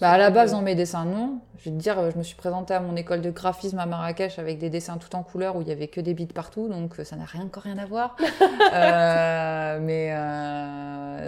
bah 0.00 0.12
à 0.12 0.16
la 0.16 0.30
base, 0.30 0.52
dans 0.52 0.62
mes 0.62 0.74
dessins, 0.74 1.04
non. 1.04 1.40
Je 1.58 1.64
vais 1.66 1.76
te 1.76 1.80
dire, 1.80 2.10
je 2.10 2.16
me 2.16 2.22
suis 2.22 2.36
présentée 2.36 2.72
à 2.72 2.80
mon 2.80 2.96
école 2.96 3.20
de 3.20 3.30
graphisme 3.30 3.78
à 3.78 3.84
Marrakech 3.84 4.38
avec 4.38 4.58
des 4.58 4.70
dessins 4.70 4.96
tout 4.96 5.14
en 5.14 5.22
couleur 5.22 5.56
où 5.56 5.60
il 5.60 5.68
y 5.68 5.70
avait 5.70 5.88
que 5.88 6.00
des 6.00 6.14
bits 6.14 6.24
partout, 6.24 6.68
donc 6.68 6.94
ça 7.04 7.16
n'a 7.16 7.26
rien 7.26 7.42
encore 7.42 7.64
rien 7.64 7.76
à 7.76 7.84
voir. 7.84 8.16
mais 9.82 10.10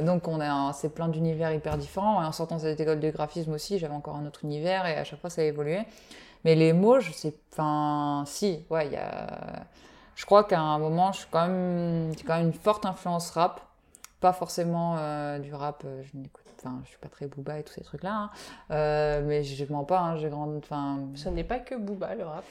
donc 0.06 0.26
on 0.26 0.40
a, 0.40 0.72
c'est 0.72 0.94
plein 0.94 1.08
d'univers 1.08 1.52
hyper 1.52 1.76
différents. 1.76 2.22
Et 2.22 2.24
en 2.24 2.32
sortant 2.32 2.56
de 2.56 2.62
cette 2.62 2.80
école 2.80 3.00
de 3.00 3.10
graphisme 3.10 3.52
aussi, 3.52 3.78
j'avais 3.78 3.92
encore 3.92 4.16
un 4.16 4.24
autre 4.24 4.40
univers 4.44 4.86
et 4.86 4.96
à 4.96 5.04
chaque 5.04 5.20
fois 5.20 5.28
ça 5.28 5.42
a 5.42 5.44
évolué. 5.44 5.80
Mais 6.44 6.54
les 6.54 6.72
mots, 6.72 7.00
je 7.00 7.12
sais. 7.12 7.34
Enfin, 7.52 8.24
si, 8.26 8.64
ouais, 8.70 8.86
il 8.86 8.92
y 8.92 8.96
a. 8.96 9.66
Je 10.14 10.26
crois 10.26 10.44
qu'à 10.44 10.60
un 10.60 10.78
moment, 10.78 11.12
je 11.12 11.18
suis 11.18 11.28
quand 11.30 11.46
même. 11.46 12.12
J'ai 12.16 12.24
quand 12.24 12.36
même 12.36 12.46
une 12.46 12.52
forte 12.52 12.86
influence 12.86 13.30
rap. 13.30 13.60
Pas 14.20 14.34
forcément 14.34 14.96
euh, 14.98 15.38
du 15.38 15.54
rap, 15.54 15.82
euh, 15.86 16.02
je 16.02 16.18
n'écoute 16.18 16.44
Enfin, 16.62 16.78
je 16.84 16.90
suis 16.90 16.98
pas 16.98 17.08
très 17.08 17.26
Booba 17.26 17.58
et 17.58 17.62
tous 17.62 17.72
ces 17.72 17.80
trucs-là, 17.80 18.12
hein. 18.12 18.30
euh, 18.70 19.22
mais 19.24 19.42
je 19.42 19.64
mens 19.72 19.84
pas. 19.84 19.98
Hein, 20.00 20.16
j'ai 20.18 20.28
grandi. 20.28 20.58
Enfin, 20.58 20.98
ce 21.14 21.30
n'est 21.30 21.42
pas 21.42 21.58
que 21.58 21.74
Booba 21.74 22.14
le 22.14 22.24
rap. 22.26 22.44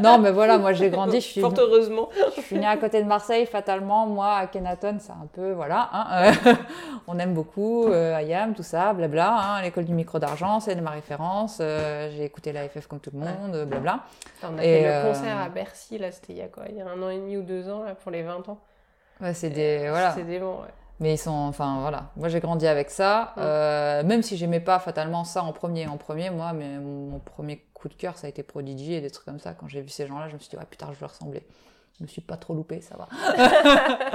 non, 0.00 0.18
mais 0.18 0.32
voilà, 0.32 0.58
moi 0.58 0.72
j'ai 0.72 0.90
grandi. 0.90 1.20
Je 1.20 1.26
suis 1.28 1.40
fort 1.40 1.54
heureusement. 1.56 2.08
je 2.34 2.40
suis 2.40 2.58
née 2.58 2.66
à 2.66 2.76
côté 2.76 3.00
de 3.00 3.06
Marseille, 3.06 3.46
fatalement. 3.46 4.06
Moi, 4.06 4.28
à 4.34 4.48
Kenaton, 4.48 4.96
c'est 4.98 5.12
un 5.12 5.28
peu 5.32 5.52
voilà. 5.52 5.88
Hein, 5.92 6.32
on 7.06 7.16
aime 7.20 7.32
beaucoup 7.32 7.86
Ayam, 7.92 8.54
tout 8.54 8.64
ça, 8.64 8.92
blabla. 8.92 9.60
L'école 9.62 9.84
du 9.84 9.94
micro 9.94 10.18
d'argent, 10.18 10.58
c'est 10.58 10.74
ma 10.80 10.90
référence. 10.90 11.58
j'ai 11.60 12.24
écouté 12.24 12.50
la 12.50 12.68
FF 12.68 12.88
comme 12.88 12.98
tout 12.98 13.10
le 13.14 13.20
monde, 13.20 13.66
blabla. 13.66 14.00
on 14.42 14.58
a 14.58 14.62
fait 14.62 14.82
le 14.82 15.08
concert 15.08 15.38
à 15.38 15.48
Bercy 15.48 15.96
là, 15.98 16.10
c'était 16.10 16.32
il 16.32 16.38
y 16.38 16.42
a 16.42 16.48
quoi 16.48 16.64
Il 16.68 16.74
y 16.74 16.80
a 16.80 16.88
un 16.88 17.00
an 17.00 17.08
et 17.08 17.18
demi 17.18 17.36
ou 17.36 17.42
deux 17.42 17.68
ans 17.70 17.84
là 17.84 17.94
pour 17.94 18.10
les 18.10 18.24
20 18.24 18.48
ans. 18.48 18.58
Ouais, 19.20 19.32
c'est 19.32 19.50
des 19.50 19.88
voilà. 19.90 20.10
C'est 20.10 20.24
des 20.24 20.40
bons. 20.40 20.56
Ouais. 20.56 20.83
Mais 21.00 21.14
ils 21.14 21.18
sont, 21.18 21.32
enfin 21.32 21.80
voilà, 21.80 22.10
moi 22.16 22.28
j'ai 22.28 22.40
grandi 22.40 22.66
avec 22.66 22.90
ça. 22.90 23.32
Mm. 23.36 23.40
Euh, 23.40 24.02
même 24.04 24.22
si 24.22 24.36
j'aimais 24.36 24.60
pas 24.60 24.78
fatalement 24.78 25.24
ça 25.24 25.42
en 25.42 25.52
premier, 25.52 25.86
en 25.86 25.96
premier, 25.96 26.30
moi, 26.30 26.52
mais 26.52 26.78
mon, 26.78 27.18
premier 27.18 27.64
coup 27.74 27.88
de 27.88 27.94
cœur, 27.94 28.16
ça 28.16 28.26
a 28.26 28.30
été 28.30 28.42
Prodigy 28.42 28.94
et 28.94 29.00
des 29.00 29.10
trucs 29.10 29.24
comme 29.24 29.40
ça. 29.40 29.54
Quand 29.54 29.68
j'ai 29.68 29.80
vu 29.80 29.88
ces 29.88 30.06
gens-là, 30.06 30.28
je 30.28 30.34
me 30.34 30.38
suis 30.38 30.50
dit, 30.50 30.56
ouais, 30.56 30.66
putain, 30.68 30.86
je 30.92 30.98
veux 30.98 31.06
ressembler. 31.06 31.42
Je 31.98 32.02
me 32.02 32.08
suis 32.08 32.20
pas 32.20 32.36
trop 32.36 32.54
loupée, 32.54 32.80
ça 32.80 32.96
va. 32.96 33.08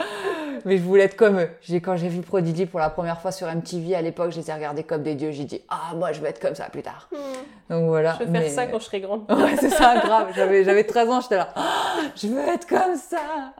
mais 0.65 0.77
je 0.77 0.83
voulais 0.83 1.03
être 1.03 1.15
comme 1.15 1.39
eux. 1.39 1.49
J'ai, 1.61 1.79
quand 1.79 1.95
j'ai 1.95 2.09
vu 2.09 2.21
Prodigy 2.21 2.65
pour 2.65 2.81
la 2.81 2.89
première 2.89 3.21
fois 3.21 3.31
sur 3.31 3.47
MTV 3.47 3.95
à 3.95 4.01
l'époque, 4.01 4.31
je 4.31 4.39
les 4.39 4.49
ai 4.49 4.53
regardés 4.53 4.83
comme 4.83 5.01
des 5.01 5.15
dieux. 5.15 5.31
J'ai 5.31 5.45
dit, 5.45 5.61
ah, 5.69 5.95
moi, 5.95 6.11
je 6.11 6.19
vais 6.19 6.29
être 6.29 6.41
comme 6.41 6.55
ça 6.55 6.65
plus 6.69 6.81
tard. 6.81 7.09
Donc 7.69 7.87
voilà. 7.87 8.17
Je 8.19 8.25
vais 8.25 8.41
faire 8.41 8.51
ça 8.51 8.67
quand 8.67 8.79
je 8.79 8.85
serai 8.85 8.99
grande. 8.99 9.31
Ouais, 9.31 9.55
c'est 9.57 9.69
ça, 9.69 9.97
grave. 10.03 10.27
J'avais, 10.35 10.65
j'avais 10.65 10.83
13 10.83 11.09
ans, 11.09 11.21
j'étais 11.21 11.37
là. 11.37 11.53
Ah, 11.55 11.99
je 12.15 12.27
veux 12.27 12.49
être 12.49 12.67
comme 12.67 12.97
ça. 12.97 13.53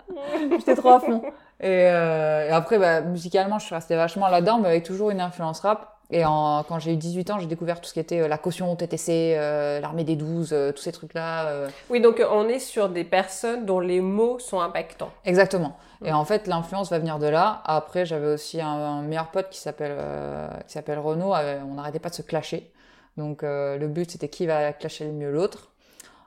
J'étais 0.52 0.76
trop 0.76 0.90
à 0.90 1.00
fond. 1.00 1.22
Et, 1.62 1.67
euh, 1.67 2.48
et 2.48 2.52
après, 2.52 2.78
bah, 2.80 3.02
musicalement, 3.02 3.60
je 3.60 3.65
suis 3.65 3.76
restée 3.76 3.95
vachement 3.95 4.28
là-dedans, 4.30 4.60
mais 4.60 4.69
avec 4.69 4.84
toujours 4.84 5.10
une 5.12 5.19
influence 5.22 5.60
rap. 5.60 5.95
Et 6.12 6.26
en, 6.26 6.63
quand 6.67 6.80
j'ai 6.80 6.93
eu 6.93 6.98
18 6.98 7.30
ans, 7.30 7.39
j'ai 7.39 7.45
découvert 7.45 7.80
tout 7.82 7.88
ce 7.88 7.93
qui 7.93 8.00
était 8.00 8.22
euh, 8.22 8.28
la 8.28 8.39
caution, 8.39 8.76
TTC, 8.76 9.36
euh, 9.38 9.80
l'armée 9.80 10.04
des 10.04 10.15
12, 10.15 10.50
euh, 10.54 10.72
tous 10.72 10.82
ces 10.82 10.91
trucs-là. 10.91 11.45
euh. 11.48 11.69
Oui, 11.91 12.02
donc 12.02 12.19
euh, 12.19 12.26
on 12.32 12.48
est 12.48 12.58
sur 12.58 12.89
des 12.89 13.04
personnes 13.04 13.65
dont 13.67 13.80
les 13.80 14.02
mots 14.02 14.39
sont 14.39 14.60
impactants. 14.60 15.12
Exactement. 15.26 15.78
Et 16.04 16.12
en 16.12 16.26
fait, 16.26 16.48
l'influence 16.48 16.89
va 16.89 16.98
venir 16.98 17.19
de 17.19 17.28
là. 17.28 17.62
Après, 17.65 18.06
j'avais 18.08 18.34
aussi 18.34 18.60
un, 18.60 18.67
un 18.67 19.02
meilleur 19.04 19.28
pote 19.28 19.50
qui 19.52 19.60
s'appelle 19.60 19.95
euh, 20.00 20.48
qui 20.65 20.74
s'appelle 20.74 20.98
Renaud. 20.98 21.34
On 21.69 21.74
n'arrêtait 21.76 22.00
pas 22.00 22.10
de 22.10 22.15
se 22.15 22.22
clasher. 22.24 22.72
Donc 23.17 23.43
euh, 23.43 23.78
le 23.78 23.88
but, 23.88 24.10
c'était 24.10 24.30
qui 24.30 24.48
va 24.48 24.72
clasher 24.74 25.06
le 25.06 25.12
mieux 25.12 25.30
l'autre. 25.30 25.69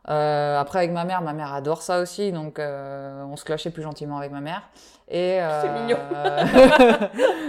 Euh, 0.09 0.59
après, 0.59 0.81
avec 0.81 0.91
ma 0.91 1.05
mère, 1.05 1.23
ma 1.23 1.33
mère 1.33 1.53
adore 1.53 1.83
ça 1.83 2.01
aussi. 2.01 2.33
Donc 2.33 2.59
euh, 2.59 3.23
on 3.25 3.37
se 3.37 3.45
clashait 3.45 3.71
plus 3.71 3.83
gentiment 3.83 4.19
avec 4.19 4.33
ma 4.33 4.41
mère. 4.41 4.63
Et, 5.09 5.41
euh, 5.41 5.61
C'est 5.63 5.81
mignon. 5.81 5.99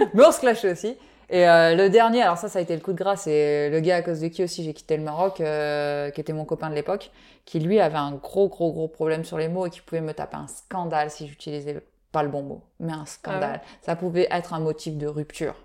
Mais 0.14 0.24
on 0.24 0.32
se 0.32 0.40
clashait 0.40 0.72
aussi. 0.72 0.96
Et 1.30 1.48
euh, 1.48 1.74
le 1.74 1.88
dernier, 1.88 2.22
alors 2.22 2.36
ça, 2.36 2.48
ça 2.48 2.58
a 2.58 2.62
été 2.62 2.74
le 2.74 2.80
coup 2.80 2.92
de 2.92 2.98
grâce. 2.98 3.22
C'est 3.22 3.70
le 3.70 3.80
gars 3.80 3.96
à 3.96 4.02
cause 4.02 4.20
de 4.20 4.28
qui 4.28 4.44
aussi 4.44 4.62
j'ai 4.62 4.74
quitté 4.74 4.96
le 4.96 5.02
Maroc, 5.02 5.40
euh, 5.40 6.10
qui 6.10 6.20
était 6.20 6.32
mon 6.32 6.44
copain 6.44 6.68
de 6.70 6.74
l'époque, 6.74 7.10
qui 7.44 7.60
lui 7.60 7.80
avait 7.80 7.96
un 7.98 8.12
gros, 8.12 8.48
gros, 8.48 8.72
gros 8.72 8.88
problème 8.88 9.24
sur 9.24 9.38
les 9.38 9.48
mots 9.48 9.66
et 9.66 9.70
qui 9.70 9.80
pouvait 9.80 10.00
me 10.00 10.12
taper 10.12 10.36
un 10.36 10.46
scandale 10.46 11.10
si 11.10 11.26
j'utilisais 11.26 11.82
pas 12.12 12.22
le 12.22 12.28
bon 12.28 12.42
mot, 12.42 12.62
mais 12.78 12.92
un 12.92 13.06
scandale. 13.06 13.60
Ça 13.82 13.96
pouvait 13.96 14.28
être 14.30 14.54
un 14.54 14.60
motif 14.60 14.96
de 14.96 15.06
rupture. 15.06 15.56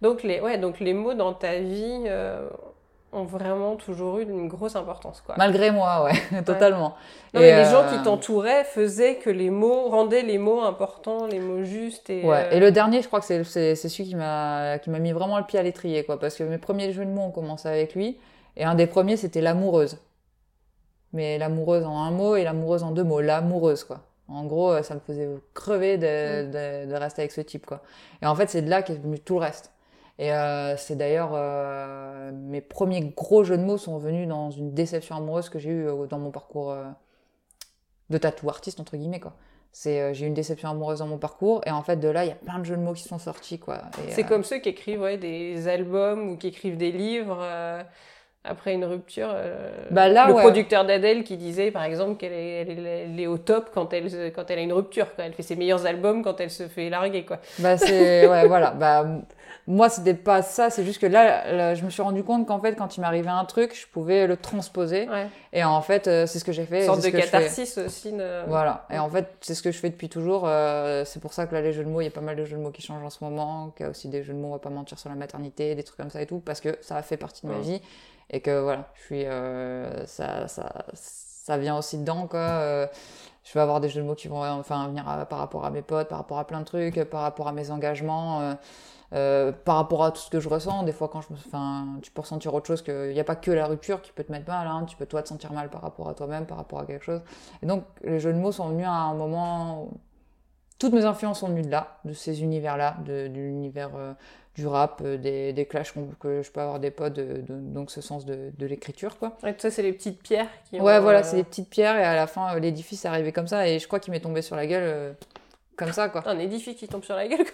Donc 0.00 0.22
les, 0.22 0.40
ouais, 0.40 0.58
donc 0.58 0.80
les 0.80 0.94
mots 0.94 1.14
dans 1.14 1.34
ta 1.34 1.58
vie 1.58 2.04
euh, 2.06 2.48
ont 3.12 3.24
vraiment 3.24 3.76
toujours 3.76 4.18
eu 4.18 4.22
une 4.22 4.48
grosse 4.48 4.76
importance, 4.76 5.20
quoi. 5.20 5.36
Malgré 5.38 5.70
moi, 5.70 6.04
ouais, 6.04 6.42
totalement. 6.44 6.96
Non, 7.32 7.40
Et, 7.40 7.44
mais 7.44 7.64
les 7.64 7.70
gens 7.70 7.84
euh, 7.84 7.96
qui 7.96 8.02
t'entouraient 8.02 8.64
faisaient 8.64 9.16
que 9.16 9.30
les 9.30 9.50
mots 9.50 9.88
rendaient 9.88 10.22
les 10.22 10.38
mots 10.38 10.60
importants, 10.60 11.26
les 11.26 11.38
mots 11.38 11.64
justes 11.64 12.10
et. 12.10 12.24
Ouais, 12.24 12.46
euh, 12.46 12.50
et 12.50 12.60
le 12.60 12.72
dernier, 12.72 13.02
je 13.02 13.06
crois 13.06 13.20
que 13.20 13.26
c'est 13.26 13.74
celui 13.74 14.08
qui 14.08 14.14
m'a 14.16 14.78
mis 14.86 15.12
vraiment 15.12 15.38
le 15.38 15.44
pied 15.44 15.58
à 15.58 15.62
l'étrier, 15.62 16.04
quoi, 16.04 16.18
parce 16.18 16.36
que 16.36 16.44
mes 16.44 16.58
premiers 16.58 16.92
jeux 16.92 17.04
de 17.04 17.10
mots 17.10 17.22
ont 17.22 17.30
commencé 17.30 17.68
avec 17.68 17.94
lui, 17.94 18.18
et 18.56 18.64
un 18.64 18.74
des 18.74 18.86
premiers 18.86 19.16
c'était 19.16 19.40
l'amoureuse. 19.40 19.98
Mais 21.12 21.38
l'amoureuse 21.38 21.84
en 21.84 21.96
un 21.98 22.10
mot 22.10 22.36
et 22.36 22.44
l'amoureuse 22.44 22.82
en 22.82 22.90
deux 22.90 23.04
mots, 23.04 23.20
l'amoureuse, 23.20 23.84
quoi. 23.84 24.00
En 24.28 24.44
gros, 24.44 24.72
euh, 24.72 24.82
ça 24.82 24.94
me 24.94 25.00
faisait 25.00 25.28
crever 25.54 25.98
de, 25.98 26.46
de, 26.86 26.90
de 26.90 26.94
rester 26.96 27.22
avec 27.22 27.32
ce 27.32 27.40
type, 27.40 27.64
quoi. 27.64 27.82
Et 28.22 28.26
en 28.26 28.34
fait, 28.34 28.50
c'est 28.50 28.62
de 28.62 28.68
là 28.68 28.82
qu'est 28.82 29.00
venu 29.00 29.20
tout 29.20 29.34
le 29.34 29.40
reste. 29.40 29.70
Et 30.18 30.32
euh, 30.32 30.76
c'est 30.76 30.96
d'ailleurs 30.96 31.32
euh, 31.34 32.30
mes 32.32 32.62
premiers 32.62 33.02
gros 33.02 33.44
jeux 33.44 33.58
de 33.58 33.62
mots 33.62 33.76
sont 33.76 33.98
venus 33.98 34.26
dans 34.26 34.50
une 34.50 34.72
déception 34.72 35.16
amoureuse 35.16 35.50
que 35.50 35.58
j'ai 35.58 35.70
eue 35.70 35.86
euh, 35.86 36.06
dans 36.06 36.18
mon 36.18 36.30
parcours 36.30 36.70
euh, 36.70 36.84
de 38.08 38.16
tatou 38.16 38.48
artiste 38.48 38.80
entre 38.80 38.96
guillemets 38.96 39.20
quoi. 39.20 39.34
C'est 39.72 40.14
j'ai 40.14 40.24
eu 40.24 40.28
une 40.28 40.34
déception 40.34 40.70
amoureuse 40.70 41.00
dans 41.00 41.06
mon 41.06 41.18
parcours 41.18 41.60
et 41.66 41.70
en 41.70 41.82
fait 41.82 41.96
de 41.96 42.08
là 42.08 42.24
il 42.24 42.28
y 42.28 42.32
a 42.32 42.36
plein 42.36 42.58
de 42.58 42.64
jeux 42.64 42.76
de 42.76 42.80
mots 42.80 42.94
qui 42.94 43.02
sont 43.02 43.18
sortis 43.18 43.58
quoi. 43.58 43.82
C'est 44.08 44.24
comme 44.24 44.42
ceux 44.42 44.56
qui 44.58 44.70
écrivent 44.70 45.02
ouais, 45.02 45.18
des 45.18 45.68
albums 45.68 46.30
ou 46.30 46.36
qui 46.38 46.46
écrivent 46.46 46.78
des 46.78 46.92
livres 46.92 47.46
après 48.46 48.72
une 48.74 48.84
rupture. 48.84 49.28
euh, 49.32 49.56
Bah 49.90 50.08
là, 50.08 50.26
le 50.28 50.34
ouais. 50.34 50.42
producteur 50.42 50.84
d'Adèle 50.84 51.24
qui 51.24 51.36
disait 51.36 51.70
par 51.70 51.84
exemple 51.84 52.16
qu'elle 52.16 52.32
est, 52.32 52.60
elle 52.62 52.70
est, 52.86 53.04
elle 53.12 53.20
est 53.20 53.26
au 53.26 53.38
top 53.38 53.70
quand 53.74 53.92
elle, 53.92 54.32
quand 54.32 54.50
elle 54.50 54.58
a 54.58 54.62
une 54.62 54.72
rupture. 54.72 55.14
Quoi. 55.14 55.24
Elle 55.24 55.32
fait 55.32 55.42
ses 55.42 55.56
meilleurs 55.56 55.86
albums 55.86 56.22
quand 56.22 56.40
elle 56.40 56.50
se 56.50 56.68
fait 56.68 56.88
larguer. 56.90 57.24
Quoi. 57.24 57.38
Bah 57.58 57.76
c'est 57.76 58.26
ouais 58.28 58.46
voilà 58.46 58.70
bah 58.72 59.04
moi 59.68 59.88
c'était 59.88 60.14
pas 60.14 60.42
ça 60.42 60.70
c'est 60.70 60.84
juste 60.84 61.00
que 61.00 61.06
là, 61.06 61.52
là, 61.52 61.74
je 61.74 61.84
me 61.84 61.90
suis 61.90 62.02
rendu 62.02 62.22
compte 62.22 62.46
qu'en 62.46 62.60
fait 62.60 62.74
quand 62.76 62.96
il 62.96 63.00
m'arrivait 63.00 63.28
un 63.30 63.44
truc 63.44 63.74
je 63.76 63.86
pouvais 63.88 64.26
le 64.28 64.36
transposer 64.36 65.08
Ouais. 65.08 65.26
et 65.52 65.64
en 65.64 65.80
fait 65.82 66.06
euh, 66.06 66.26
c'est 66.26 66.38
ce 66.38 66.44
que 66.44 66.52
j'ai 66.52 66.64
fait 66.66 66.80
Une 66.80 66.86
sorte 66.86 67.02
de 67.04 67.10
catharsis 67.10 67.78
aussi. 67.78 68.14
Voilà. 68.46 68.86
Et 68.90 68.98
en 68.98 69.08
fait, 69.08 69.26
c'est 69.40 69.54
ce 69.54 69.62
que 69.62 69.70
je 69.72 69.78
fais 69.78 69.90
depuis 69.90 70.08
toujours. 70.08 70.44
euh, 70.46 71.04
c'est 71.04 71.20
pour 71.20 71.32
ça 71.32 71.46
que 71.46 71.54
là, 71.54 71.60
les 71.60 71.72
jeux 71.72 71.84
de 71.84 71.88
mots, 71.88 72.00
il 72.00 72.04
y 72.04 72.08
a 72.08 72.10
pas 72.10 72.20
mal 72.20 72.36
de 72.36 72.44
jeux 72.44 72.56
de 72.56 72.62
mots 72.62 72.70
qui 72.70 72.82
changent 72.82 73.02
en 73.04 73.10
ce 73.10 73.22
moment. 73.24 73.72
Qu'il 73.76 73.84
y 73.84 73.86
a 73.86 73.90
aussi 73.90 74.08
des 74.08 74.22
jeux 74.22 74.32
de 74.32 74.38
mots, 74.38 74.48
on 74.48 74.52
va 74.52 74.58
pas 74.58 74.70
mentir, 74.70 74.98
sur 74.98 75.08
la 75.08 75.16
maternité, 75.16 75.74
des 75.74 75.82
trucs 75.82 75.96
comme 75.98 76.10
ça 76.10 76.22
et 76.22 76.26
tout, 76.26 76.38
parce 76.38 76.60
que 76.60 76.76
ça 76.80 76.96
a 76.96 77.02
fait 77.02 77.16
partie 77.16 77.44
de 77.46 77.50
ma 77.50 77.56
Ouais. 77.58 77.62
vie. 77.62 77.80
Et 78.30 78.40
que 78.40 78.60
voilà, 78.60 78.90
je 78.94 79.02
suis. 79.02 79.24
euh, 79.26 80.04
ça, 80.06 80.48
ça, 80.48 80.86
ça 80.94 81.58
vient 81.58 81.78
aussi 81.78 81.98
dedans, 81.98 82.26
quoi. 82.26 82.40
euh, 82.40 82.86
je 83.44 83.52
vais 83.54 83.60
avoir 83.60 83.80
des 83.80 83.88
jeux 83.88 84.00
de 84.02 84.06
mots 84.06 84.16
qui 84.16 84.28
vont 84.28 84.42
enfin, 84.44 84.88
venir 84.88 85.04
par 85.28 85.38
rapport 85.38 85.64
à 85.64 85.70
mes 85.70 85.82
potes, 85.82 86.08
par 86.08 86.18
rapport 86.18 86.38
à 86.40 86.46
plein 86.46 86.60
de 86.60 86.64
trucs, 86.64 87.02
par 87.04 87.22
rapport 87.22 87.48
à 87.48 87.52
mes 87.52 87.70
engagements. 87.70 88.40
euh, 88.40 88.54
euh, 89.12 89.52
par 89.52 89.76
rapport 89.76 90.04
à 90.04 90.10
tout 90.10 90.20
ce 90.20 90.30
que 90.30 90.40
je 90.40 90.48
ressens, 90.48 90.82
des 90.82 90.92
fois 90.92 91.08
quand 91.08 91.20
je 91.20 91.28
tu 92.02 92.10
peux 92.10 92.20
ressentir 92.22 92.54
autre 92.54 92.66
chose 92.66 92.82
que, 92.82 93.08
il 93.10 93.14
n'y 93.14 93.20
a 93.20 93.24
pas 93.24 93.36
que 93.36 93.50
la 93.52 93.66
rupture 93.66 94.02
qui 94.02 94.12
peut 94.12 94.24
te 94.24 94.32
mettre 94.32 94.48
mal, 94.50 94.66
hein, 94.66 94.84
tu 94.88 94.96
peux 94.96 95.06
toi 95.06 95.22
te 95.22 95.28
sentir 95.28 95.52
mal 95.52 95.70
par 95.70 95.82
rapport 95.82 96.08
à 96.08 96.14
toi-même, 96.14 96.44
par 96.46 96.56
rapport 96.58 96.80
à 96.80 96.86
quelque 96.86 97.04
chose. 97.04 97.20
Et 97.62 97.66
donc, 97.66 97.84
les 98.02 98.18
jeux 98.18 98.32
de 98.32 98.38
mots 98.38 98.52
sont 98.52 98.68
venus 98.70 98.86
à 98.86 98.90
un 98.92 99.14
moment. 99.14 99.84
où- 99.84 99.92
Toutes 100.78 100.92
mes 100.92 101.04
influences 101.06 101.40
sont 101.40 101.48
venues 101.48 101.62
de 101.62 101.70
là, 101.70 101.98
de 102.04 102.12
ces 102.12 102.42
univers-là, 102.42 102.96
de, 103.06 103.26
l'univers 103.28 103.90
euh, 103.96 104.12
du 104.56 104.66
rap, 104.66 105.02
euh, 105.04 105.16
des, 105.18 105.52
des 105.52 105.66
clashs 105.66 105.92
que 106.20 106.42
je 106.42 106.50
peux 106.50 106.60
avoir 106.60 106.80
des 106.80 106.90
potes, 106.90 107.12
de, 107.12 107.42
de- 107.42 107.44
donc 107.48 107.90
ce 107.90 108.00
sens 108.00 108.24
de, 108.24 108.50
de 108.58 108.66
l'écriture, 108.66 109.18
quoi. 109.18 109.36
Tout 109.42 109.52
ça, 109.58 109.70
c'est 109.70 109.82
les 109.82 109.92
petites 109.92 110.22
pierres 110.22 110.48
qui 110.70 110.80
ont, 110.80 110.84
Ouais, 110.84 110.98
voilà, 111.00 111.18
euh, 111.20 111.22
c'est 111.22 111.36
des 111.36 111.44
petites 111.44 111.68
pierres, 111.68 111.96
et 111.98 112.02
à 112.04 112.14
la 112.16 112.26
fin, 112.26 112.54
euh, 112.54 112.58
l'édifice 112.58 113.04
est 113.04 113.08
arrivé 113.08 113.32
comme 113.32 113.46
ça, 113.48 113.68
et 113.68 113.78
je 113.78 113.86
crois 113.86 114.00
qu'il 114.00 114.12
m'est 114.12 114.20
tombé 114.20 114.40
sur 114.42 114.56
la 114.56 114.66
gueule 114.66 114.82
euh, 114.84 115.12
comme 115.76 115.92
ça, 115.92 116.08
quoi. 116.08 116.22
Un 116.26 116.38
édifice 116.38 116.74
qui 116.76 116.88
tombe 116.88 117.04
sur 117.04 117.14
la 117.14 117.28
gueule. 117.28 117.44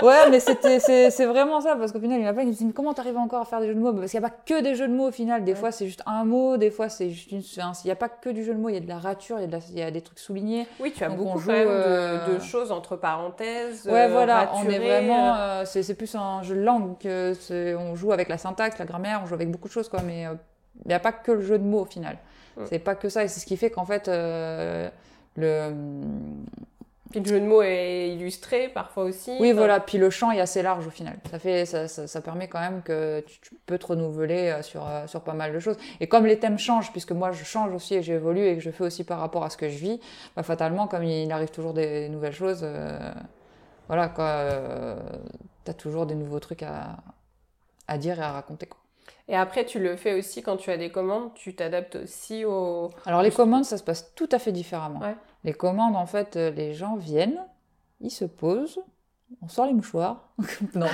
quoi. 0.00 0.08
Ouais, 0.08 0.28
mais 0.30 0.38
c'était, 0.40 0.80
c'est, 0.80 1.10
c'est 1.10 1.24
vraiment 1.24 1.60
ça, 1.60 1.76
parce 1.76 1.92
qu'au 1.92 2.00
final, 2.00 2.18
il 2.20 2.24
y 2.24 2.26
en 2.26 2.30
a 2.30 2.32
plein 2.34 2.42
qui 2.42 2.48
me 2.48 2.52
disent, 2.52 2.66
mais 2.66 2.72
comment 2.72 2.92
t'arrives 2.94 3.16
encore 3.16 3.40
à 3.40 3.44
faire 3.46 3.60
des 3.60 3.68
jeux 3.68 3.74
de 3.74 3.80
mots? 3.80 3.92
Parce 3.92 4.10
qu'il 4.10 4.20
n'y 4.20 4.26
a 4.26 4.28
pas 4.28 4.36
que 4.44 4.60
des 4.60 4.74
jeux 4.74 4.86
de 4.88 4.92
mots 4.92 5.08
au 5.08 5.12
final. 5.12 5.44
Des 5.44 5.52
Ouais. 5.52 5.58
fois, 5.58 5.72
c'est 5.72 5.86
juste 5.86 6.02
un 6.06 6.24
mot, 6.24 6.56
des 6.58 6.70
fois, 6.70 6.88
c'est 6.88 7.10
juste 7.10 7.32
une. 7.32 7.40
il 7.40 7.86
n'y 7.86 7.90
a 7.90 7.96
pas 7.96 8.08
que 8.10 8.28
du 8.28 8.44
jeu 8.44 8.52
de 8.54 8.58
mots, 8.58 8.68
il 8.68 8.74
y 8.74 8.78
a 8.78 8.80
de 8.80 8.88
la 8.88 8.98
rature, 8.98 9.38
il 9.38 9.42
y 9.42 9.44
a, 9.44 9.46
de 9.46 9.52
la- 9.52 9.58
il 9.70 9.78
y 9.78 9.82
a 9.82 9.90
des 9.90 10.00
trucs 10.02 10.18
soulignés. 10.18 10.66
Oui, 10.80 10.92
tu 10.94 11.02
as 11.04 11.08
Donc, 11.08 11.18
beaucoup 11.18 11.38
joue, 11.38 11.50
même 11.52 11.66
de, 11.68 11.72
euh, 11.72 12.34
de 12.34 12.42
choses 12.42 12.70
entre 12.70 12.96
parenthèses. 12.96 13.86
Ouais, 13.86 14.04
euh, 14.04 14.08
voilà, 14.08 14.50
on 14.54 14.62
est 14.64 14.66
raturées, 14.66 14.78
vraiment. 14.78 15.34
euh, 15.34 15.38
euh, 15.38 15.64
c'est, 15.64 15.82
c'est 15.82 15.94
plus 15.94 16.14
un 16.14 16.42
jeu 16.42 16.54
de 16.56 16.60
langue 16.62 16.98
que 16.98 17.32
on 17.76 17.94
joue 17.94 18.12
avec 18.12 18.28
la 18.28 18.36
syntaxe, 18.38 18.78
la 18.78 18.84
grammaire, 18.84 19.20
on 19.22 19.26
joue 19.26 19.34
avec 19.34 19.50
beaucoup 19.50 19.68
de 19.68 19.72
choses, 19.72 19.88
quoi, 19.88 20.00
mais 20.06 20.26
euh, 20.26 20.34
il 20.84 20.88
n'y 20.88 20.94
a 20.94 21.00
pas 21.00 21.12
que 21.12 21.32
le 21.32 21.40
jeu 21.40 21.58
de 21.58 21.64
mots 21.64 21.80
au 21.80 21.86
final. 21.86 22.18
Mm. 22.56 22.62
C'est 22.68 22.78
pas 22.78 22.94
que 22.94 23.08
ça, 23.08 23.24
et 23.24 23.28
c'est 23.28 23.40
ce 23.40 23.46
qui 23.46 23.56
fait 23.56 23.70
qu'en 23.70 23.84
fait, 23.86 24.08
euh, 24.08 24.88
le. 25.36 25.70
Puis 27.14 27.22
le 27.22 27.28
jeu 27.28 27.38
de 27.40 27.46
mots 27.46 27.62
est 27.62 28.08
illustré 28.08 28.68
parfois 28.68 29.04
aussi. 29.04 29.30
Oui, 29.38 29.50
Enfin, 29.50 29.58
voilà. 29.58 29.78
Puis 29.78 29.98
le 29.98 30.10
champ 30.10 30.32
est 30.32 30.40
assez 30.40 30.62
large 30.62 30.84
au 30.84 30.90
final. 30.90 31.16
Ça 31.30 31.38
fait, 31.38 31.64
ça, 31.64 31.86
ça, 31.86 32.08
ça 32.08 32.20
permet 32.20 32.48
quand 32.48 32.58
même 32.58 32.82
que 32.82 33.20
tu, 33.20 33.38
tu 33.40 33.54
peux 33.66 33.78
te 33.78 33.86
renouveler 33.86 34.48
euh, 34.50 34.62
sur, 34.62 34.84
euh, 34.84 35.06
sur 35.06 35.20
pas 35.20 35.32
mal 35.32 35.52
de 35.52 35.60
choses. 35.60 35.76
Et 36.00 36.08
comme 36.08 36.26
les 36.26 36.40
thèmes 36.40 36.58
changent, 36.58 36.90
puisque 36.90 37.12
moi 37.12 37.30
je 37.30 37.44
change 37.44 37.72
aussi 37.72 37.94
et 37.94 38.02
j'évolue 38.02 38.44
et 38.44 38.56
que 38.56 38.60
je 38.60 38.72
fais 38.72 38.82
aussi 38.82 39.04
par 39.04 39.20
rapport 39.20 39.44
à 39.44 39.50
ce 39.50 39.56
que 39.56 39.68
je 39.68 39.78
vis, 39.78 40.00
bah, 40.34 40.42
fatalement, 40.42 40.88
comme 40.88 41.04
il 41.04 41.30
arrive 41.30 41.52
toujours 41.52 41.72
des 41.72 42.08
nouvelles 42.08 42.32
choses, 42.32 42.62
euh, 42.64 42.98
voilà 43.86 44.08
quoi, 44.08 44.24
euh, 44.24 44.96
t'as 45.62 45.74
toujours 45.74 46.06
des 46.06 46.16
nouveaux 46.16 46.40
trucs 46.40 46.64
à, 46.64 46.96
à 47.86 47.96
dire 47.96 48.18
et 48.18 48.22
à 48.24 48.32
raconter. 48.32 48.66
Quoi. 48.66 48.80
Et 49.28 49.36
après, 49.36 49.64
tu 49.64 49.78
le 49.78 49.94
fais 49.94 50.14
aussi 50.14 50.42
quand 50.42 50.56
tu 50.56 50.72
as 50.72 50.76
des 50.78 50.90
commandes, 50.90 51.32
tu 51.34 51.54
t'adaptes 51.54 51.94
aussi 51.94 52.44
au. 52.44 52.90
Alors 53.06 53.22
les 53.22 53.30
commandes, 53.30 53.64
ça 53.64 53.78
se 53.78 53.84
passe 53.84 54.12
tout 54.16 54.28
à 54.32 54.40
fait 54.40 54.50
différemment. 54.50 54.98
Ouais. 54.98 55.14
Les 55.44 55.52
commandes, 55.52 55.96
en 55.96 56.06
fait, 56.06 56.36
euh, 56.36 56.50
les 56.50 56.74
gens 56.74 56.96
viennent, 56.96 57.38
ils 58.00 58.10
se 58.10 58.24
posent, 58.24 58.80
on 59.42 59.48
sort 59.48 59.66
les 59.66 59.72
mouchoirs. 59.74 60.28
non, 60.74 60.86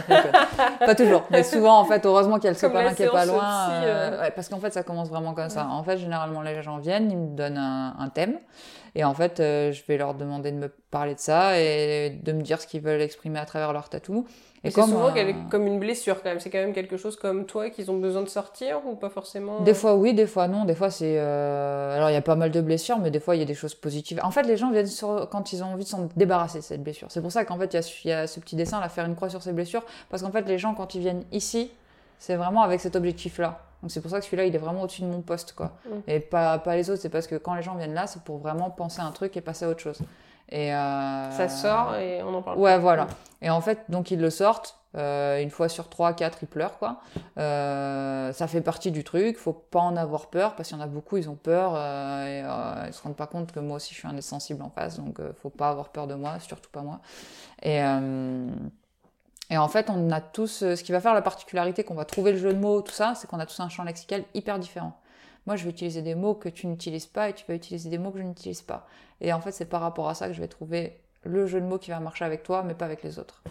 pas 0.80 0.94
toujours. 0.94 1.24
Mais 1.30 1.42
souvent, 1.42 1.78
en 1.78 1.84
fait, 1.84 2.04
heureusement 2.04 2.36
qu'il 2.36 2.44
y 2.44 2.48
a 2.48 2.52
le 2.52 2.58
sopalin 2.58 2.94
qui 2.94 3.02
est 3.04 3.10
pas 3.10 3.26
loin. 3.26 3.70
euh, 3.70 3.84
euh. 3.84 4.20
ouais, 4.22 4.30
parce 4.30 4.48
qu'en 4.48 4.58
fait, 4.58 4.72
ça 4.72 4.82
commence 4.82 5.08
vraiment 5.08 5.34
comme 5.34 5.50
ça. 5.50 5.66
En 5.68 5.82
fait, 5.82 5.98
généralement, 5.98 6.42
les 6.42 6.62
gens 6.62 6.78
viennent, 6.78 7.10
ils 7.10 7.18
me 7.18 7.36
donnent 7.36 7.58
un, 7.58 7.94
un 7.98 8.08
thème. 8.08 8.38
Et 8.94 9.04
en 9.04 9.14
fait, 9.14 9.38
euh, 9.40 9.70
je 9.72 9.82
vais 9.86 9.96
leur 9.96 10.14
demander 10.14 10.50
de 10.52 10.56
me 10.56 10.68
parler 10.90 11.14
de 11.14 11.20
ça 11.20 11.60
et 11.60 12.10
de 12.10 12.32
me 12.32 12.42
dire 12.42 12.60
ce 12.60 12.66
qu'ils 12.66 12.80
veulent 12.80 13.00
exprimer 13.00 13.38
à 13.38 13.44
travers 13.46 13.72
leur 13.72 13.88
tatou. 13.88 14.26
Et 14.62 14.70
c'est 14.70 14.82
souvent 14.82 15.08
euh, 15.16 15.32
comme 15.50 15.66
une 15.66 15.78
blessure 15.78 16.22
quand 16.22 16.28
même. 16.28 16.40
C'est 16.40 16.50
quand 16.50 16.58
même 16.58 16.74
quelque 16.74 16.96
chose 16.98 17.16
comme 17.16 17.46
toi 17.46 17.70
qu'ils 17.70 17.90
ont 17.90 17.96
besoin 17.96 18.20
de 18.22 18.28
sortir 18.28 18.80
ou 18.86 18.94
pas 18.94 19.08
forcément 19.08 19.60
Des 19.60 19.72
fois 19.72 19.94
oui, 19.94 20.12
des 20.12 20.26
fois 20.26 20.48
non. 20.48 20.64
Des 20.66 20.74
fois 20.74 20.90
c'est. 20.90 21.14
euh, 21.18 21.96
Alors 21.96 22.10
il 22.10 22.12
y 22.12 22.16
a 22.16 22.20
pas 22.22 22.34
mal 22.36 22.50
de 22.50 22.60
blessures, 22.60 22.98
mais 22.98 23.10
des 23.10 23.20
fois 23.20 23.36
il 23.36 23.38
y 23.38 23.42
a 23.42 23.46
des 23.46 23.54
choses 23.54 23.74
positives. 23.74 24.20
En 24.22 24.30
fait, 24.30 24.42
les 24.42 24.56
gens 24.58 24.70
viennent 24.70 24.86
sur... 24.86 25.28
quand 25.30 25.52
ils 25.54 25.62
ont 25.64 25.68
envie 25.68 25.84
de 25.84 25.88
s'en 25.88 26.08
débarrasser 26.16 26.58
de 26.58 26.64
cette 26.64 26.82
blessure. 26.82 27.06
C'est 27.10 27.22
pour 27.22 27.32
ça 27.32 27.44
qu'en 27.46 27.56
fait 27.58 27.72
il 27.72 27.76
y, 27.76 27.78
a 27.78 27.82
ce- 27.82 27.94
il 28.04 28.08
y 28.08 28.12
a 28.12 28.26
ce 28.26 28.38
petit 28.40 28.56
dessin 28.56 28.80
là, 28.80 28.88
faire 28.90 29.06
une 29.06 29.14
croix 29.14 29.30
sur 29.30 29.42
ces 29.42 29.52
blessures, 29.52 29.84
parce 30.10 30.22
qu'en 30.22 30.30
fait 30.30 30.42
les 30.46 30.58
gens 30.58 30.74
quand 30.74 30.94
ils 30.94 31.00
viennent 31.00 31.24
ici, 31.32 31.70
c'est 32.18 32.36
vraiment 32.36 32.60
avec 32.62 32.80
cet 32.80 32.96
objectif-là. 32.96 33.60
Donc 33.82 33.90
c'est 33.90 34.00
pour 34.00 34.10
ça 34.10 34.18
que 34.18 34.24
celui-là, 34.24 34.44
il 34.44 34.54
est 34.54 34.58
vraiment 34.58 34.82
au-dessus 34.82 35.02
de 35.02 35.06
mon 35.06 35.22
poste, 35.22 35.54
quoi. 35.54 35.72
Mm. 35.86 35.90
Et 36.08 36.20
pas, 36.20 36.58
pas 36.58 36.76
les 36.76 36.90
autres, 36.90 37.00
c'est 37.00 37.08
parce 37.08 37.26
que 37.26 37.36
quand 37.36 37.54
les 37.54 37.62
gens 37.62 37.74
viennent 37.76 37.94
là, 37.94 38.06
c'est 38.06 38.22
pour 38.22 38.38
vraiment 38.38 38.70
penser 38.70 39.00
à 39.00 39.04
un 39.04 39.12
truc 39.12 39.36
et 39.36 39.40
passer 39.40 39.64
à 39.64 39.68
autre 39.68 39.80
chose. 39.80 39.98
Et 40.52 40.74
euh, 40.74 41.30
Ça 41.30 41.48
sort 41.48 41.94
et 41.96 42.22
on 42.22 42.34
en 42.34 42.42
parle. 42.42 42.58
Ouais, 42.58 42.78
voilà. 42.78 43.06
Et 43.40 43.50
en 43.50 43.60
fait, 43.60 43.84
donc 43.88 44.10
ils 44.10 44.20
le 44.20 44.30
sortent. 44.30 44.76
euh, 44.96 45.40
une 45.40 45.50
fois 45.50 45.68
sur 45.68 45.88
trois, 45.88 46.12
quatre, 46.14 46.38
ils 46.42 46.48
pleurent, 46.48 46.76
quoi. 46.78 47.00
Euh, 47.38 48.32
ça 48.32 48.48
fait 48.48 48.60
partie 48.60 48.90
du 48.90 49.04
truc. 49.04 49.38
Faut 49.38 49.52
pas 49.52 49.78
en 49.78 49.96
avoir 49.96 50.26
peur 50.26 50.56
parce 50.56 50.68
qu'il 50.68 50.76
y 50.78 50.80
en 50.80 50.82
a 50.82 50.88
beaucoup, 50.88 51.16
ils 51.18 51.30
ont 51.30 51.36
peur 51.36 51.76
et 52.26 52.40
ils 52.88 52.92
se 52.92 53.00
rendent 53.02 53.14
pas 53.14 53.28
compte 53.28 53.52
que 53.52 53.60
moi 53.60 53.76
aussi 53.76 53.94
je 53.94 54.00
suis 54.00 54.08
un 54.08 54.12
des 54.14 54.22
sensibles 54.22 54.62
en 54.62 54.70
face, 54.70 54.98
donc 54.98 55.20
faut 55.40 55.50
pas 55.50 55.68
avoir 55.68 55.90
peur 55.90 56.08
de 56.08 56.14
moi, 56.14 56.40
surtout 56.40 56.70
pas 56.70 56.82
moi. 56.82 56.98
Et 57.62 57.78
et 59.50 59.58
en 59.58 59.68
fait, 59.68 59.90
on 59.90 60.10
a 60.10 60.20
tous, 60.20 60.62
euh, 60.62 60.76
ce 60.76 60.84
qui 60.84 60.92
va 60.92 61.00
faire 61.00 61.12
la 61.12 61.22
particularité 61.22 61.82
qu'on 61.82 61.94
va 61.94 62.04
trouver 62.04 62.32
le 62.32 62.38
jeu 62.38 62.54
de 62.54 62.58
mots, 62.58 62.82
tout 62.82 62.92
ça, 62.92 63.14
c'est 63.16 63.28
qu'on 63.28 63.40
a 63.40 63.46
tous 63.46 63.58
un 63.60 63.68
champ 63.68 63.82
lexical 63.82 64.24
hyper 64.32 64.58
différent. 64.60 64.98
Moi, 65.46 65.56
je 65.56 65.64
vais 65.64 65.70
utiliser 65.70 66.02
des 66.02 66.14
mots 66.14 66.34
que 66.34 66.48
tu 66.48 66.68
n'utilises 66.68 67.06
pas 67.06 67.28
et 67.28 67.34
tu 67.34 67.44
vas 67.48 67.54
utiliser 67.54 67.90
des 67.90 67.98
mots 67.98 68.12
que 68.12 68.18
je 68.18 68.22
n'utilise 68.22 68.62
pas. 68.62 68.86
Et 69.20 69.32
en 69.32 69.40
fait, 69.40 69.50
c'est 69.50 69.64
par 69.64 69.80
rapport 69.80 70.08
à 70.08 70.14
ça 70.14 70.28
que 70.28 70.34
je 70.34 70.40
vais 70.40 70.48
trouver 70.48 71.00
le 71.24 71.46
jeu 71.46 71.60
de 71.60 71.66
mots 71.66 71.78
qui 71.78 71.90
va 71.90 71.98
marcher 71.98 72.24
avec 72.24 72.44
toi, 72.44 72.62
mais 72.62 72.74
pas 72.74 72.84
avec 72.84 73.02
les 73.02 73.18
autres. 73.18 73.42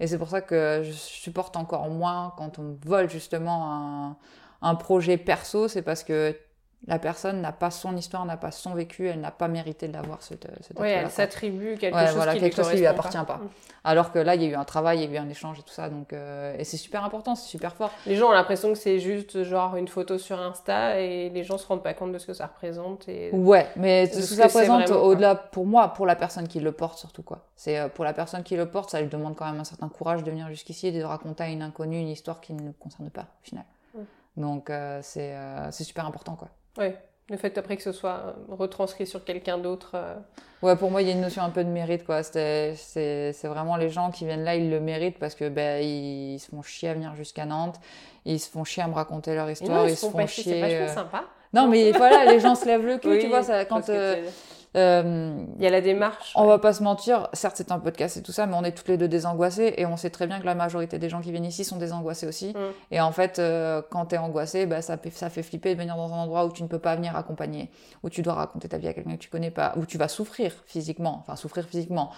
Et 0.00 0.06
c'est 0.06 0.18
pour 0.18 0.28
ça 0.28 0.42
que 0.42 0.82
je 0.84 0.92
supporte 0.92 1.56
encore 1.56 1.88
moins 1.88 2.34
quand 2.36 2.58
on 2.58 2.76
vole 2.84 3.08
justement 3.08 3.72
un, 3.72 4.16
un 4.60 4.74
projet 4.74 5.16
perso, 5.16 5.66
c'est 5.66 5.82
parce 5.82 6.04
que 6.04 6.36
la 6.86 6.98
personne 6.98 7.40
n'a 7.40 7.52
pas 7.52 7.70
son 7.70 7.96
histoire, 7.96 8.24
n'a 8.24 8.36
pas 8.36 8.52
son 8.52 8.74
vécu, 8.74 9.08
elle 9.08 9.20
n'a 9.20 9.30
pas 9.32 9.48
mérité 9.48 9.88
de 9.88 9.92
l'avoir 9.92 10.22
ce, 10.22 10.34
ce 10.34 10.72
Oui, 10.80 10.88
elle 10.88 11.10
s'attribue 11.10 11.76
quelque 11.76 11.94
Ouais, 11.94 12.06
chose 12.06 12.14
voilà, 12.14 12.34
qui 12.34 12.40
quelque 12.40 12.56
lui 12.56 12.64
chose 12.64 12.84
appartient 12.86 13.18
pas. 13.26 13.38
Mm. 13.38 13.48
Alors 13.84 14.12
que 14.12 14.18
là, 14.18 14.36
il 14.36 14.42
y 14.42 14.46
a 14.46 14.48
eu 14.48 14.54
un 14.54 14.64
travail, 14.64 14.98
il 14.98 15.10
y 15.10 15.16
a 15.16 15.20
eu 15.20 15.22
un 15.22 15.28
échange 15.28 15.58
et 15.58 15.62
tout 15.62 15.72
ça, 15.72 15.88
donc 15.88 16.12
euh, 16.12 16.56
et 16.56 16.64
c'est 16.64 16.76
super 16.76 17.04
important, 17.04 17.34
c'est 17.34 17.48
super 17.48 17.74
fort. 17.74 17.90
Les 18.06 18.14
gens 18.16 18.28
ont 18.28 18.32
l'impression 18.32 18.68
que 18.72 18.78
c'est 18.78 19.00
juste 19.00 19.42
genre 19.42 19.76
une 19.76 19.88
photo 19.88 20.18
sur 20.18 20.38
Insta 20.38 21.00
et 21.00 21.30
les 21.30 21.42
gens 21.42 21.58
se 21.58 21.66
rendent 21.66 21.82
pas 21.82 21.94
compte 21.94 22.12
de 22.12 22.18
ce 22.18 22.26
que 22.26 22.34
ça 22.34 22.46
représente. 22.46 23.08
Et... 23.08 23.30
Ouais, 23.32 23.66
mais 23.76 24.06
de 24.06 24.12
ce 24.12 24.20
ça 24.22 24.44
que 24.44 24.48
c'est 24.48 24.58
présente 24.58 24.82
vraiment, 24.82 25.00
quoi. 25.00 25.08
au-delà 25.08 25.34
pour 25.34 25.66
moi, 25.66 25.88
pour 25.94 26.06
la 26.06 26.16
personne 26.16 26.46
qui 26.46 26.60
le 26.60 26.72
porte 26.72 26.98
surtout 26.98 27.22
quoi. 27.22 27.46
C'est 27.56 27.78
euh, 27.78 27.88
pour 27.88 28.04
la 28.04 28.12
personne 28.12 28.42
qui 28.44 28.56
le 28.56 28.70
porte, 28.70 28.90
ça 28.90 29.00
lui 29.00 29.08
demande 29.08 29.34
quand 29.36 29.46
même 29.50 29.60
un 29.60 29.64
certain 29.64 29.88
courage 29.88 30.22
de 30.22 30.30
venir 30.30 30.48
jusqu'ici 30.48 30.88
et 30.88 30.92
de 30.92 31.02
raconter 31.02 31.44
à 31.44 31.48
une 31.48 31.62
inconnue 31.62 31.98
une 31.98 32.08
histoire 32.08 32.40
qui 32.40 32.52
ne 32.52 32.62
le 32.62 32.72
concerne 32.72 33.10
pas 33.10 33.22
au 33.22 33.44
final. 33.44 33.64
Ouais. 33.94 34.04
Donc 34.36 34.70
euh, 34.70 35.00
c'est 35.02 35.34
euh, 35.34 35.70
c'est 35.70 35.84
super 35.84 36.06
important 36.06 36.36
quoi. 36.36 36.48
Ouais. 36.78 36.96
Le 37.30 37.36
fait 37.36 37.58
après 37.58 37.76
que 37.76 37.82
ce 37.82 37.92
soit 37.92 38.22
euh, 38.26 38.32
retranscrit 38.54 39.06
sur 39.06 39.22
quelqu'un 39.22 39.58
d'autre. 39.58 39.90
euh, 39.94 40.14
Ouais, 40.62 40.74
pour 40.76 40.90
moi, 40.90 41.02
il 41.02 41.08
y 41.08 41.10
a 41.10 41.14
une 41.14 41.20
notion 41.20 41.42
un 41.42 41.50
peu 41.50 41.62
de 41.62 41.68
mérite, 41.68 42.04
quoi. 42.04 42.22
C'est 42.22 42.74
c'est 42.74 43.34
vraiment 43.44 43.76
les 43.76 43.90
gens 43.90 44.10
qui 44.10 44.24
viennent 44.24 44.44
là, 44.44 44.56
ils 44.56 44.70
le 44.70 44.80
méritent 44.80 45.18
parce 45.18 45.34
que 45.34 45.48
ben 45.48 45.82
ils 45.84 46.38
se 46.40 46.48
font 46.48 46.62
chier 46.62 46.88
à 46.88 46.94
venir 46.94 47.14
jusqu'à 47.14 47.44
Nantes, 47.44 47.76
ils 48.24 48.40
se 48.40 48.50
font 48.50 48.64
chier 48.64 48.82
à 48.82 48.88
me 48.88 48.94
raconter 48.94 49.34
leur 49.34 49.48
histoire, 49.50 49.82
non, 49.82 49.86
ils, 49.86 49.90
ils 49.92 49.96
se 49.96 50.06
font 50.06 50.12
pas 50.12 50.26
chier, 50.26 50.42
c'est 50.54 50.60
vachement 50.60 50.86
euh, 50.86 50.94
sympa. 50.94 51.24
Non, 51.52 51.68
mais 51.68 51.92
voilà, 51.92 52.24
les 52.24 52.40
gens 52.40 52.54
se 52.54 52.64
lèvent 52.66 52.84
le 52.86 52.98
cul, 52.98 53.08
Oui, 53.08 53.18
tu 53.20 53.28
vois, 53.28 53.42
ça, 53.42 53.64
quand 53.66 53.88
euh. 53.88 54.26
Euh, 54.76 55.44
Il 55.56 55.62
y 55.62 55.66
a 55.66 55.70
la 55.70 55.80
démarche. 55.80 56.32
on 56.34 56.46
va 56.46 56.58
pas 56.58 56.72
se 56.72 56.82
mentir, 56.82 57.28
certes 57.32 57.56
c'est 57.56 57.72
un 57.72 57.78
podcast 57.78 58.16
et 58.16 58.22
tout 58.22 58.32
ça, 58.32 58.46
mais 58.46 58.54
on 58.54 58.64
est 58.64 58.72
toutes 58.72 58.88
les 58.88 58.96
deux 58.96 59.08
désangoissées 59.08 59.74
et 59.76 59.86
on 59.86 59.96
sait 59.96 60.10
très 60.10 60.26
bien 60.26 60.40
que 60.40 60.46
la 60.46 60.54
majorité 60.54 60.98
des 60.98 61.08
gens 61.08 61.20
qui 61.20 61.30
viennent 61.30 61.44
ici 61.44 61.64
sont 61.64 61.76
désangoissés 61.76 62.26
aussi. 62.26 62.50
Mm. 62.50 62.92
Et 62.92 63.00
en 63.00 63.12
fait, 63.12 63.38
euh, 63.38 63.82
quand 63.90 64.06
t'es 64.06 64.18
angoissé, 64.18 64.66
bah, 64.66 64.82
ça, 64.82 64.98
fait, 64.98 65.10
ça 65.10 65.30
fait 65.30 65.42
flipper 65.42 65.74
de 65.74 65.80
venir 65.80 65.96
dans 65.96 66.12
un 66.12 66.18
endroit 66.18 66.44
où 66.44 66.52
tu 66.52 66.62
ne 66.62 66.68
peux 66.68 66.78
pas 66.78 66.96
venir 66.96 67.16
accompagner, 67.16 67.70
où 68.02 68.10
tu 68.10 68.22
dois 68.22 68.34
raconter 68.34 68.68
ta 68.68 68.78
vie 68.78 68.88
à 68.88 68.94
quelqu'un 68.94 69.12
que 69.12 69.22
tu 69.22 69.30
connais 69.30 69.50
pas, 69.50 69.74
où 69.76 69.86
tu 69.86 69.98
vas 69.98 70.08
souffrir 70.08 70.52
physiquement, 70.66 71.18
enfin 71.20 71.36
souffrir 71.36 71.64
physiquement. 71.66 72.10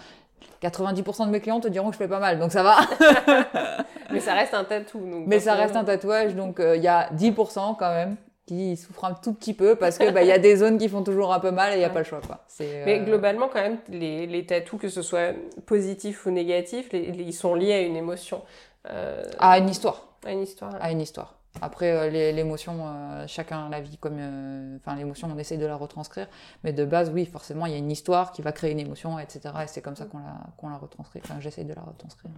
90% 0.61 1.25
de 1.25 1.31
mes 1.31 1.39
clients 1.39 1.59
te 1.59 1.67
diront 1.67 1.87
que 1.87 1.93
je 1.93 1.97
fais 1.97 2.07
pas 2.07 2.19
mal, 2.19 2.39
donc 2.39 2.51
ça 2.51 2.63
va. 2.63 2.77
Mais 4.11 4.19
ça 4.19 4.33
reste 4.33 4.53
un 4.53 4.63
tatou. 4.63 4.99
donc 4.99 5.27
Mais 5.27 5.39
ça 5.39 5.53
reste 5.55 5.75
un 5.75 5.83
tatouage, 5.83 6.35
donc 6.35 6.59
euh, 6.59 6.75
il 6.75 6.83
y 6.83 6.87
a 6.87 7.09
10% 7.13 7.77
quand 7.77 7.93
même 7.93 8.17
qui 8.51 8.75
souffrent 8.75 9.05
un 9.05 9.13
tout 9.13 9.33
petit 9.33 9.53
peu 9.53 9.75
parce 9.75 9.97
que 9.97 10.09
bah, 10.11 10.23
il 10.23 10.27
y 10.27 10.31
a 10.33 10.37
des 10.39 10.57
zones 10.57 10.77
qui 10.77 10.89
font 10.89 11.03
toujours 11.03 11.33
un 11.33 11.39
peu 11.39 11.51
mal 11.51 11.71
et 11.71 11.75
il 11.75 11.79
n'y 11.79 11.85
a 11.85 11.87
Ouais. 11.87 11.93
pas 11.93 11.99
le 11.99 12.05
choix. 12.05 12.19
Quoi. 12.25 12.39
Mais 12.59 12.99
euh, 12.99 13.03
globalement, 13.05 13.47
quand 13.47 13.61
même, 13.61 13.77
les, 13.87 14.27
les 14.27 14.45
tatous, 14.45 14.79
que 14.79 14.89
ce 14.89 15.01
soit 15.01 15.33
positif 15.65 16.25
ou 16.25 16.31
négatif, 16.31 16.91
les- 16.91 17.11
les- 17.13 17.23
ils 17.23 17.33
sont 17.33 17.55
liés 17.55 17.73
à 17.73 17.81
une 17.81 17.95
émotion, 17.95 18.41
euh, 18.89 19.23
à 19.39 19.57
une 19.57 19.69
histoire. 19.69 20.07
à 20.25 20.31
une 20.33 20.41
histoire. 20.41 20.75
à 20.81 20.91
une 20.91 20.99
histoire. 21.01 21.35
Après, 21.61 21.91
euh, 21.91 22.09
l'émotion, 22.31 22.73
euh, 22.85 23.25
chacun 23.27 23.69
la 23.69 23.81
vit 23.81 23.97
comme. 23.97 24.17
euh, 24.19 24.77
Enfin, 24.77 24.95
l'émotion, 24.97 25.29
on 25.33 25.37
essaye 25.37 25.57
de 25.57 25.65
la 25.65 25.75
retranscrire. 25.75 26.27
Mais 26.63 26.71
de 26.73 26.83
base, 26.85 27.09
oui, 27.13 27.25
forcément, 27.25 27.65
il 27.65 27.71
y 27.73 27.75
a 27.75 27.77
une 27.77 27.91
histoire 27.91 28.31
qui 28.31 28.41
va 28.41 28.51
créer 28.51 28.71
une 28.71 28.79
émotion, 28.79 29.19
etc. 29.19 29.41
Et 29.63 29.67
c'est 29.67 29.81
comme 29.81 29.95
ça 29.97 30.05
qu'on 30.05 30.19
la, 30.19 30.37
qu'on 30.57 30.69
la 30.69 30.77
retranscrit. 30.77 31.19
Enfin, 31.23 31.35
j'essaye 31.39 31.65
de 31.65 31.73
la 31.73 31.81
retranscrire. 31.81 32.31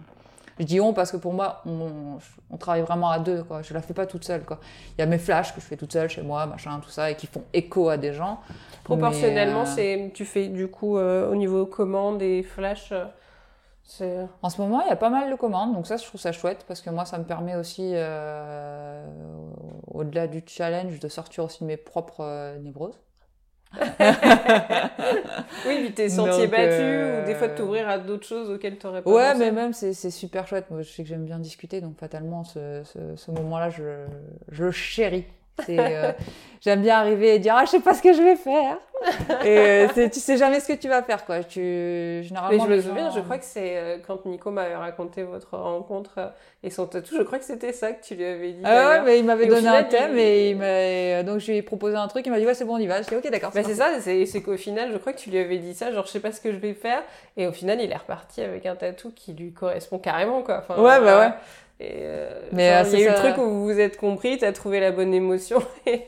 Je 0.58 0.64
dis 0.64 0.80
on 0.80 0.92
parce 0.92 1.10
que 1.10 1.16
pour 1.16 1.32
moi, 1.32 1.62
on, 1.66 2.18
on 2.50 2.56
travaille 2.56 2.82
vraiment 2.82 3.10
à 3.10 3.18
deux, 3.18 3.42
quoi. 3.42 3.62
Je 3.62 3.74
la 3.74 3.82
fais 3.82 3.94
pas 3.94 4.06
toute 4.06 4.24
seule, 4.24 4.44
quoi. 4.44 4.60
Il 4.96 5.00
y 5.00 5.02
a 5.02 5.06
mes 5.06 5.18
flashs 5.18 5.54
que 5.54 5.60
je 5.60 5.66
fais 5.66 5.76
toute 5.76 5.92
seule 5.92 6.08
chez 6.08 6.22
moi, 6.22 6.46
machin, 6.46 6.78
tout 6.80 6.90
ça, 6.90 7.10
et 7.10 7.16
qui 7.16 7.26
font 7.26 7.42
écho 7.52 7.88
à 7.88 7.96
des 7.96 8.12
gens. 8.12 8.40
Proportionnellement, 8.84 9.62
euh, 9.62 9.66
c'est 9.66 10.10
tu 10.14 10.24
fais 10.24 10.46
du 10.48 10.68
coup 10.68 10.96
euh, 10.96 11.30
au 11.30 11.34
niveau 11.34 11.66
commande 11.66 12.22
et 12.22 12.42
flash. 12.42 12.92
euh, 14.00 14.26
En 14.42 14.48
ce 14.50 14.60
moment, 14.60 14.80
il 14.82 14.88
y 14.88 14.92
a 14.92 14.96
pas 14.96 15.10
mal 15.10 15.30
de 15.30 15.36
commandes, 15.36 15.74
donc 15.74 15.86
ça, 15.86 15.96
je 15.96 16.04
trouve 16.04 16.20
ça 16.20 16.32
chouette 16.32 16.64
parce 16.68 16.80
que 16.80 16.90
moi, 16.90 17.04
ça 17.04 17.18
me 17.18 17.24
permet 17.24 17.56
aussi, 17.56 17.90
euh, 17.94 19.04
au-delà 19.88 20.26
du 20.28 20.42
challenge, 20.46 21.00
de 21.00 21.08
sortir 21.08 21.44
aussi 21.44 21.62
de 21.64 21.66
mes 21.68 21.76
propres 21.76 22.20
euh, 22.20 22.58
névroses. 22.58 22.98
oui, 25.66 25.78
puis 25.84 25.92
t'es 25.94 26.08
sentier 26.08 26.46
battu 26.46 26.64
euh, 26.80 27.22
ou 27.22 27.26
des 27.26 27.34
fois 27.34 27.48
de 27.48 27.54
t'ouvrir 27.56 27.88
à 27.88 27.98
d'autres 27.98 28.26
choses 28.26 28.50
auxquelles 28.50 28.78
t'aurais 28.78 29.02
pas 29.02 29.10
Ouais, 29.10 29.32
pensé. 29.32 29.38
mais 29.38 29.52
même, 29.52 29.72
c'est 29.72 29.92
c'est 29.94 30.10
super 30.10 30.46
chouette. 30.46 30.70
Moi, 30.70 30.82
je 30.82 30.90
sais 30.90 31.02
que 31.02 31.08
j'aime 31.08 31.24
bien 31.24 31.38
discuter, 31.38 31.80
donc 31.80 31.98
fatalement, 31.98 32.44
ce, 32.44 32.82
ce, 32.84 33.16
ce 33.16 33.30
moment-là, 33.32 33.70
je, 33.70 34.06
je 34.50 34.64
le 34.64 34.70
chéris. 34.70 35.24
Euh, 35.68 36.12
J'aime 36.60 36.80
bien 36.80 36.96
arriver 36.96 37.34
et 37.34 37.38
dire 37.38 37.54
Ah, 37.58 37.64
je 37.66 37.70
sais 37.72 37.80
pas 37.80 37.92
ce 37.94 38.00
que 38.00 38.12
je 38.14 38.22
vais 38.22 38.36
faire. 38.36 38.78
et 39.44 39.86
euh, 39.98 40.08
tu 40.10 40.18
sais 40.18 40.38
jamais 40.38 40.60
ce 40.60 40.68
que 40.68 40.78
tu 40.78 40.88
vas 40.88 41.02
faire, 41.02 41.26
quoi. 41.26 41.44
Tu, 41.44 41.60
Mais 41.60 42.22
généralement, 42.22 42.64
je 42.64 42.70
me 42.70 42.80
souviens, 42.80 43.10
gens- 43.10 43.16
je 43.16 43.20
crois 43.20 43.36
que 43.36 43.44
c'est 43.44 43.76
euh, 43.76 43.98
quand 44.06 44.24
Nico 44.24 44.50
m'avait 44.50 44.74
raconté 44.74 45.24
votre 45.24 45.58
rencontre 45.58 46.32
et 46.62 46.70
son 46.70 46.86
tatou, 46.86 47.14
je 47.18 47.22
crois 47.22 47.38
que 47.38 47.44
c'était 47.44 47.74
ça 47.74 47.92
que 47.92 48.02
tu 48.02 48.14
lui 48.14 48.24
avais 48.24 48.52
dit. 48.52 48.62
Ah 48.64 48.88
ouais, 48.88 49.02
mais 49.04 49.18
il 49.18 49.24
m'avait 49.26 49.46
donné 49.46 49.60
final, 49.60 49.84
un 49.84 49.88
thème 49.88 50.12
il- 50.14 50.20
et 50.20 50.50
il 50.50 50.56
m'a... 50.56 51.22
donc 51.22 51.40
je 51.40 51.50
lui 51.50 51.58
ai 51.58 51.62
proposé 51.62 51.96
un 51.96 52.08
truc, 52.08 52.24
il 52.26 52.30
m'a 52.30 52.38
dit 52.38 52.46
ouais 52.46 52.54
c'est 52.54 52.64
bon 52.64 52.76
on 52.76 52.78
y 52.78 52.86
va, 52.86 53.02
je 53.02 53.08
dis 53.08 53.14
ok 53.16 53.30
d'accord. 53.30 53.50
Bah, 53.54 53.60
c'est 53.62 53.74
ça, 53.74 53.90
c'est 54.00 54.24
c'est 54.24 54.40
qu'au 54.40 54.56
final, 54.56 54.90
je 54.90 54.96
crois 54.96 55.12
que 55.12 55.18
tu 55.18 55.28
lui 55.28 55.38
avais 55.38 55.58
dit 55.58 55.74
ça, 55.74 55.92
genre 55.92 56.06
je 56.06 56.10
sais 56.12 56.20
pas 56.20 56.32
ce 56.32 56.40
que 56.40 56.50
je 56.50 56.56
vais 56.56 56.72
faire, 56.72 57.02
et 57.36 57.46
au 57.46 57.52
final, 57.52 57.78
il 57.82 57.92
est 57.92 57.96
reparti 57.96 58.40
avec 58.40 58.64
un 58.64 58.74
tatou 58.74 59.12
qui 59.14 59.34
lui 59.34 59.52
correspond 59.52 59.98
carrément, 59.98 60.40
quoi. 60.42 60.58
Enfin, 60.60 60.80
Ouais, 60.82 60.98
bah 61.00 61.18
ouais. 61.18 61.30
Et 61.80 61.90
euh, 62.02 62.40
Mais, 62.52 62.70
euh, 62.72 62.84
il 62.86 62.92
y 62.92 62.96
a 62.96 63.00
eu 63.00 63.02
c'est 63.04 63.10
le 63.10 63.14
truc 63.16 63.38
où 63.38 63.50
vous 63.50 63.64
vous 63.64 63.80
êtes 63.80 63.96
compris, 63.96 64.38
t'as 64.38 64.52
trouvé 64.52 64.78
la 64.78 64.92
bonne 64.92 65.12
émotion, 65.12 65.60
et 65.86 66.06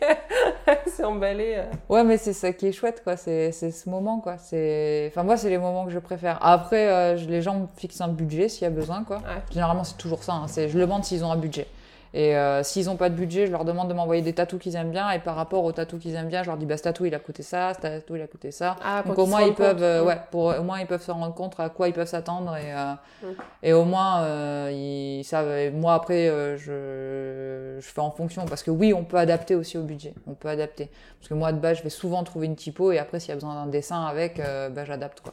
c'est 0.86 1.02
emballé. 1.04 1.54
euh. 1.56 1.64
Ouais 1.88 2.04
mais 2.04 2.18
c'est 2.18 2.32
ça 2.32 2.52
qui 2.52 2.68
est 2.68 2.72
chouette 2.72 3.02
quoi, 3.02 3.16
c'est, 3.16 3.50
c'est 3.50 3.72
ce 3.72 3.90
moment 3.90 4.20
quoi. 4.20 4.38
C'est... 4.38 5.08
Enfin 5.10 5.24
moi 5.24 5.36
c'est 5.36 5.50
les 5.50 5.58
moments 5.58 5.84
que 5.84 5.90
je 5.90 5.98
préfère. 5.98 6.38
Après 6.40 6.88
euh, 6.88 7.14
les 7.16 7.42
gens 7.42 7.56
me 7.58 7.66
fixent 7.76 8.00
un 8.00 8.08
budget 8.08 8.48
s'il 8.48 8.62
y 8.62 8.66
a 8.66 8.70
besoin 8.70 9.02
quoi. 9.02 9.16
Ouais. 9.16 9.42
Généralement 9.50 9.82
c'est 9.82 9.96
toujours 9.98 10.22
ça, 10.22 10.34
hein. 10.34 10.46
c'est... 10.46 10.68
je 10.68 10.78
leur 10.78 10.86
demande 10.86 11.04
s'ils 11.04 11.24
ont 11.24 11.32
un 11.32 11.36
budget. 11.36 11.66
Et 12.14 12.36
euh, 12.36 12.62
s'ils 12.62 12.86
n'ont 12.86 12.96
pas 12.96 13.10
de 13.10 13.14
budget, 13.14 13.46
je 13.46 13.52
leur 13.52 13.64
demande 13.64 13.88
de 13.88 13.94
m'envoyer 13.94 14.22
des 14.22 14.32
tatous 14.32 14.58
qu'ils 14.60 14.76
aiment 14.76 14.90
bien. 14.90 15.10
Et 15.10 15.18
par 15.18 15.34
rapport 15.36 15.64
aux 15.64 15.72
tatous 15.72 16.00
qu'ils 16.00 16.14
aiment 16.14 16.28
bien, 16.28 16.42
je 16.42 16.48
leur 16.48 16.56
dis 16.56 16.64
bah 16.66 16.76
ce 16.76 16.82
tatou 16.84 17.04
il 17.04 17.14
a 17.14 17.18
coûté 17.18 17.42
ça, 17.42 17.72
ce 17.74 17.80
tatou 17.80 18.16
il 18.16 18.22
a 18.22 18.26
coûté 18.26 18.50
ça. 18.50 18.76
Ah, 18.84 19.02
Donc 19.06 19.18
au 19.18 19.26
moins 19.26 19.42
ils 19.42 19.54
peuvent, 19.54 19.82
euh, 19.82 20.02
Mm. 20.02 20.06
ouais, 20.06 20.20
pour 20.30 20.44
au 20.58 20.62
moins 20.62 20.80
ils 20.80 20.86
peuvent 20.86 21.02
se 21.02 21.10
rendre 21.10 21.34
compte 21.34 21.54
à 21.58 21.68
quoi 21.68 21.88
ils 21.88 21.92
peuvent 21.94 22.06
s'attendre 22.08 22.56
et 22.56 22.72
euh, 22.72 22.92
Mm. 23.22 23.26
et 23.62 23.72
au 23.72 23.84
moins 23.84 24.22
euh, 24.22 24.70
ils 24.72 25.24
savent. 25.24 25.50
et 25.50 25.70
moi 25.70 25.94
après 25.94 26.28
euh, 26.28 26.56
je 26.56 27.80
je 27.80 27.86
fais 27.92 28.00
en 28.00 28.10
fonction 28.10 28.44
parce 28.46 28.62
que 28.62 28.70
oui 28.70 28.92
on 28.94 29.04
peut 29.04 29.16
adapter 29.18 29.54
aussi 29.54 29.76
au 29.78 29.82
budget, 29.82 30.14
on 30.26 30.34
peut 30.34 30.48
adapter 30.48 30.90
parce 31.18 31.28
que 31.28 31.34
moi 31.34 31.52
de 31.52 31.58
base 31.58 31.78
je 31.78 31.82
vais 31.82 31.90
souvent 31.90 32.22
trouver 32.24 32.46
une 32.46 32.56
typo 32.56 32.92
et 32.92 32.98
après 32.98 33.20
s'il 33.20 33.30
y 33.30 33.32
a 33.32 33.36
besoin 33.36 33.54
d'un 33.54 33.66
dessin 33.70 34.04
avec, 34.06 34.38
bah, 34.38 34.84
j'adapte 34.84 35.20
quoi. 35.20 35.32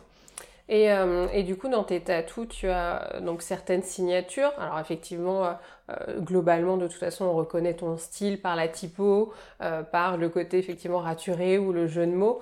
Et, 0.69 0.91
euh, 0.91 1.28
et 1.34 1.43
du 1.43 1.58
coup, 1.58 1.67
dans 1.67 1.84
tes 1.84 1.99
tatous, 1.99 2.47
tu 2.47 2.69
as 2.69 3.15
euh, 3.15 3.19
donc 3.19 3.41
certaines 3.41 3.84
signatures. 3.84 4.52
Alors 4.58 4.80
effectivement, 4.80 5.45
euh, 5.89 6.19
globalement, 6.19 6.78
de 6.78 6.88
toute 6.88 6.99
façon, 6.99 7.26
on 7.26 7.34
reconnaît 7.34 7.73
ton 7.73 7.97
style 7.97 8.39
par 8.39 8.56
la 8.56 8.69
typo, 8.69 9.34
par 9.91 10.17
le 10.17 10.30
côté 10.30 10.58
effectivement 10.58 10.99
raturé 10.99 11.58
ou 11.58 11.73
le 11.73 11.88
jeu 11.88 12.06
de 12.06 12.13
mots. 12.13 12.39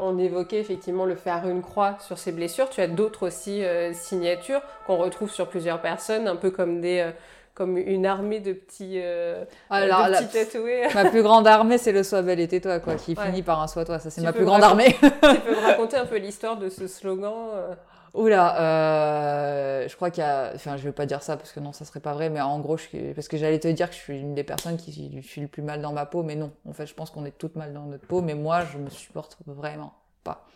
On 0.00 0.16
évoquait 0.18 0.60
effectivement 0.60 1.04
le 1.04 1.16
faire 1.16 1.48
une 1.48 1.62
croix 1.62 1.96
sur 2.00 2.18
ses 2.18 2.32
blessures. 2.32 2.70
Tu 2.70 2.80
as 2.80 2.86
d'autres 2.86 3.26
aussi 3.26 3.62
signatures 3.92 4.62
qu'on 4.86 4.96
retrouve 4.96 5.30
sur 5.30 5.48
plusieurs 5.48 5.80
personnes, 5.80 6.28
un 6.28 6.36
peu 6.36 6.50
comme 6.50 6.80
des 6.80 7.10
comme 7.56 7.76
une 7.78 8.06
armée 8.06 8.38
de 8.38 8.52
petits, 8.52 9.00
euh, 9.02 9.44
Alors, 9.70 10.06
de 10.06 10.10
la- 10.12 10.22
petits 10.22 10.44
tatoués. 10.44 10.82
ma 10.94 11.06
plus 11.10 11.22
grande 11.24 11.48
armée 11.48 11.78
c'est 11.78 11.90
le 11.92 12.02
sois 12.04 12.22
belle 12.22 12.38
et 12.38 12.46
tais-toi 12.46 12.78
quoi, 12.80 12.94
qui 12.94 13.14
Ouais. 13.18 13.26
finit 13.26 13.42
par 13.42 13.60
un 13.60 13.66
sois 13.66 13.84
toi, 13.84 13.98
ça 13.98 14.10
c'est 14.10 14.20
ma 14.20 14.32
plus 14.32 14.44
grande 14.44 14.62
armée. 14.62 14.92
tu 15.02 15.10
peux 15.10 15.50
me 15.56 15.60
raconter 15.66 15.96
un 15.96 16.06
peu 16.06 16.18
l'histoire 16.18 16.56
de 16.56 16.68
ce 16.68 16.86
slogan 16.86 17.32
euh 17.54 17.74
Oula, 18.14 18.58
euh, 18.62 19.88
je 19.88 19.94
crois 19.96 20.08
qu'il 20.10 20.22
y 20.22 20.26
a, 20.26 20.52
enfin, 20.54 20.78
je 20.78 20.82
vais 20.84 20.92
pas 20.92 21.04
dire 21.04 21.22
ça 21.22 21.36
parce 21.36 21.52
que 21.52 21.60
non, 21.60 21.72
ça 21.74 21.84
serait 21.84 22.00
pas 22.00 22.14
vrai, 22.14 22.30
mais 22.30 22.40
en 22.40 22.58
gros, 22.60 22.78
je... 22.78 23.12
parce 23.12 23.28
que 23.28 23.36
j'allais 23.36 23.58
te 23.58 23.68
dire 23.68 23.90
que 23.90 23.94
je 23.94 24.00
suis 24.00 24.18
une 24.18 24.34
des 24.34 24.42
personnes 24.44 24.78
qui 24.78 25.20
suis 25.22 25.40
le 25.42 25.48
plus 25.48 25.60
mal 25.62 25.82
dans 25.82 25.92
ma 25.92 26.06
peau, 26.06 26.22
mais 26.22 26.34
non. 26.34 26.50
En 26.66 26.72
fait, 26.72 26.86
je 26.86 26.94
pense 26.94 27.10
qu'on 27.10 27.26
est 27.26 27.36
toutes 27.36 27.56
mal 27.56 27.74
dans 27.74 27.82
notre 27.84 28.06
peau, 28.06 28.22
mais 28.22 28.32
moi, 28.34 28.62
je 28.72 28.78
me 28.78 28.88
supporte 28.88 29.36
vraiment 29.46 29.92
pas. 30.24 30.46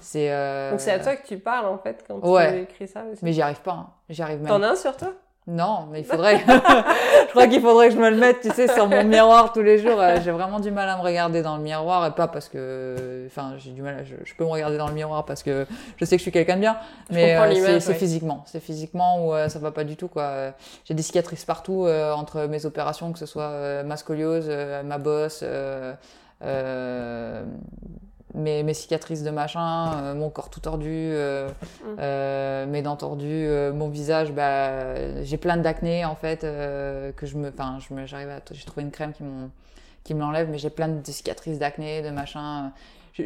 C'est. 0.00 0.30
euh, 0.30 0.70
Donc 0.70 0.80
c'est 0.80 0.92
à 0.92 1.00
toi 1.00 1.16
que 1.16 1.26
tu 1.26 1.38
parles 1.38 1.66
en 1.66 1.78
fait 1.78 2.04
quand 2.06 2.20
Ouais. 2.20 2.52
tu 2.52 2.62
écris 2.62 2.86
ça 2.86 3.02
aussi. 3.10 3.24
Mais 3.24 3.32
j'y 3.32 3.42
arrive 3.42 3.60
pas. 3.60 3.72
hein. 3.72 3.90
J'y 4.08 4.22
arrive 4.22 4.38
même. 4.38 4.46
T'en 4.48 4.62
as 4.62 4.68
un 4.68 4.76
sur 4.76 4.96
toi? 4.96 5.12
Non, 5.46 5.88
mais 5.90 6.00
il 6.00 6.04
faudrait. 6.04 6.38
je 6.46 7.30
crois 7.30 7.46
qu'il 7.46 7.60
faudrait 7.60 7.88
que 7.88 7.94
je 7.94 7.98
me 7.98 8.10
le 8.10 8.16
mette, 8.16 8.40
tu 8.40 8.50
sais, 8.50 8.68
sur 8.68 8.88
mon 8.88 9.04
miroir 9.04 9.52
tous 9.52 9.62
les 9.62 9.78
jours. 9.78 10.00
Euh, 10.00 10.18
j'ai 10.22 10.30
vraiment 10.30 10.60
du 10.60 10.70
mal 10.70 10.88
à 10.88 10.96
me 10.96 11.02
regarder 11.02 11.42
dans 11.42 11.56
le 11.56 11.62
miroir 11.62 12.06
et 12.06 12.12
pas 12.12 12.28
parce 12.28 12.48
que, 12.48 13.24
enfin, 13.26 13.54
j'ai 13.56 13.70
du 13.70 13.82
mal. 13.82 14.04
Je, 14.04 14.34
peux 14.34 14.44
me 14.44 14.50
regarder 14.50 14.76
dans 14.76 14.88
le 14.88 14.94
miroir 14.94 15.24
parce 15.24 15.42
que 15.42 15.66
je 15.96 16.04
sais 16.04 16.16
que 16.16 16.20
je 16.20 16.22
suis 16.22 16.32
quelqu'un 16.32 16.56
de 16.56 16.60
bien, 16.60 16.76
mais 17.10 17.36
euh, 17.36 17.80
c'est 17.80 17.94
physiquement, 17.94 18.44
c'est 18.46 18.60
physiquement 18.60 19.26
où 19.26 19.48
ça 19.48 19.58
va 19.58 19.70
pas 19.70 19.84
du 19.84 19.96
tout 19.96 20.08
quoi. 20.08 20.52
J'ai 20.84 20.94
des 20.94 21.02
cicatrices 21.02 21.44
partout 21.44 21.86
entre 22.14 22.46
mes 22.46 22.64
opérations, 22.66 23.12
que 23.12 23.18
ce 23.18 23.26
soit 23.26 23.82
ma 23.82 23.96
scoliose, 23.96 24.50
ma 24.84 24.98
bosse. 24.98 25.44
Euh, 26.42 27.44
mes, 28.34 28.62
mes, 28.62 28.74
cicatrices 28.74 29.22
de 29.22 29.30
machin, 29.30 29.92
euh, 29.94 30.14
mon 30.14 30.30
corps 30.30 30.50
tout 30.50 30.60
tordu, 30.60 30.88
euh, 30.90 31.48
mm. 31.48 31.86
euh 31.98 32.66
mes 32.66 32.82
dents 32.82 32.96
tordues, 32.96 33.48
mon 33.74 33.88
visage, 33.88 34.32
bah, 34.32 35.22
j'ai 35.22 35.36
plein 35.36 35.56
d'acné 35.56 36.04
en 36.04 36.14
fait 36.14 36.40
que 36.40 37.26
je 37.26 37.36
me, 37.36 37.48
enfin, 37.48 37.78
je 37.86 37.94
me, 37.94 38.06
j'arrive 38.06 38.30
à, 38.30 38.40
j'ai 38.50 38.64
trouvé 38.64 38.82
une 38.82 38.92
crème 38.92 39.12
qui 39.12 39.24
qui 40.02 40.14
me 40.14 40.20
l'enlève, 40.20 40.48
mais 40.50 40.56
j'ai 40.56 40.70
plein 40.70 40.88
de 40.88 41.10
cicatrices 41.10 41.58
d'acné, 41.58 42.00
de 42.00 42.08
machin 42.08 42.72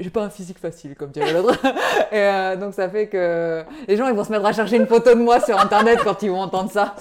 j'ai 0.01 0.11
pas 0.11 0.23
un 0.23 0.31
physique 0.31 0.59
facile, 0.59 0.95
comme 0.95 1.11
dirait 1.11 1.33
l'autre. 1.33 1.59
et 2.13 2.19
euh, 2.19 2.57
donc 2.57 2.75
ça 2.75 2.89
fait 2.89 3.07
que 3.07 3.65
les 3.87 3.97
gens 3.97 4.09
ils 4.09 4.15
vont 4.15 4.25
se 4.25 4.33
mettre 4.33 4.47
à 4.47 4.53
chercher 4.53 4.77
une 4.77 4.87
photo 4.87 5.11
de 5.11 5.21
moi 5.21 5.41
sur 5.41 5.59
internet 5.59 6.01
quand 6.03 6.23
ils 6.23 6.31
vont 6.31 6.41
entendre 6.41 6.71
ça. 6.71 6.95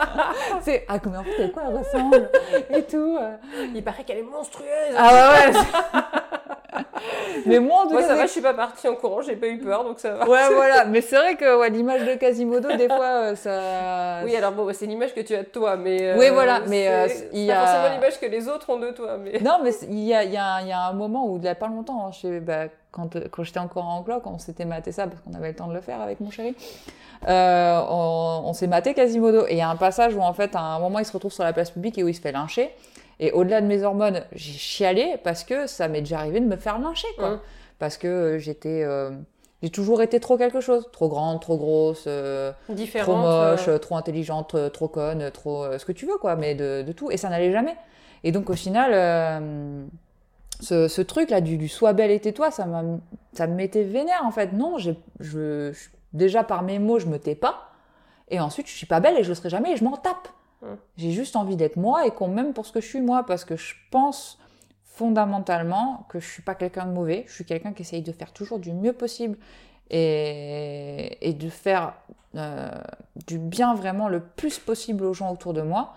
c'est 0.62 0.84
ah 0.88 0.98
comment 0.98 1.20
en 1.20 1.24
fait 1.24 1.44
à 1.44 1.48
quoi 1.48 1.62
elle 1.68 1.76
ressemble 1.76 2.30
et 2.70 2.82
tout. 2.82 3.18
Il 3.74 3.82
paraît 3.82 4.04
qu'elle 4.04 4.18
est 4.18 4.22
monstrueuse. 4.22 4.94
Ah 4.96 5.48
ouais. 5.50 5.54
ouais. 5.54 5.62
mais 7.44 7.58
moi, 7.60 7.82
en 7.82 7.88
tout 7.88 7.96
cas, 7.96 8.02
ça 8.02 8.14
va, 8.14 8.26
je 8.26 8.30
suis 8.30 8.40
pas 8.40 8.54
partie 8.54 8.88
en 8.88 8.94
courant, 8.94 9.20
j'ai 9.20 9.36
pas 9.36 9.48
eu 9.48 9.58
peur, 9.58 9.84
donc 9.84 10.00
ça 10.00 10.14
va. 10.14 10.28
Ouais, 10.28 10.48
voilà. 10.54 10.84
Mais 10.86 11.00
c'est 11.00 11.16
vrai 11.16 11.36
que 11.36 11.58
ouais, 11.58 11.70
l'image 11.70 12.04
de 12.04 12.14
Quasimodo, 12.14 12.74
des 12.76 12.88
fois, 12.88 13.32
euh, 13.32 13.34
ça. 13.34 14.20
Oui, 14.24 14.34
alors 14.34 14.52
bon, 14.52 14.68
c'est 14.72 14.86
l'image 14.86 15.14
que 15.14 15.20
tu 15.20 15.34
as 15.34 15.42
de 15.42 15.48
toi, 15.48 15.76
mais. 15.76 16.00
Euh, 16.00 16.16
oui, 16.18 16.30
voilà. 16.30 16.60
Mais 16.68 16.88
euh, 16.88 17.08
il 17.32 17.42
y 17.42 17.52
a. 17.52 17.60
Pas 17.60 17.66
forcément 17.66 17.94
l'image 17.94 18.20
que 18.20 18.26
les 18.26 18.48
autres 18.48 18.70
ont 18.70 18.78
de 18.78 18.90
toi, 18.90 19.18
mais. 19.18 19.38
Non, 19.44 19.58
mais 19.62 19.70
il 19.88 20.04
y 20.04 20.14
a, 20.14 20.24
il 20.24 20.32
y, 20.32 20.36
a, 20.36 20.62
y 20.62 20.72
a 20.72 20.86
un 20.88 20.92
moment 20.92 21.28
où, 21.28 21.36
il 21.36 21.44
y 21.44 21.48
a 21.48 21.54
pas 21.54 21.68
longtemps, 21.68 22.06
hein, 22.06 22.10
je 22.22 22.38
bah, 22.38 22.64
quand, 22.90 23.16
quand 23.30 23.42
j'étais 23.44 23.60
encore 23.60 23.84
en 23.84 24.02
cloque, 24.02 24.26
on 24.26 24.38
s'était 24.38 24.64
maté 24.64 24.92
ça 24.92 25.06
parce 25.06 25.20
qu'on 25.20 25.34
avait 25.34 25.48
le 25.48 25.54
temps 25.54 25.68
de 25.68 25.74
le 25.74 25.80
faire 25.80 26.00
avec 26.00 26.20
mon 26.20 26.30
chéri. 26.30 26.56
Euh, 27.28 27.80
on, 27.88 28.42
on 28.46 28.52
s'est 28.52 28.66
maté 28.66 28.94
Quasimodo. 28.94 29.46
Et 29.46 29.52
il 29.52 29.58
y 29.58 29.62
a 29.62 29.68
un 29.68 29.76
passage 29.76 30.14
où, 30.14 30.20
en 30.20 30.32
fait, 30.32 30.54
à 30.54 30.60
un 30.60 30.78
moment, 30.78 30.98
il 30.98 31.04
se 31.04 31.12
retrouve 31.12 31.32
sur 31.32 31.44
la 31.44 31.52
place 31.52 31.70
publique 31.70 31.98
et 31.98 32.04
où 32.04 32.08
il 32.08 32.14
se 32.14 32.20
fait 32.20 32.32
lyncher. 32.32 32.70
Et 33.18 33.32
au-delà 33.32 33.60
de 33.60 33.66
mes 33.66 33.82
hormones, 33.82 34.22
j'ai 34.32 34.52
chialé 34.52 35.16
parce 35.24 35.44
que 35.44 35.66
ça 35.66 35.88
m'est 35.88 36.00
déjà 36.00 36.18
arrivé 36.18 36.40
de 36.40 36.46
me 36.46 36.56
faire 36.56 36.78
lyncher, 36.78 37.08
quoi. 37.16 37.30
Mmh. 37.30 37.40
Parce 37.78 37.96
que 37.96 38.06
euh, 38.06 38.38
j'étais. 38.38 38.82
Euh, 38.84 39.10
j'ai 39.62 39.70
toujours 39.70 40.02
été 40.02 40.20
trop 40.20 40.36
quelque 40.36 40.60
chose. 40.60 40.88
Trop 40.92 41.08
grande, 41.08 41.40
trop 41.40 41.56
grosse, 41.56 42.04
euh, 42.06 42.52
trop 43.00 43.16
moche, 43.16 43.68
trop 43.80 43.96
intelligente, 43.96 44.54
trop 44.72 44.88
conne, 44.88 45.30
trop. 45.30 45.66
ce 45.78 45.84
que 45.84 45.92
tu 45.92 46.06
veux, 46.06 46.18
quoi, 46.18 46.36
mais 46.36 46.54
de, 46.54 46.82
de 46.82 46.92
tout. 46.92 47.10
Et 47.10 47.16
ça 47.16 47.30
n'allait 47.30 47.52
jamais. 47.52 47.74
Et 48.22 48.32
donc, 48.32 48.50
au 48.50 48.54
final, 48.54 48.92
ce, 50.60 50.88
ce 50.88 51.00
truc-là 51.02 51.40
du, 51.40 51.56
du 51.56 51.68
sois 51.68 51.94
belle 51.94 52.10
et 52.10 52.20
tais-toi, 52.20 52.50
ça, 52.50 52.66
ça 53.32 53.46
me 53.46 53.54
mettait 53.54 53.82
vénère, 53.82 54.22
en 54.24 54.30
fait. 54.30 54.52
Non, 54.52 54.76
je, 54.76 54.90
je, 55.20 55.72
déjà 56.12 56.44
par 56.44 56.62
mes 56.62 56.78
mots, 56.78 56.98
je 56.98 57.06
me 57.06 57.18
tais 57.18 57.34
pas. 57.34 57.70
Et 58.28 58.40
ensuite, 58.40 58.66
je 58.66 58.72
suis 58.74 58.86
pas 58.86 59.00
belle 59.00 59.16
et 59.18 59.22
je 59.22 59.30
le 59.30 59.34
serai 59.34 59.48
jamais 59.48 59.72
et 59.72 59.76
je 59.76 59.84
m'en 59.84 59.96
tape. 59.96 60.28
J'ai 60.96 61.12
juste 61.12 61.36
envie 61.36 61.56
d'être 61.56 61.76
moi 61.76 62.06
et 62.06 62.10
qu'on 62.10 62.28
m'aime 62.28 62.52
pour 62.52 62.66
ce 62.66 62.72
que 62.72 62.80
je 62.80 62.86
suis 62.86 63.00
moi, 63.00 63.24
parce 63.24 63.44
que 63.44 63.56
je 63.56 63.74
pense 63.90 64.38
fondamentalement 64.84 66.06
que 66.08 66.18
je 66.18 66.28
suis 66.28 66.42
pas 66.42 66.54
quelqu'un 66.54 66.86
de 66.86 66.92
mauvais, 66.92 67.24
je 67.28 67.34
suis 67.34 67.44
quelqu'un 67.44 67.72
qui 67.72 67.82
essaye 67.82 68.02
de 68.02 68.12
faire 68.12 68.32
toujours 68.32 68.58
du 68.58 68.72
mieux 68.72 68.94
possible 68.94 69.36
et, 69.90 71.36
de 71.38 71.48
faire 71.48 71.94
euh, 72.34 72.70
du 73.26 73.38
bien 73.38 73.74
vraiment 73.74 74.08
le 74.08 74.20
plus 74.20 74.58
possible 74.58 75.04
aux 75.04 75.12
gens 75.12 75.30
autour 75.32 75.52
de 75.52 75.62
moi. 75.62 75.94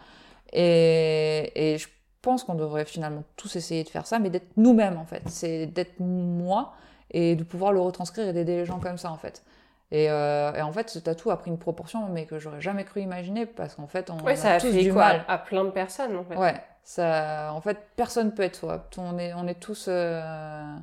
Et 0.51 1.77
je 1.79 1.87
pense 2.21 2.43
qu'on 2.43 2.55
devrait 2.55 2.85
finalement 2.85 3.23
tous 3.35 3.55
essayer 3.55 3.83
de 3.83 3.89
faire 3.89 4.05
ça, 4.05 4.19
mais 4.19 4.29
d'être 4.29 4.57
nous-mêmes 4.57 4.97
en 4.97 5.05
fait. 5.05 5.23
C'est 5.27 5.67
d'être 5.67 5.99
moi 5.99 6.73
et 7.11 7.35
de 7.35 7.43
pouvoir 7.43 7.71
le 7.71 7.79
retranscrire 7.79 8.27
et 8.27 8.33
d'aider 8.33 8.57
les 8.57 8.65
gens 8.65 8.79
comme 8.79 8.97
ça 8.97 9.11
en 9.11 9.17
fait. 9.17 9.43
Euh, 9.91 10.53
et, 10.53 10.61
en 10.61 10.71
fait, 10.71 10.89
ce 10.89 10.99
tatou 10.99 11.31
a 11.31 11.37
pris 11.37 11.49
une 11.49 11.57
proportion, 11.57 12.07
mais 12.09 12.25
que 12.25 12.37
j'aurais 12.37 12.61
jamais 12.61 12.85
cru 12.85 13.01
imaginer, 13.01 13.45
parce 13.45 13.75
qu'en 13.75 13.87
fait, 13.87 14.09
on 14.09 14.19
ouais, 14.19 14.35
ça 14.35 14.53
a, 14.53 14.59
tous 14.59 14.71
du 14.71 14.91
mal. 14.91 15.25
À, 15.27 15.37
plein 15.37 15.65
de 15.65 15.71
personnes, 15.71 16.15
en 16.15 16.23
fait. 16.23 16.35
Ouais, 16.35 16.61
ça, 16.83 17.51
en 17.53 17.61
fait, 17.61 17.77
personne 17.95 18.33
peut 18.33 18.43
être 18.43 18.55
soi. 18.55 18.87
On 18.97 19.17
est, 19.17 19.33
on 19.33 19.47
est 19.47 19.59
tous, 19.59 19.87
euh, 19.87 20.75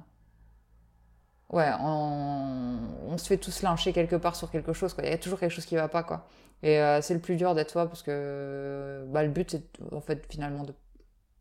ouais, 1.50 1.70
on, 1.80 2.78
on, 3.06 3.18
se 3.18 3.28
fait 3.28 3.36
tous 3.36 3.62
lyncher 3.62 3.92
quelque 3.92 4.16
part 4.16 4.34
sur 4.34 4.50
quelque 4.50 4.72
chose, 4.72 4.92
quoi. 4.92 5.04
Il 5.04 5.10
y 5.10 5.14
a 5.14 5.18
toujours 5.18 5.38
quelque 5.38 5.52
chose 5.52 5.66
qui 5.66 5.76
va 5.76 5.88
pas, 5.88 6.02
quoi. 6.02 6.26
Et 6.62 6.80
euh, 6.80 7.00
c'est 7.00 7.14
le 7.14 7.20
plus 7.20 7.36
dur 7.36 7.54
d'être 7.54 7.70
soi, 7.70 7.86
parce 7.86 8.02
que, 8.02 9.04
bah, 9.08 9.22
le 9.22 9.28
but, 9.28 9.52
c'est 9.52 9.62
en 9.92 10.00
fait, 10.00 10.26
finalement, 10.28 10.64
de 10.64 10.74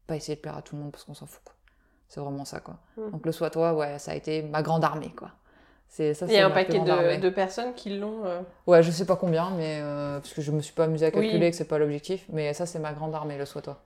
pas 0.06 0.16
essayer 0.16 0.36
de 0.36 0.42
plaire 0.42 0.56
à 0.56 0.62
tout 0.62 0.76
le 0.76 0.84
monde, 0.84 0.92
parce 0.92 1.04
qu'on 1.04 1.16
s'en 1.16 1.26
fout, 1.26 1.42
quoi. 1.44 1.56
C'est 2.10 2.20
vraiment 2.20 2.46
ça, 2.46 2.60
quoi. 2.60 2.78
Mm. 2.98 3.10
Donc 3.10 3.26
le 3.26 3.32
soi 3.32 3.50
toi, 3.50 3.74
ouais, 3.74 3.98
ça 3.98 4.12
a 4.12 4.16
été 4.16 4.44
ma 4.44 4.62
grande 4.62 4.84
armée, 4.84 5.10
quoi. 5.18 5.32
Il 6.00 6.32
y 6.32 6.38
a 6.38 6.46
un 6.46 6.52
paquet 6.52 6.80
de, 6.80 7.30
personnes 7.30 7.74
qui 7.74 7.98
l'ont. 7.98 8.26
Euh. 8.26 8.42
Ouais, 8.68 8.84
je 8.84 8.92
sais 8.92 9.06
pas 9.06 9.16
combien, 9.16 9.52
mais 9.52 9.80
euh, 9.82 10.20
parce 10.20 10.34
que 10.34 10.42
je 10.42 10.52
me 10.52 10.62
suis 10.62 10.74
pas 10.74 10.86
amusée 10.86 11.06
à 11.06 11.12
calculer, 11.12 11.50
que 11.50 11.56
c'est 11.56 11.68
pas 11.68 11.78
l'objectif. 11.78 12.26
Mais 12.30 12.54
ça, 12.54 12.66
c'est 12.66 12.80
ma 12.80 12.94
grande 12.94 13.16
armée, 13.16 13.38
le 13.38 13.46
soit-toi. 13.46 13.82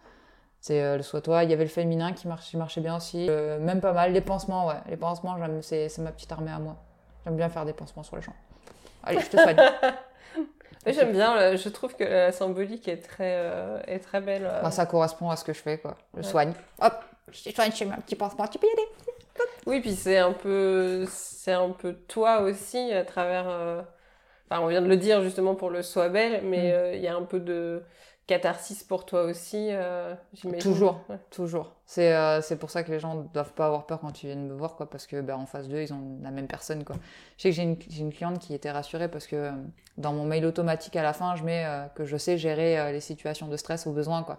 C'est 0.59 0.81
euh, 0.81 0.97
le 0.97 1.03
soit-toi. 1.03 1.43
Il 1.43 1.51
y 1.51 1.53
avait 1.53 1.63
le 1.63 1.69
féminin 1.69 2.13
qui 2.13 2.27
marchait, 2.27 2.57
marchait 2.57 2.81
bien 2.81 2.97
aussi. 2.97 3.29
même 3.59 3.81
pas 3.81 3.93
mal. 3.93 4.11
Les 4.11 4.21
pansements, 4.21 4.67
ouais. 4.67 4.75
Les 4.89 4.97
pansements, 4.97 5.37
c'est, 5.61 5.95
ma 5.99 6.11
petite 6.11 6.31
armée 6.31 6.51
à 6.51 6.59
moi. 6.59 6.77
J'aime 7.25 7.35
bien 7.35 7.49
faire 7.49 7.65
des 7.65 7.73
pansements 7.73 8.03
sur 8.03 8.15
les 8.15 8.21
gens. 8.21 8.33
Allez, 9.03 9.19
je 9.19 9.29
te 9.29 9.37
soigne. 9.37 9.57
J'aime 10.87 11.11
bien, 11.11 11.55
je 11.55 11.69
trouve 11.69 11.95
que 11.95 12.03
la 12.03 12.31
symbolique 12.31 12.87
est 12.87 12.97
très, 12.97 13.83
est 13.85 13.99
très 13.99 14.21
belle. 14.21 14.49
Bah, 14.63 14.71
ça 14.71 14.85
correspond 14.85 15.29
à 15.29 15.35
ce 15.35 15.43
que 15.43 15.53
je 15.53 15.59
fais, 15.59 15.77
quoi. 15.77 15.95
Je 16.17 16.23
soigne. 16.23 16.53
Hop, 16.81 16.93
je 17.31 17.51
soigne, 17.51 17.71
je 17.71 17.77
fais 17.77 17.85
un 17.85 17.97
petit 17.97 18.15
pansement, 18.15 18.47
tu 18.47 18.57
peux 18.57 18.67
y 18.67 18.71
aller. 18.71 18.87
Oui, 19.65 19.81
puis 19.81 19.95
c'est 19.95 20.17
un 20.17 20.33
peu, 20.33 21.05
c'est 21.09 21.51
un 21.51 21.69
peu 21.69 21.93
toi 22.07 22.41
aussi 22.41 22.91
à 22.91 23.05
travers. 23.05 23.47
Euh, 23.47 23.81
enfin, 24.49 24.61
on 24.61 24.67
vient 24.67 24.81
de 24.81 24.87
le 24.87 24.97
dire 24.97 25.21
justement 25.21 25.55
pour 25.55 25.69
le 25.69 25.81
Sois 25.81 26.09
belle, 26.09 26.41
mais 26.43 26.69
mm. 26.69 26.73
euh, 26.73 26.95
il 26.95 27.01
y 27.01 27.07
a 27.07 27.15
un 27.15 27.23
peu 27.23 27.39
de 27.39 27.83
catharsis 28.25 28.83
pour 28.83 29.05
toi 29.05 29.23
aussi, 29.23 29.69
euh. 29.71 30.13
Toujours, 30.59 31.01
toujours. 31.31 31.75
C'est 31.85 32.13
c'est 32.41 32.57
pour 32.57 32.69
ça 32.69 32.83
que 32.83 32.91
les 32.91 32.99
gens 32.99 33.15
ne 33.15 33.23
doivent 33.27 33.53
pas 33.53 33.65
avoir 33.65 33.85
peur 33.85 33.99
quand 33.99 34.23
ils 34.23 34.27
viennent 34.27 34.47
me 34.47 34.53
voir, 34.53 34.75
quoi, 34.75 34.89
parce 34.89 35.07
que 35.07 35.21
ben, 35.21 35.35
en 35.35 35.45
face 35.45 35.67
d'eux, 35.67 35.81
ils 35.81 35.93
ont 35.93 36.19
la 36.21 36.31
même 36.31 36.47
personne, 36.47 36.83
quoi. 36.83 36.95
Je 37.37 37.43
sais 37.43 37.49
que 37.49 37.55
j'ai 37.55 37.63
une, 37.63 37.77
une, 37.97 38.13
cliente 38.13 38.39
qui 38.39 38.53
était 38.53 38.69
rassurée 38.69 39.07
parce 39.07 39.25
que 39.25 39.51
dans 39.97 40.13
mon 40.13 40.25
mail 40.25 40.45
automatique 40.45 40.95
à 40.95 41.03
la 41.03 41.13
fin, 41.13 41.35
je 41.35 41.43
mets 41.43 41.65
que 41.95 42.05
je 42.05 42.17
sais 42.17 42.37
gérer 42.37 42.91
les 42.91 43.01
situations 43.01 43.47
de 43.47 43.57
stress 43.57 43.87
au 43.87 43.91
besoin, 43.91 44.21
quoi. 44.23 44.37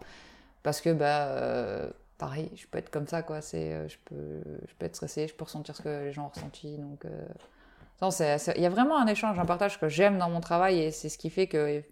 Parce 0.62 0.80
que 0.80 0.92
bah, 0.92 1.90
pareil, 2.20 2.50
je 2.54 2.66
peux 2.66 2.78
être 2.78 2.90
comme 2.90 3.06
ça, 3.06 3.22
quoi. 3.22 3.40
C'est, 3.40 3.72
euh, 3.72 3.88
je, 3.88 3.96
peux, 4.04 4.42
je 4.68 4.74
peux 4.78 4.86
être 4.86 4.94
stressée, 4.94 5.26
je 5.26 5.34
peux 5.34 5.44
ressentir 5.44 5.74
ce 5.74 5.82
que 5.82 6.04
les 6.04 6.12
gens 6.12 6.26
ont 6.26 6.28
ressenti. 6.28 6.76
Donc, 6.76 7.06
euh... 7.06 8.52
il 8.56 8.62
y 8.62 8.66
a 8.66 8.68
vraiment 8.68 9.00
un 9.00 9.06
échange, 9.06 9.38
un 9.38 9.46
partage 9.46 9.80
que 9.80 9.88
j'aime 9.88 10.18
dans 10.18 10.28
mon 10.28 10.40
travail 10.40 10.80
et 10.80 10.90
c'est 10.90 11.08
ce 11.08 11.16
qui 11.16 11.30
fait 11.30 11.46
que 11.46 11.82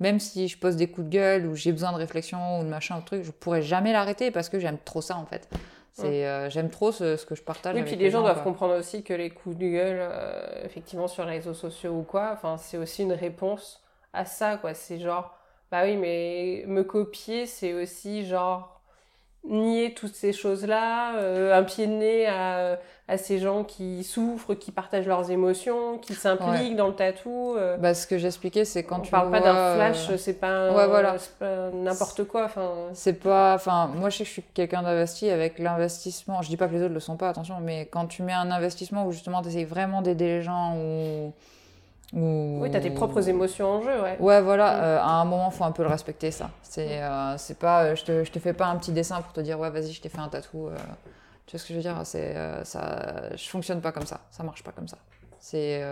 même 0.00 0.18
si 0.18 0.48
je 0.48 0.58
pose 0.58 0.76
des 0.76 0.88
coups 0.88 1.06
de 1.06 1.12
gueule 1.12 1.46
ou 1.46 1.54
j'ai 1.54 1.72
besoin 1.72 1.92
de 1.92 1.98
réflexion 1.98 2.60
ou 2.60 2.64
de 2.64 2.68
machin 2.68 2.98
ou 2.98 3.02
truc, 3.02 3.22
je 3.22 3.30
pourrais 3.30 3.62
jamais 3.62 3.92
l'arrêter 3.92 4.30
parce 4.30 4.48
que 4.48 4.58
j'aime 4.58 4.78
trop 4.82 5.02
ça 5.02 5.16
en 5.16 5.26
fait. 5.26 5.48
C'est, 5.92 6.26
euh, 6.26 6.50
j'aime 6.50 6.68
trop 6.68 6.92
ce, 6.92 7.24
que 7.24 7.34
je 7.34 7.42
partage. 7.42 7.74
Oui, 7.74 7.82
puis 7.82 7.96
les, 7.96 8.10
gens, 8.10 8.20
doivent 8.20 8.42
comprendre 8.42 8.78
aussi 8.78 9.02
que 9.02 9.14
les 9.14 9.30
coups 9.30 9.56
de 9.56 9.66
gueule, 9.66 9.98
euh, 9.98 10.64
effectivement 10.64 11.08
sur 11.08 11.24
les 11.24 11.32
réseaux 11.32 11.54
sociaux 11.54 11.92
ou 11.92 12.02
quoi, 12.02 12.32
enfin 12.34 12.58
c'est 12.58 12.76
aussi 12.76 13.02
une 13.02 13.14
réponse 13.14 13.82
à 14.12 14.26
ça 14.26 14.58
quoi. 14.58 14.74
C'est 14.74 14.98
genre, 14.98 15.34
bah 15.70 15.84
oui, 15.84 15.96
mais 15.96 16.64
me 16.66 16.84
copier, 16.84 17.46
c'est 17.46 17.72
aussi 17.72 18.26
genre 18.26 18.75
nier 19.48 19.94
toutes 19.94 20.14
ces 20.14 20.32
choses-là, 20.32 21.16
euh, 21.16 21.56
un 21.56 21.62
pied 21.62 21.86
de 21.86 21.92
nez 21.92 22.26
à, 22.26 22.78
à, 23.08 23.18
ces 23.18 23.38
gens 23.38 23.64
qui 23.64 24.04
souffrent, 24.04 24.54
qui 24.54 24.72
partagent 24.72 25.06
leurs 25.06 25.30
émotions, 25.30 25.98
qui 25.98 26.14
s'impliquent 26.14 26.76
dans 26.76 26.88
le 26.88 26.94
tatou. 26.94 27.54
Euh. 27.56 27.76
Bah, 27.76 27.94
ce 27.94 28.06
que 28.06 28.18
j'expliquais, 28.18 28.64
c'est 28.64 28.84
quand 28.84 28.98
On 28.98 29.02
tu 29.02 29.10
parle 29.10 29.30
pas 29.30 29.40
d'un 29.40 29.74
flash, 29.74 30.10
euh, 30.10 30.16
c'est 30.16 30.34
pas, 30.40 30.72
ouais, 30.72 30.86
voilà. 30.86 31.16
n'importe 31.72 32.24
quoi. 32.24 32.44
Enfin, 32.44 32.70
c'est 32.92 33.20
pas, 33.20 33.54
enfin, 33.54 33.90
moi 33.94 34.10
je 34.10 34.18
sais 34.18 34.24
que 34.24 34.28
je 34.28 34.32
suis 34.34 34.44
quelqu'un 34.54 34.82
d'investi 34.82 35.30
avec 35.30 35.58
l'investissement. 35.58 36.42
Je 36.42 36.48
dis 36.48 36.56
pas 36.56 36.68
que 36.68 36.74
les 36.74 36.82
autres 36.82 36.94
le 36.94 37.00
sont 37.00 37.16
pas, 37.16 37.28
attention, 37.28 37.56
mais 37.62 37.86
quand 37.86 38.06
tu 38.06 38.22
mets 38.22 38.32
un 38.32 38.50
investissement 38.50 39.06
où 39.06 39.12
justement 39.12 39.42
tu 39.42 39.48
essayes 39.48 39.64
vraiment 39.64 40.02
d'aider 40.02 40.26
les 40.26 40.42
gens 40.42 40.76
ou 40.76 41.32
oui, 42.12 42.70
tu 42.70 42.76
as 42.76 42.80
tes 42.80 42.90
propres 42.90 43.28
émotions 43.28 43.66
en 43.66 43.82
jeu, 43.82 44.02
ouais. 44.02 44.16
Ouais, 44.20 44.40
voilà, 44.40 44.82
euh, 44.82 44.98
à 45.00 45.20
un 45.20 45.24
moment, 45.24 45.50
faut 45.50 45.64
un 45.64 45.72
peu 45.72 45.82
le 45.82 45.88
respecter, 45.88 46.30
ça. 46.30 46.50
C'est 46.62 47.02
euh, 47.02 47.36
c'est 47.36 47.58
pas, 47.58 47.82
euh, 47.82 47.96
je 47.96 48.04
te, 48.04 48.24
je 48.24 48.30
te 48.30 48.38
fais 48.38 48.52
pas 48.52 48.66
un 48.66 48.76
petit 48.76 48.92
dessin 48.92 49.20
pour 49.20 49.32
te 49.32 49.40
dire, 49.40 49.58
ouais, 49.58 49.70
vas-y, 49.70 49.92
je 49.92 50.00
t'ai 50.00 50.08
fait 50.08 50.20
un 50.20 50.28
tatou. 50.28 50.70
tu 51.46 51.56
vois 51.56 51.58
ce 51.60 51.66
que 51.66 51.70
je 51.70 51.74
veux 51.74 51.82
dire? 51.82 52.00
C'est 52.04 52.34
ça, 52.64 53.34
je 53.34 53.48
fonctionne 53.48 53.80
pas 53.80 53.92
comme 53.92 54.06
ça, 54.06 54.20
ça 54.30 54.42
marche 54.42 54.62
pas 54.62 54.72
comme 54.72 54.88
ça. 54.88 54.98
C'est 55.40 55.82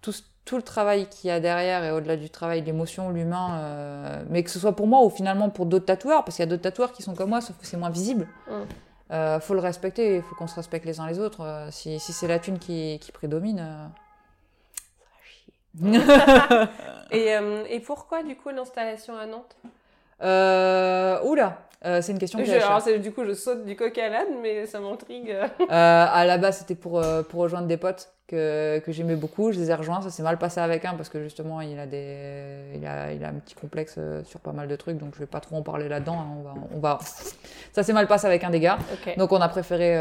tout, 0.00 0.12
tout 0.44 0.56
le 0.56 0.62
travail 0.62 1.08
qu'il 1.08 1.28
y 1.28 1.30
a 1.32 1.40
derrière 1.40 1.84
et 1.84 1.90
au-delà 1.90 2.16
du 2.16 2.30
travail, 2.30 2.62
l'émotion, 2.62 3.10
l'humain, 3.10 4.22
mais 4.30 4.44
que 4.44 4.50
ce 4.50 4.60
soit 4.60 4.76
pour 4.76 4.86
moi 4.86 5.04
ou 5.04 5.10
finalement 5.10 5.50
pour 5.50 5.66
d'autres 5.66 5.86
tatoueurs, 5.86 6.24
parce 6.24 6.36
qu'il 6.36 6.44
y 6.44 6.48
a 6.48 6.50
d'autres 6.50 6.62
tatoueurs 6.62 6.92
qui 6.92 7.02
sont 7.02 7.14
comme 7.14 7.30
moi, 7.30 7.40
sauf 7.40 7.56
que 7.58 7.66
c'est 7.66 7.76
moins 7.76 7.90
visible. 7.90 8.28
Mm. 8.48 9.40
faut 9.40 9.54
le 9.54 9.60
respecter, 9.60 10.16
il 10.16 10.22
faut 10.22 10.36
qu'on 10.36 10.46
se 10.46 10.54
respecte 10.54 10.86
les 10.86 11.00
uns 11.00 11.08
les 11.08 11.18
autres. 11.18 11.66
si, 11.70 11.98
si 11.98 12.12
c'est 12.12 12.28
la 12.28 12.38
thune 12.38 12.60
qui, 12.60 13.00
qui 13.00 13.10
prédomine. 13.10 13.90
Euh, 17.12 17.64
et, 17.70 17.78
pourquoi 17.78 18.24
du 18.24 18.34
coup 18.34 18.48
l'installation 18.48 19.16
à 19.16 19.26
Nantes? 19.26 19.56
Euh, 20.22 21.20
oula 21.22 21.58
euh, 21.84 22.00
c'est 22.00 22.10
une 22.10 22.18
question 22.18 22.38
que 22.38 22.46
je, 22.46 22.52
alors, 22.52 22.82
Du 23.00 23.12
coup, 23.12 23.24
je 23.24 23.34
saute 23.34 23.64
du 23.64 23.76
coq 23.76 23.96
à 23.98 24.08
l'âne, 24.08 24.40
mais 24.42 24.66
ça 24.66 24.80
m'intrigue. 24.80 25.30
euh, 25.30 25.46
à 25.70 26.24
la 26.24 26.38
base, 26.38 26.58
c'était 26.58 26.74
pour, 26.74 27.00
rejoindre 27.34 27.68
des 27.68 27.76
potes 27.76 28.12
que, 28.26 28.82
j'aimais 28.88 29.14
beaucoup. 29.14 29.52
Je 29.52 29.60
les 29.60 29.70
ai 29.70 29.74
rejoints. 29.74 30.00
Ça 30.00 30.10
s'est 30.10 30.22
mal 30.22 30.38
passé 30.38 30.58
avec 30.58 30.84
un 30.84 30.94
parce 30.94 31.10
que 31.10 31.22
justement, 31.22 31.60
il 31.60 31.78
a, 31.78 31.86
des, 31.86 32.72
il 32.74 32.84
a, 32.86 33.12
il 33.12 33.22
a 33.22 33.28
un 33.28 33.34
petit 33.34 33.54
complexe 33.54 34.00
sur 34.24 34.40
pas 34.40 34.52
mal 34.52 34.66
de 34.66 34.74
trucs. 34.74 34.96
Donc, 34.96 35.14
je 35.14 35.20
vais 35.20 35.26
pas 35.26 35.38
trop 35.38 35.56
en 35.56 35.62
parler 35.62 35.88
là-dedans. 35.88 36.18
Hein. 36.18 36.54
On, 36.74 36.80
va. 36.80 36.98
Ça 37.72 37.82
s'est 37.84 37.92
mal 37.92 38.08
passé 38.08 38.26
avec 38.26 38.42
un 38.42 38.50
des 38.50 38.60
gars. 38.60 38.78
Donc, 39.18 39.30
on 39.30 39.40
a 39.40 39.48
préféré 39.48 39.94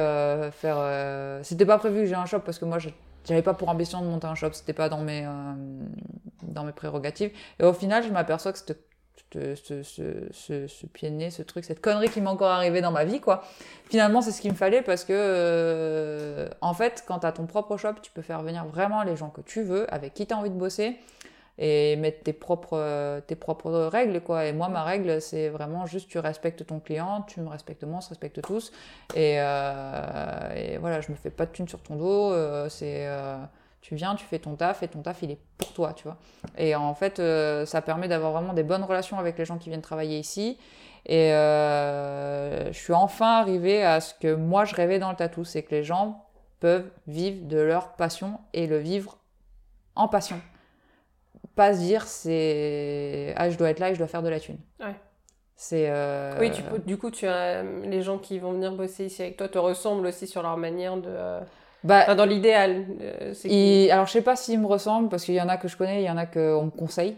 faire. 0.53 1.41
C'était 1.43 1.65
pas 1.65 1.77
prévu 1.77 1.99
que 1.99 2.05
j'ai 2.05 2.15
un 2.15 2.25
shop 2.25 2.39
parce 2.39 2.57
que 2.57 2.65
moi, 2.65 2.79
je 2.79 2.89
j'avais 3.27 3.41
pas 3.41 3.53
pour 3.53 3.69
ambition 3.69 4.01
de 4.01 4.07
monter 4.07 4.27
un 4.27 4.35
shop. 4.35 4.51
C'était 4.53 4.73
pas 4.73 4.89
dans 4.89 4.99
mes, 5.01 5.25
euh, 5.25 5.53
dans 6.43 6.63
mes 6.63 6.71
prérogatives. 6.71 7.31
Et 7.59 7.63
au 7.63 7.73
final, 7.73 8.03
je 8.03 8.09
m'aperçois 8.09 8.53
que 8.53 8.59
cette- 8.59 8.79
ce, 9.33 9.55
ce, 9.83 10.27
ce, 10.31 10.67
ce, 10.67 10.85
pied 10.85 11.09
de 11.09 11.15
nez, 11.15 11.29
ce 11.29 11.41
truc, 11.41 11.65
cette 11.65 11.81
connerie 11.81 12.09
qui 12.09 12.21
m'est 12.21 12.29
encore 12.29 12.51
arrivée 12.51 12.79
dans 12.79 12.91
ma 12.91 13.03
vie, 13.03 13.19
quoi. 13.19 13.43
Finalement, 13.89 14.21
c'est 14.21 14.31
ce 14.31 14.39
qu'il 14.39 14.51
me 14.51 14.55
fallait 14.55 14.81
parce 14.81 15.03
que, 15.03 15.11
euh, 15.13 16.47
en 16.61 16.73
fait, 16.73 17.03
quand 17.05 17.19
tu 17.19 17.25
as 17.27 17.31
ton 17.33 17.45
propre 17.45 17.75
shop, 17.75 17.95
tu 18.01 18.11
peux 18.11 18.21
faire 18.21 18.41
venir 18.43 18.65
vraiment 18.65 19.03
les 19.03 19.15
gens 19.17 19.29
que 19.29 19.41
tu 19.41 19.61
veux, 19.63 19.93
avec 19.93 20.13
qui 20.13 20.25
tu 20.25 20.33
as 20.33 20.37
envie 20.37 20.49
de 20.49 20.55
bosser 20.55 20.97
et 21.57 21.95
mettre 21.95 22.23
tes 22.23 22.33
propres, 22.33 23.21
tes 23.27 23.35
propres 23.35 23.71
règles, 23.71 24.21
quoi. 24.21 24.45
Et 24.45 24.53
moi, 24.53 24.67
ma 24.67 24.83
règle, 24.83 25.21
c'est 25.21 25.49
vraiment 25.49 25.85
juste 25.85 26.09
tu 26.09 26.19
respectes 26.19 26.65
ton 26.65 26.79
client, 26.79 27.21
tu 27.27 27.39
me 27.41 27.49
respectes 27.49 27.83
moi, 27.83 27.99
on 27.99 28.01
se 28.01 28.09
respecte 28.09 28.41
tous. 28.41 28.71
Et, 29.15 29.37
euh, 29.39 30.77
voilà, 30.79 31.01
je 31.01 31.11
me 31.11 31.15
fais 31.15 31.29
pas 31.29 31.45
de 31.45 31.51
thunes 31.51 31.67
sur 31.67 31.81
ton 31.81 31.95
dos, 31.95 32.31
euh, 32.33 32.67
c'est. 32.69 33.07
euh, 33.07 33.37
tu 33.81 33.95
viens, 33.95 34.15
tu 34.15 34.25
fais 34.25 34.39
ton 34.39 34.55
taf 34.55 34.81
et 34.81 34.87
ton 34.87 35.01
taf 35.03 35.21
il 35.21 35.31
est 35.31 35.39
pour 35.57 35.71
toi, 35.73 35.93
tu 35.93 36.05
vois. 36.05 36.17
Et 36.57 36.75
en 36.75 36.95
fait, 36.95 37.21
ça 37.65 37.81
permet 37.83 38.07
d'avoir 38.07 38.31
vraiment 38.31 38.53
des 38.53 38.63
bonnes 38.63 38.83
relations 38.83 39.19
avec 39.19 39.37
les 39.37 39.45
gens 39.45 39.59
qui 39.59 39.69
viennent 39.69 39.81
travailler 39.81 40.17
ici. 40.17 40.57
Et 41.05 41.29
je 41.29 42.71
suis 42.73 42.93
enfin 42.93 43.41
arrivée 43.41 43.83
à 43.83 44.01
ce 44.01 44.15
que 44.15 44.33
moi 44.33 44.65
je 44.65 44.73
rêvais 44.73 44.97
dans 44.97 45.11
le 45.11 45.15
tatou, 45.15 45.43
c'est 45.45 45.61
que 45.61 45.75
les 45.75 45.83
gens 45.83 46.25
peuvent 46.59 46.89
vivre 47.05 47.45
de 47.45 47.59
leur 47.59 47.93
passion 47.93 48.39
et 48.53 48.65
le 48.65 48.79
vivre 48.79 49.19
en 49.95 50.07
passion. 50.07 50.41
Pas 51.55 51.73
se 51.73 51.79
dire 51.79 52.05
c'est 52.05 53.33
ah 53.37 53.49
je 53.49 53.57
dois 53.57 53.69
être 53.69 53.79
là 53.79 53.89
et 53.89 53.93
je 53.93 53.99
dois 53.99 54.07
faire 54.07 54.23
de 54.23 54.29
la 54.29 54.39
thune. 54.39 54.57
Ouais. 54.79 54.95
C'est 55.55 55.85
euh, 55.89 56.37
Oui, 56.39 56.51
tu 56.51 56.61
peux- 56.63 56.79
du 56.79 56.97
coup, 56.97 57.11
tu 57.11 57.27
as, 57.27 57.63
les 57.63 58.01
gens 58.01 58.17
qui 58.17 58.39
vont 58.39 58.51
venir 58.51 58.73
bosser 58.73 59.05
ici 59.05 59.21
avec 59.21 59.37
toi 59.37 59.47
te 59.47 59.57
ressemblent 59.57 60.05
aussi 60.07 60.27
sur 60.27 60.41
leur 60.43 60.57
manière 60.57 60.97
de. 60.97 61.03
euh, 61.07 61.39
bah, 61.85 61.99
Enfin, 62.03 62.15
dans 62.15 62.25
l'idéal. 62.25 62.85
euh, 62.99 63.33
Il- 63.45 63.89
Alors, 63.89 64.05
je 64.05 64.11
sais 64.11 64.21
pas 64.21 64.35
s'ils 64.35 64.59
me 64.59 64.67
ressemblent, 64.67 65.07
parce 65.07 65.23
qu'il 65.23 65.35
y 65.35 65.41
en 65.41 65.47
a 65.47 65.55
que 65.55 65.69
je 65.69 65.77
connais, 65.77 66.01
il 66.01 66.05
y 66.05 66.09
en 66.09 66.17
a 66.17 66.25
qu'on 66.25 66.65
me 66.65 66.71
conseille. 66.71 67.15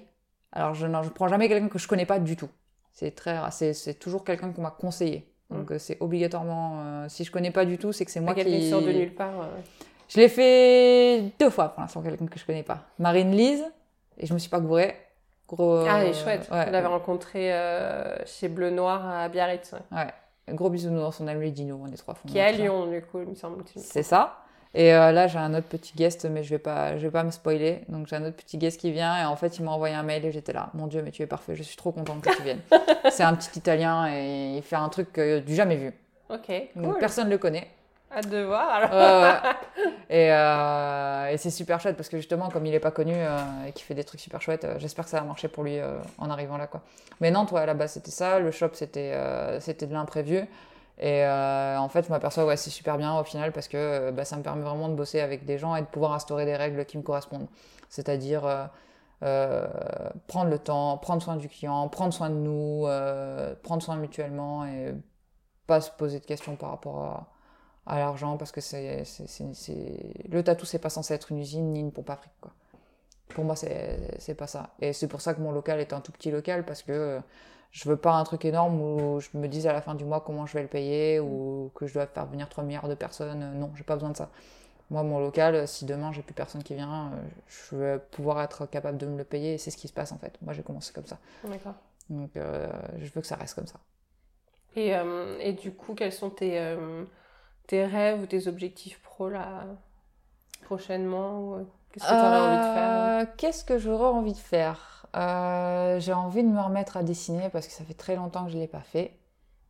Alors, 0.52 0.76
je 0.76 0.86
ne 0.86 1.10
prends 1.10 1.28
jamais 1.28 1.48
quelqu'un 1.50 1.68
que 1.68 1.80
je 1.80 1.88
connais 1.88 2.06
pas 2.06 2.20
du 2.20 2.36
tout. 2.36 2.50
C'est 2.92 3.12
très. 3.16 3.38
C'est 3.52 3.96
toujours 3.98 4.24
quelqu'un 4.24 4.52
qu'on 4.52 4.62
m'a 4.62 4.72
conseillé. 4.72 5.34
Donc, 5.50 5.72
euh, 5.72 5.80
c'est 5.80 5.98
obligatoirement. 6.00 6.82
euh, 6.82 7.06
si 7.10 7.24
je 7.24 7.32
connais 7.32 7.52
pas 7.52 7.66
du 7.66 7.78
tout, 7.80 7.92
c'est 7.92 8.06
que 8.06 8.12
c'est 8.12 8.20
moi 8.20 8.36
quelqu'un 8.36 8.52
qui. 8.52 8.70
sort 8.70 8.82
de 8.84 8.92
nulle 8.92 9.16
part. 9.16 9.42
euh. 9.42 9.46
Je 10.10 10.20
l'ai 10.20 10.30
fait 10.30 11.32
deux 11.40 11.50
fois 11.50 11.70
pour 11.70 11.82
l'instant, 11.82 12.02
quelqu'un 12.04 12.28
que 12.28 12.38
je 12.40 12.46
connais 12.46 12.64
pas. 12.64 12.84
Marine 13.00 13.32
Lise, 13.32 13.66
et 14.18 14.26
je 14.26 14.34
me 14.34 14.40
suis 14.40 14.50
pas 14.50 14.60
gourée. 14.60 14.96
Gros, 15.48 15.86
Ah, 15.88 16.02
elle 16.02 16.10
est 16.10 16.14
chouette. 16.14 16.48
ouais. 16.52 16.66
On 16.68 16.72
l'avait 16.72 16.88
rencontré 16.88 17.54
euh, 17.54 18.16
chez 18.26 18.50
Bleu 18.50 18.70
Noir 18.70 19.08
à 19.10 19.30
Biarritz, 19.30 19.72
ouais. 19.74 19.98
Ouais. 19.98 20.54
Gros 20.56 20.70
bisounours, 20.70 21.20
on 21.22 21.28
aime 21.28 21.42
les 21.42 21.52
dinos, 21.52 21.80
on 21.82 21.92
est 21.92 21.96
trois 21.98 22.14
fonds. 22.16 22.28
qui 22.28 22.38
est 22.38 22.42
à 22.42 22.52
Lyon, 22.52 22.88
du 22.88 23.02
coup, 23.02 23.20
il 23.22 23.28
me 23.30 23.36
semble. 23.36 23.64
C'est 23.76 24.04
ça. 24.04 24.40
Et 24.74 24.94
euh, 24.94 25.12
là, 25.12 25.28
j'ai 25.28 25.40
un 25.40 25.54
autre 25.54 25.68
petit 25.68 25.94
guest, 25.96 26.26
mais 26.26 26.44
je 26.44 26.50
vais 26.52 26.60
pas, 26.60 26.98
je 26.98 27.04
vais 27.04 27.12
pas 27.12 27.24
me 27.24 27.32
spoiler. 27.32 27.82
Donc, 27.90 28.08
j'ai 28.08 28.16
un 28.18 28.26
autre 28.26 28.36
petit 28.36 28.58
guest 28.58 28.80
qui 28.80 28.92
vient 28.92 29.18
et 29.22 29.26
en 29.26 29.36
fait, 29.36 29.58
il 29.58 29.64
m'a 29.64 29.72
envoyé 29.72 29.96
un 29.96 30.04
mail 30.04 30.24
et 30.26 30.32
j'étais 30.32 30.54
là. 30.54 30.70
Mon 30.74 30.88
Dieu, 30.88 31.02
mais 31.02 31.12
tu 31.12 31.22
es 31.24 31.28
parfait. 31.28 31.56
Je 31.56 31.64
suis 31.64 31.78
trop 31.78 31.92
contente 31.92 32.22
que 32.22 32.36
tu 32.36 32.44
viennes. 32.44 32.62
c'est 33.10 33.24
un 33.24 33.34
petit 33.34 33.58
Italien 33.58 34.08
et 34.14 34.58
il 34.58 34.62
fait 34.64 34.76
un 34.76 34.90
truc 34.90 35.18
euh, 35.18 35.40
du 35.40 35.56
jamais 35.56 35.78
vu. 35.78 35.94
Ok, 36.30 36.52
Donc, 36.76 36.92
cool. 36.92 37.00
personne 37.00 37.30
le 37.30 37.38
connaît. 37.38 37.68
Hâte 38.10 38.30
de 38.30 38.42
voir, 38.44 38.70
alors. 38.70 38.92
Ouais, 38.92 39.42
ouais. 39.44 39.52
Et, 40.10 40.32
euh, 40.32 41.28
et 41.28 41.38
c'est 41.38 41.50
super 41.50 41.82
chouette 41.82 41.98
parce 41.98 42.08
que 42.08 42.16
justement, 42.16 42.48
comme 42.50 42.66
il 42.66 42.74
est 42.74 42.80
pas 42.80 42.92
connu 42.92 43.14
euh, 43.14 43.38
et 43.68 43.74
qu'il 43.74 43.84
fait 43.84 43.94
des 43.94 44.06
trucs 44.06 44.22
super 44.22 44.42
chouettes, 44.42 44.64
euh, 44.64 44.80
j'espère 44.80 45.04
que 45.04 45.12
ça 45.12 45.20
va 45.20 45.26
marcher 45.26 45.50
pour 45.50 45.66
lui 45.66 45.80
en 46.18 46.30
arrivant 46.30 46.58
là, 46.58 46.68
quoi. 46.68 46.82
Mais 47.20 47.30
non, 47.30 47.46
toi, 47.46 47.62
à 47.62 47.66
la 47.66 47.74
base, 47.74 47.94
c'était 47.94 48.12
ça. 48.12 48.40
Le 48.40 48.52
shop, 48.52 48.70
c'était 48.74 49.14
c'était 49.60 49.86
de 49.86 49.94
l'imprévu. 49.94 50.46
Et 51.00 51.26
en 51.26 51.90
fait, 51.90 52.06
je 52.06 52.10
m'aperçois, 52.10 52.46
ouais, 52.46 52.58
c'est 52.58 52.70
super 52.70 52.98
bien 52.98 53.20
au 53.20 53.24
final 53.24 53.52
parce 53.52 53.68
que 53.68 54.12
bah, 54.12 54.26
ça 54.26 54.38
me 54.38 54.44
permet 54.44 54.64
vraiment 54.64 54.88
de 54.90 54.96
bosser 54.96 55.20
avec 55.20 55.46
des 55.46 55.58
gens 55.58 55.76
et 55.76 55.82
de 55.82 55.88
pouvoir 55.88 56.14
instaurer 56.14 56.46
des 56.46 56.56
règles 56.56 56.86
qui 56.86 56.98
me 56.98 57.04
correspondent. 57.04 57.48
C'est-à-dire 57.90 58.70
prendre 59.20 60.50
le 60.50 60.60
temps, 60.60 60.98
prendre 60.98 61.22
soin 61.22 61.36
du 61.36 61.50
client, 61.50 61.88
prendre 61.90 62.14
soin 62.14 62.30
de 62.30 62.36
nous, 62.36 62.88
prendre 63.64 63.84
soin 63.84 63.98
mutuellement 63.98 64.66
et 64.66 64.96
pas 65.68 65.82
se 65.82 65.92
poser 65.92 66.20
de 66.20 66.26
questions 66.26 66.56
par 66.56 66.70
rapport 66.70 67.04
à, 67.04 67.28
à 67.88 68.00
l'argent 68.00 68.38
parce 68.38 68.52
que 68.52 68.62
c'est, 68.62 69.04
c'est, 69.06 69.28
c'est, 69.28 69.54
c'est- 69.54 70.14
le 70.30 70.44
tatou 70.44 70.66
c'est 70.66 70.80
pas 70.80 70.90
censé 70.90 71.14
être 71.14 71.32
une 71.32 71.40
usine 71.40 71.74
ni 71.74 71.80
une 71.82 71.92
pompe 71.92 72.10
à 72.10 72.18
fric 72.18 72.32
quoi. 72.42 72.54
Pour 73.30 73.44
moi 73.46 73.56
c'est, 73.56 74.00
c'est 74.20 74.36
pas 74.36 74.48
ça 74.48 74.72
et 74.82 74.94
c'est 74.94 75.08
pour 75.08 75.22
ça 75.22 75.34
que 75.34 75.42
mon 75.42 75.52
local 75.52 75.80
est 75.80 75.94
un 75.94 76.02
tout 76.02 76.12
petit 76.12 76.32
local 76.32 76.66
parce 76.66 76.84
que 76.84 77.20
je 77.72 77.90
veux 77.90 77.98
pas 77.98 78.14
un 78.14 78.24
truc 78.24 78.46
énorme 78.46 78.80
où 78.82 79.20
je 79.20 79.30
me 79.38 79.48
dise 79.48 79.68
à 79.68 79.74
la 79.74 79.82
fin 79.82 79.96
du 79.96 80.06
mois 80.06 80.22
comment 80.22 80.46
je 80.46 80.54
vais 80.54 80.62
le 80.64 80.68
payer 80.70 81.20
ou 81.20 81.72
que 81.76 81.88
je 81.88 81.94
dois 81.94 82.08
faire 82.08 82.26
venir 82.28 82.50
3 82.50 82.64
milliards 82.64 82.88
de 82.88 82.96
personnes. 82.96 83.60
Non, 83.60 83.72
j'ai 83.76 83.84
pas 83.84 83.96
besoin 83.96 84.12
de 84.12 84.18
ça. 84.18 84.30
Moi, 84.92 85.04
mon 85.04 85.20
local, 85.20 85.68
si 85.68 85.86
demain 85.86 86.12
j'ai 86.14 86.22
plus 86.24 86.34
personne 86.34 86.64
qui 86.64 86.76
vient, 86.76 87.12
je 87.48 87.76
vais 87.76 88.00
pouvoir 88.00 88.42
être 88.42 88.66
capable 88.68 88.98
de 88.98 89.06
me 89.08 89.18
le 89.18 89.24
payer 89.26 89.56
et 89.56 89.58
c'est 89.58 89.72
ce 89.72 89.78
qui 89.78 89.88
se 89.90 89.94
passe 89.94 90.12
en 90.14 90.18
fait. 90.18 90.38
Moi, 90.42 90.54
j'ai 90.54 90.64
commencé 90.64 90.94
comme 90.94 91.06
ça. 91.08 91.20
D'accord. 91.44 91.76
Donc, 92.10 92.36
euh, 92.38 92.68
je 93.00 93.12
veux 93.14 93.22
que 93.22 93.28
ça 93.28 93.36
reste 93.36 93.56
comme 93.56 93.68
ça. 93.68 93.80
Et, 94.76 94.96
euh, 94.96 95.38
et 95.40 95.54
du 95.54 95.72
coup, 95.74 95.96
quels 95.96 96.14
sont 96.14 96.30
tes, 96.30 96.60
euh, 96.60 97.04
tes 97.68 97.86
rêves 97.86 98.22
ou 98.22 98.26
tes 98.26 98.48
objectifs 98.48 99.00
pro 99.02 99.30
là 99.30 99.66
prochainement 100.64 101.56
euh, 101.56 101.64
Qu'est-ce 101.94 102.06
que 102.10 102.20
tu 102.20 102.26
aurais 102.26 102.38
envie 102.40 102.58
de 102.58 102.64
faire? 102.74 102.90
Euh, 103.22 103.26
Qu'est-ce 103.38 103.64
que 103.64 103.78
j'aurais 103.78 104.10
envie 104.10 104.34
de 104.34 104.38
faire? 104.38 105.06
Euh, 105.16 106.00
J'ai 106.00 106.14
envie 106.14 106.44
de 106.44 106.50
me 106.50 106.60
remettre 106.62 106.98
à 106.98 107.04
dessiner 107.04 107.50
parce 107.50 107.66
que 107.68 107.74
ça 107.74 107.84
fait 107.84 107.94
très 107.94 108.16
longtemps 108.16 108.46
que 108.46 108.52
je 108.52 108.56
ne 108.56 108.62
l'ai 108.62 108.68
pas 108.68 108.82
fait. 108.82 109.18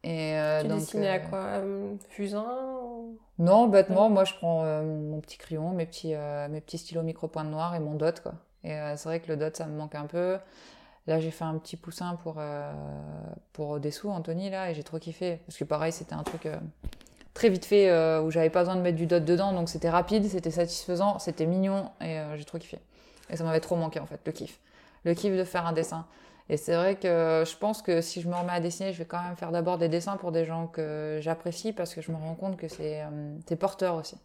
Et 0.03 0.33
euh, 0.35 0.61
Tu 0.61 0.67
donc, 0.67 0.79
dessinais 0.79 1.09
euh, 1.09 1.13
à 1.13 1.19
quoi 1.19 1.61
Fusain 2.09 2.45
ou- 2.81 3.17
Non, 3.39 3.67
bêtement, 3.67 4.09
moi 4.09 4.23
je 4.25 4.33
prends 4.33 4.63
euh, 4.65 4.83
mon 4.83 5.19
petit 5.21 5.37
crayon, 5.37 5.69
mes 5.71 5.85
petits, 5.85 6.13
mes 6.49 6.61
petits 6.61 6.77
stylos 6.79 7.03
micro-points 7.03 7.43
noirs 7.43 7.75
et 7.75 7.79
mon 7.79 7.93
dot. 7.95 8.19
Quoi. 8.21 8.33
Et 8.63 8.75
c'est 8.97 9.07
vrai 9.09 9.19
que 9.19 9.27
le 9.27 9.37
dot, 9.37 9.55
ça 9.55 9.65
me 9.67 9.77
manque 9.77 9.95
un 9.95 10.05
peu. 10.07 10.37
Là, 11.05 11.19
j'ai 11.21 11.31
fait 11.31 11.45
un 11.45 11.57
petit 11.57 11.77
poussin 11.77 12.15
pour, 12.23 12.41
pour 13.53 13.79
Dessous, 13.79 14.09
Anthony, 14.09 14.49
là, 14.49 14.69
et 14.71 14.73
j'ai 14.73 14.83
trop 14.83 14.99
kiffé. 14.99 15.39
Parce 15.47 15.57
que 15.57 15.63
pareil, 15.63 15.93
c'était 15.93 16.15
un 16.15 16.23
truc 16.23 16.47
très 17.37 17.49
vite 17.49 17.65
fait 17.65 17.87
euh, 17.89 18.19
où 18.21 18.31
j'avais 18.31 18.49
pas 18.49 18.61
besoin 18.61 18.75
de 18.75 18.81
mettre 18.81 18.97
du 18.97 19.05
dot 19.05 19.23
dedans, 19.23 19.53
donc 19.53 19.69
c'était 19.69 19.91
rapide, 19.91 20.25
c'était 20.25 20.49
satisfaisant, 20.49 21.19
c'était 21.19 21.45
mignon, 21.45 21.91
et 22.01 22.17
euh, 22.17 22.35
j'ai 22.35 22.45
trop 22.45 22.57
kiffé. 22.57 22.79
Et 23.29 23.37
ça 23.37 23.43
m'avait 23.43 23.59
trop 23.59 23.75
manqué 23.75 23.99
en 23.99 24.07
fait, 24.07 24.19
le 24.25 24.31
kiff. 24.31 24.59
Le 25.03 25.13
kiff 25.13 25.37
de 25.37 25.43
faire 25.43 25.67
un 25.67 25.73
dessin. 25.73 26.07
Et 26.49 26.57
c'est 26.57 26.75
vrai 26.75 26.95
que 26.95 27.43
je 27.45 27.57
pense 27.57 27.83
que 27.83 28.01
si 28.01 28.21
je 28.21 28.27
me 28.27 28.33
remets 28.33 28.53
à 28.53 28.59
dessiner, 28.59 28.91
je 28.91 28.97
vais 28.97 29.05
quand 29.05 29.21
même 29.21 29.35
faire 29.35 29.51
d'abord 29.51 29.77
des 29.77 29.87
dessins 29.87 30.17
pour 30.17 30.31
des 30.31 30.45
gens 30.45 30.65
que 30.65 31.19
j'apprécie 31.21 31.73
parce 31.73 31.93
que 31.93 32.01
je 32.01 32.11
me 32.11 32.17
rends 32.17 32.33
compte 32.33 32.57
que 32.57 32.67
c'est 32.67 33.03
euh, 33.03 33.55
porteur 33.59 33.95
aussi. 33.95 34.17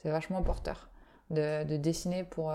C'est 0.00 0.08
vachement 0.08 0.40
porteur 0.42 0.88
de, 1.28 1.64
de 1.64 1.76
dessiner 1.76 2.24
pour, 2.24 2.54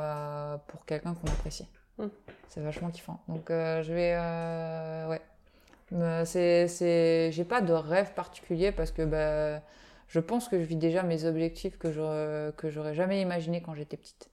pour 0.67 0.85
quelqu'un 0.85 1.13
qu'on 1.13 1.31
apprécie. 1.31 1.67
Mm. 1.99 2.05
C'est 2.47 2.61
vachement 2.61 2.89
kiffant. 2.89 3.19
Donc 3.27 3.49
je 3.49 3.93
vais. 3.93 4.17
ouais. 5.09 5.21
C'est... 6.25 7.31
J'ai 7.31 7.43
pas 7.43 7.61
de 7.61 7.73
rêve 7.73 8.13
particulier 8.13 8.71
parce 8.71 8.91
que 8.91 9.03
bah, 9.03 9.61
je 10.11 10.19
pense 10.19 10.47
que 10.49 10.59
je 10.59 10.65
vis 10.65 10.75
déjà 10.75 11.03
mes 11.03 11.25
objectifs 11.25 11.77
que 11.77 11.91
j'aurais, 11.91 12.51
que 12.57 12.69
j'aurais 12.69 12.93
jamais 12.93 13.21
imaginé 13.21 13.61
quand 13.61 13.73
j'étais 13.75 13.97
petite. 13.97 14.29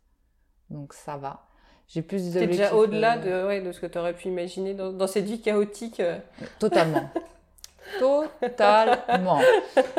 Donc 0.71 0.93
ça 0.93 1.17
va. 1.17 1.47
J'ai 1.89 2.03
plus 2.03 2.25
des 2.25 2.33
T'es 2.33 2.39
objectifs. 2.45 2.59
déjà 2.67 2.75
au-delà 2.75 3.17
euh, 3.19 3.43
de, 3.43 3.47
ouais, 3.47 3.61
de 3.63 3.73
ce 3.73 3.81
que 3.81 3.87
tu 3.87 3.97
aurais 3.97 4.13
pu 4.13 4.29
imaginer 4.29 4.75
dans, 4.75 4.93
dans 4.93 5.07
cette 5.07 5.25
vie 5.25 5.41
chaotique. 5.41 6.01
euh. 6.01 6.19
Totalement. 6.59 7.09
Totalement. 7.99 9.41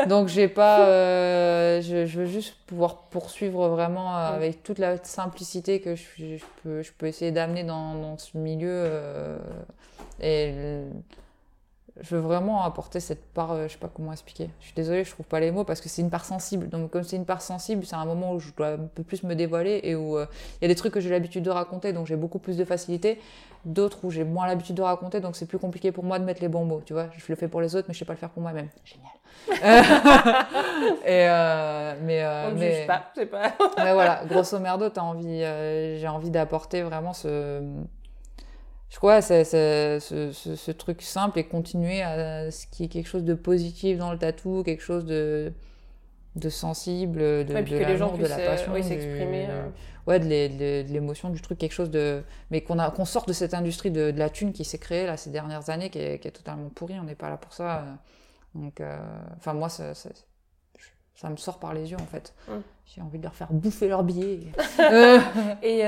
Donc 0.08 0.28
j'ai 0.28 0.48
pas, 0.48 0.86
euh, 0.88 1.82
je, 1.82 2.06
je 2.06 2.20
veux 2.20 2.26
juste 2.28 2.56
pouvoir 2.68 3.10
poursuivre 3.10 3.68
vraiment 3.70 4.12
Mm. 4.12 4.34
avec 4.36 4.64
toute 4.64 4.78
la 4.78 5.04
simplicité 5.04 5.82
que 5.82 5.96
je, 5.96 6.04
je 6.18 6.46
peux, 6.62 6.84
je 6.84 6.92
peux 6.96 7.08
essayer 7.08 7.32
d'amener 7.32 7.64
dans, 7.64 7.96
dans 7.96 8.18
ce 8.18 8.38
milieu. 8.38 8.70
euh, 8.70 9.40
et 10.22 10.54
je 12.02 12.16
veux 12.16 12.22
vraiment 12.22 12.64
apporter 12.64 13.00
cette 13.00 13.26
part, 13.34 13.52
euh, 13.52 13.68
je 13.68 13.74
sais 13.74 13.78
pas 13.80 13.90
comment 13.94 14.12
expliquer. 14.12 14.50
Je 14.60 14.66
suis 14.66 14.74
désolée, 14.76 15.04
je 15.04 15.12
trouve 15.12 15.26
pas 15.26 15.40
les 15.40 15.52
mots 15.52 15.64
parce 15.64 15.82
que 15.82 15.90
c'est 15.90 16.02
une 16.02 16.10
part 16.10 16.26
sensible. 16.26 16.70
Donc 16.70 16.92
comme 16.92 17.04
c'est 17.04 17.16
une 17.16 17.26
part 17.26 17.42
sensible, 17.42 17.86
c'est 17.86 17.96
un 17.96 18.06
moment 18.06 18.34
où 18.34 18.40
je 18.40 18.52
dois 18.56 18.68
un 18.70 18.78
peu 18.78 19.04
plus 19.04 19.24
me 19.24 19.36
dévoiler 19.36 19.82
et 19.84 19.96
où 19.96 20.18
euh, 20.18 20.26
il 20.62 20.64
y 20.64 20.66
a 20.66 20.68
des 20.68 20.76
trucs 20.76 20.94
que 20.94 21.00
j'ai 21.00 21.10
l'habitude 21.10 21.44
de 21.44 21.50
raconter, 21.50 21.94
donc 21.94 22.08
j'ai 22.08 22.16
beaucoup 22.16 22.40
plus 22.40 22.58
de 22.58 22.66
facilité. 22.66 23.20
D'autres 23.66 24.06
où 24.06 24.12
j'ai 24.12 24.24
moins 24.24 24.48
l'habitude 24.48 24.76
de 24.76 24.82
raconter, 24.82 25.20
donc 25.20 25.36
c'est 25.36 25.46
plus 25.46 25.60
compliqué 25.60 25.92
pour 25.92 26.06
moi 26.06 26.18
de 26.18 26.24
mettre 26.24 26.42
les 26.42 26.48
bons 26.48 26.64
mots. 26.64 26.82
Tu 26.86 26.94
vois, 26.94 27.08
je 27.18 27.26
le 27.28 27.36
fais 27.36 27.50
pour 27.50 27.60
les 27.60 27.76
autres, 27.76 27.88
mais 27.90 27.94
je 27.94 28.00
sais 28.00 28.06
pas 28.06 28.14
le 28.14 28.20
faire 28.20 28.30
pour 28.30 28.42
moi-même. 28.42 28.70
Génial. 28.86 29.12
et 31.06 31.28
euh, 31.28 31.94
mais 32.02 32.24
euh, 32.24 32.48
On 32.48 32.52
ne 32.56 32.60
mais- 32.60 32.76
juge 32.78 32.88
pas, 32.88 33.04
c'est 33.16 33.26
pas. 33.26 33.52
mais 33.78 33.94
voilà, 33.94 34.22
grosso 34.30 34.58
merdo, 34.60 34.90
t'as 34.90 35.02
envie, 35.02 35.40
j'ai 35.40 36.08
envie 36.08 36.30
d'apporter 36.32 36.84
vraiment 36.84 37.12
ce, 37.14 37.62
je 38.90 38.98
crois 38.98 39.22
c'est 39.22 39.44
ce, 39.44 40.00
ce, 40.02 40.56
ce, 40.56 40.72
truc 40.72 41.02
simple 41.04 41.38
et 41.38 41.44
continuer 41.44 42.02
à 42.02 42.50
ce 42.50 42.66
qui 42.68 42.86
est 42.86 42.88
quelque 42.88 43.08
chose 43.08 43.24
de 43.24 43.36
positif 43.36 44.00
dans 44.00 44.12
le 44.12 44.18
tatou, 44.18 44.64
quelque 44.64 44.82
chose 44.82 45.06
de, 45.06 45.54
de 46.36 46.50
sensible, 46.50 47.20
de, 47.20 47.44
de 47.44 47.54
l'amour, 47.54 48.18
de 48.18 48.26
la 48.26 48.38
passion, 48.38 48.74
oui, 48.74 48.84
s'exprimer. 48.84 49.48
Ouais, 50.08 50.20
de 50.20 50.92
l'émotion, 50.92 51.30
du 51.30 51.40
truc, 51.40 51.60
quelque 51.60 51.74
chose 51.74 51.92
de. 51.92 52.24
Mais 52.50 52.62
qu'on 52.62 52.78
qu'on 52.90 53.06
sorte 53.06 53.28
de 53.28 53.34
cette 53.34 53.54
industrie 53.54 53.92
de, 53.92 54.12
la 54.16 54.32
thune 54.32 54.54
qui 54.54 54.66
s'est 54.66 54.80
créée 54.80 55.06
là 55.06 55.18
ces 55.18 55.30
dernières 55.30 55.70
années, 55.70 55.92
qui 55.92 56.00
est, 56.00 56.18
qui 56.20 56.28
est 56.28 56.32
totalement 56.32 56.70
pourrie, 56.70 57.00
on 57.00 57.04
n'est 57.04 57.14
pas 57.14 57.30
là 57.30 57.38
pour 57.38 57.54
ça. 57.54 57.86
Donc, 58.56 58.82
enfin, 59.38 59.54
moi, 59.54 59.70
ça, 59.70 59.94
ça, 59.94 61.30
me 61.30 61.38
sort 61.38 61.60
par 61.60 61.76
les 61.76 61.92
yeux 61.92 61.98
en 62.02 62.08
fait. 62.08 62.34
J'ai 62.88 63.02
envie 63.02 63.20
de 63.20 63.24
leur 63.24 63.36
faire 63.36 63.54
bouffer 63.54 63.88
leurs 63.88 64.04
billets. 64.04 64.48
et 65.62 65.84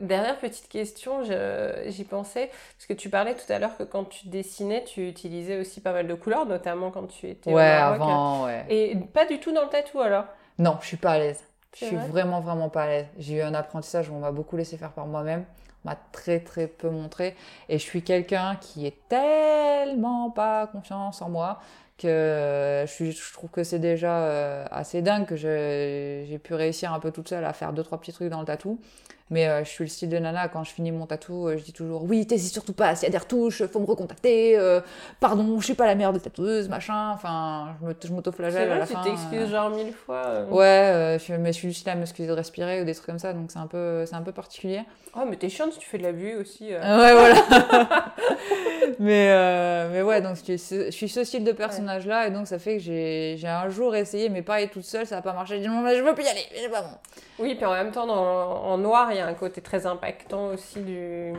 Dernière 0.00 0.36
petite 0.38 0.68
question, 0.68 1.22
j'y 1.22 2.04
pensais, 2.04 2.50
parce 2.76 2.86
que 2.88 2.92
tu 2.92 3.08
parlais 3.08 3.34
tout 3.34 3.52
à 3.52 3.58
l'heure 3.58 3.76
que 3.76 3.84
quand 3.84 4.04
tu 4.04 4.28
dessinais, 4.28 4.82
tu 4.82 5.08
utilisais 5.08 5.58
aussi 5.58 5.80
pas 5.80 5.92
mal 5.92 6.08
de 6.08 6.14
couleurs, 6.14 6.44
notamment 6.44 6.90
quand 6.90 7.06
tu 7.06 7.28
étais 7.28 7.52
ouais, 7.52 7.62
avant, 7.62 8.46
ouais. 8.46 8.64
Et 8.68 8.96
pas 8.96 9.26
du 9.26 9.38
tout 9.38 9.52
dans 9.52 9.62
le 9.62 9.68
tatou 9.68 10.00
alors? 10.00 10.24
Non, 10.58 10.78
je 10.80 10.86
suis 10.86 10.96
pas 10.96 11.12
à 11.12 11.18
l'aise. 11.18 11.40
Je 11.78 11.84
suis 11.84 11.96
vraiment, 11.96 12.40
vraiment 12.40 12.68
pas 12.68 12.84
à 12.84 12.86
l'aise. 12.86 13.06
J'ai 13.18 13.36
eu 13.36 13.42
un 13.42 13.54
apprentissage 13.54 14.08
où 14.08 14.14
on 14.14 14.20
m'a 14.20 14.32
beaucoup 14.32 14.56
laissé 14.56 14.76
faire 14.76 14.92
par 14.92 15.06
moi-même. 15.06 15.44
On 15.84 15.90
m'a 15.90 15.96
très, 16.10 16.40
très 16.40 16.66
peu 16.66 16.88
montré. 16.88 17.36
Et 17.68 17.78
je 17.78 17.82
suis 17.82 18.02
quelqu'un 18.02 18.56
qui 18.60 18.86
est 18.86 18.96
tellement 19.08 20.30
pas 20.30 20.66
confiance 20.66 21.22
en 21.22 21.28
moi 21.28 21.60
que 21.98 22.84
je, 22.86 23.10
je 23.10 23.32
trouve 23.32 23.50
que 23.50 23.62
c'est 23.62 23.78
déjà 23.78 24.18
euh, 24.18 24.64
assez 24.70 25.00
dingue 25.00 25.26
que 25.26 25.36
j'ai 25.36 26.40
pu 26.42 26.54
réussir 26.54 26.92
un 26.92 26.98
peu 26.98 27.10
toute 27.10 27.28
seule 27.28 27.44
à 27.44 27.52
faire 27.52 27.72
deux, 27.72 27.82
trois 27.82 28.00
petits 28.00 28.12
trucs 28.12 28.30
dans 28.30 28.40
le 28.40 28.46
tatou. 28.46 28.80
Mais 29.28 29.48
euh, 29.48 29.64
je 29.64 29.70
suis 29.70 29.82
le 29.82 29.90
style 29.90 30.08
de 30.08 30.18
nana, 30.18 30.46
quand 30.46 30.62
je 30.62 30.70
finis 30.70 30.92
mon 30.92 31.04
tatou, 31.04 31.48
euh, 31.48 31.56
je 31.56 31.64
dis 31.64 31.72
toujours 31.72 32.04
oui, 32.04 32.24
t'hésites 32.28 32.52
surtout 32.52 32.72
pas, 32.72 32.94
s'il 32.94 33.06
y 33.06 33.08
a 33.08 33.10
des 33.10 33.18
retouches, 33.18 33.64
faut 33.66 33.80
me 33.80 33.86
recontacter, 33.86 34.56
euh, 34.56 34.80
pardon, 35.18 35.58
je 35.58 35.64
suis 35.64 35.74
pas 35.74 35.86
la 35.86 35.96
meilleure 35.96 36.12
des 36.12 36.20
tatoueuses, 36.20 36.68
machin, 36.68 37.10
enfin, 37.10 37.74
je 37.82 38.12
m'auto-flagelle 38.12 38.70
à 38.70 38.78
la 38.78 38.86
tu 38.86 38.92
fin. 38.92 39.02
Tu 39.02 39.10
t'excuses 39.10 39.50
genre 39.50 39.70
mille 39.70 39.92
fois 39.92 40.44
Ouais, 40.48 41.18
je, 41.26 41.34
mais 41.34 41.52
je 41.52 41.58
suis 41.58 41.68
juste 41.68 41.86
là 41.86 41.94
à 41.94 41.96
m'excuser 41.96 42.28
de 42.28 42.32
respirer 42.32 42.80
ou 42.80 42.84
des 42.84 42.94
trucs 42.94 43.06
comme 43.06 43.18
ça, 43.18 43.32
donc 43.32 43.50
c'est 43.50 43.58
un 43.58 43.66
peu, 43.66 44.06
c'est 44.06 44.14
un 44.14 44.22
peu 44.22 44.30
particulier. 44.30 44.82
Oh, 45.16 45.24
mais 45.28 45.34
t'es 45.34 45.48
chiante 45.48 45.72
si 45.72 45.80
tu 45.80 45.88
fais 45.88 45.98
de 45.98 46.04
la 46.04 46.12
vue 46.12 46.36
aussi. 46.36 46.68
Ouais, 46.68 46.78
voilà. 46.78 47.34
mais, 49.00 49.88
mais 49.90 50.02
ouais, 50.02 50.20
donc 50.20 50.36
je 50.46 50.90
suis, 50.90 51.08
ce 51.08 51.24
style 51.24 51.42
de 51.42 51.52
personnage-là, 51.52 52.28
et 52.28 52.30
donc 52.30 52.46
ça 52.46 52.60
fait 52.60 52.76
que 52.76 52.82
j'ai 52.84 53.48
un 53.48 53.68
jour 53.70 53.96
essayé, 53.96 54.28
mais 54.28 54.42
pareil, 54.42 54.68
toute 54.68 54.84
seule, 54.84 55.04
ça 55.04 55.16
n'a 55.16 55.22
pas 55.22 55.32
marché. 55.32 55.56
Je 55.56 55.62
dis 55.62 55.68
non, 55.68 55.80
mais 55.80 55.96
je 55.96 56.04
veux 56.04 56.14
plus 56.14 56.24
y 56.24 56.28
aller, 56.28 56.46
c'est 56.54 56.68
pas 56.68 56.82
bon. 56.82 56.90
Oui, 57.38 57.54
puis 57.56 57.66
en 57.66 57.72
même 57.72 57.90
temps, 57.90 58.08
en 58.08 58.78
noir, 58.78 59.10
y 59.16 59.20
a 59.20 59.26
un 59.26 59.34
côté 59.34 59.60
très 59.60 59.86
impactant 59.86 60.48
aussi 60.48 60.80
du. 60.80 61.32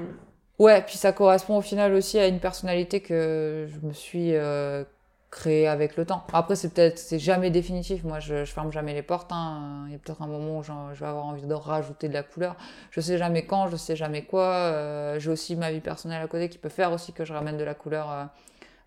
Ouais, 0.60 0.82
puis 0.82 0.98
ça 0.98 1.12
correspond 1.12 1.58
au 1.58 1.62
final 1.62 1.94
aussi 1.94 2.18
à 2.18 2.28
une 2.28 2.40
personnalité 2.40 3.00
que 3.00 3.68
je 3.70 3.86
me 3.86 3.94
suis 3.94 4.36
euh, 4.36 4.84
créée 5.30 5.68
avec 5.68 5.98
le 5.98 6.06
temps. 6.06 6.24
Après, 6.34 6.56
c'est 6.56 6.74
peut-être, 6.74 6.98
c'est 6.98 7.20
jamais 7.20 7.52
définitif. 7.52 8.04
Moi, 8.04 8.20
je, 8.20 8.44
ferme 8.46 8.72
jamais 8.72 8.96
les 8.96 9.04
portes. 9.04 9.32
Hein. 9.32 9.84
Il 9.88 9.92
y 9.92 9.96
a 9.96 10.00
peut-être 10.00 10.22
un 10.24 10.28
moment 10.28 10.60
où 10.60 10.64
je 10.64 10.72
vais 11.00 11.06
avoir 11.06 11.26
envie 11.26 11.46
de 11.46 11.54
rajouter 11.54 12.08
de 12.08 12.14
la 12.14 12.24
couleur. 12.24 12.56
Je 12.90 13.02
sais 13.02 13.20
jamais 13.20 13.46
quand, 13.46 13.68
je 13.68 13.76
sais 13.76 13.96
jamais 13.96 14.24
quoi. 14.24 14.46
Euh, 14.46 15.20
j'ai 15.20 15.30
aussi 15.30 15.56
ma 15.56 15.72
vie 15.72 15.80
personnelle 15.80 16.24
à 16.24 16.28
côté 16.28 16.50
qui 16.50 16.58
peut 16.58 16.70
faire 16.70 16.92
aussi 16.92 17.14
que 17.14 17.24
je 17.24 17.34
ramène 17.34 17.58
de 17.58 17.64
la 17.64 17.76
couleur. 17.76 18.12
Euh, 18.12 18.26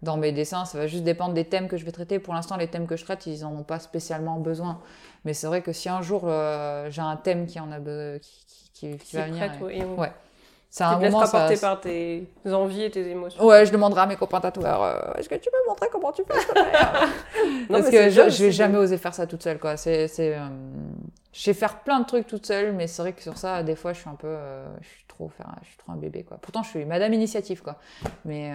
dans 0.03 0.17
mes 0.17 0.33
dessins, 0.33 0.65
ça 0.65 0.79
va 0.79 0.87
juste 0.87 1.05
dépendre 1.05 1.35
des 1.35 1.45
thèmes 1.45 1.69
que 1.69 1.77
je 1.77 1.85
vais 1.85 1.93
traiter. 1.93 2.19
Pour 2.19 2.35
l'instant, 2.35 2.57
les 2.57 2.69
thèmes 2.69 2.87
que 2.87 2.97
je 2.97 3.05
traite, 3.05 3.27
ils 3.27 3.43
n'en 3.43 3.53
ont 3.53 3.65
pas 3.65 3.79
spécialement 3.79 4.41
besoin. 4.41 4.81
Mais 5.25 5.35
c'est 5.35 5.47
vrai 5.47 5.63
que 5.63 5.73
si 5.73 5.89
un 5.91 6.01
jour 6.03 6.23
j'ai 6.89 7.03
un 7.03 7.17
thème 7.17 7.47
qui 7.47 7.61
en 7.61 7.71
a 7.71 7.79
qui, 8.19 8.70
qui 8.81 9.17
va 9.17 9.27
venir. 9.27 9.99
ouais. 9.99 10.13
C'est 10.73 10.85
un 10.85 11.01
moment 11.01 11.27
ça 11.27 11.41
porter 11.41 11.57
par 11.57 11.81
tes 11.81 12.29
envies 12.47 12.85
et 12.85 12.91
tes 12.93 13.09
émotions. 13.11 13.45
Ouais, 13.45 13.67
je 13.67 13.73
demanderai 13.73 14.03
à 14.03 14.07
mes 14.07 14.15
copains 14.15 14.41
tatoueurs 14.41 14.83
euh, 14.85 15.13
est-ce 15.19 15.29
que 15.29 15.35
tu 15.35 15.51
peux 15.51 15.69
montrer 15.69 15.89
comment 15.91 16.13
tu 16.13 16.23
fais 16.23 16.39
Parce 17.69 17.91
que 17.91 18.09
je, 18.09 18.31
je 18.31 18.45
vais 18.45 18.53
jamais 18.53 18.79
oser 18.79 18.97
faire 18.97 19.13
ça 19.13 19.27
toute 19.27 19.43
seule 19.43 19.59
quoi. 19.59 19.77
C'est 19.77 20.07
c'est 20.07 20.37
euh, 20.37 20.47
je 21.33 21.41
sais 21.41 21.55
faire 21.55 21.81
plein 21.81 21.99
de 21.99 22.07
trucs 22.07 22.29
toute 22.29 22.47
seule 22.47 22.73
mais 22.73 22.87
c'est 22.87 23.03
vrai 23.03 23.13
que 23.13 23.21
sur 23.23 23.37
ça 23.37 23.65
des 23.65 23.75
fois 23.75 23.93
je 23.95 23.99
suis 23.99 24.09
un 24.09 24.15
peu 24.15 24.29
euh, 24.29 24.65
je 24.81 24.87
suis 24.87 25.05
trop 25.09 25.29
je 25.63 25.67
suis 25.67 25.77
trop 25.77 25.91
un 25.91 25.97
bébé 25.97 26.23
quoi. 26.23 26.39
Pourtant 26.41 26.63
je 26.63 26.69
suis 26.69 26.85
madame 26.85 27.15
initiative 27.15 27.63
quoi. 27.63 27.75
Mais 28.25 28.53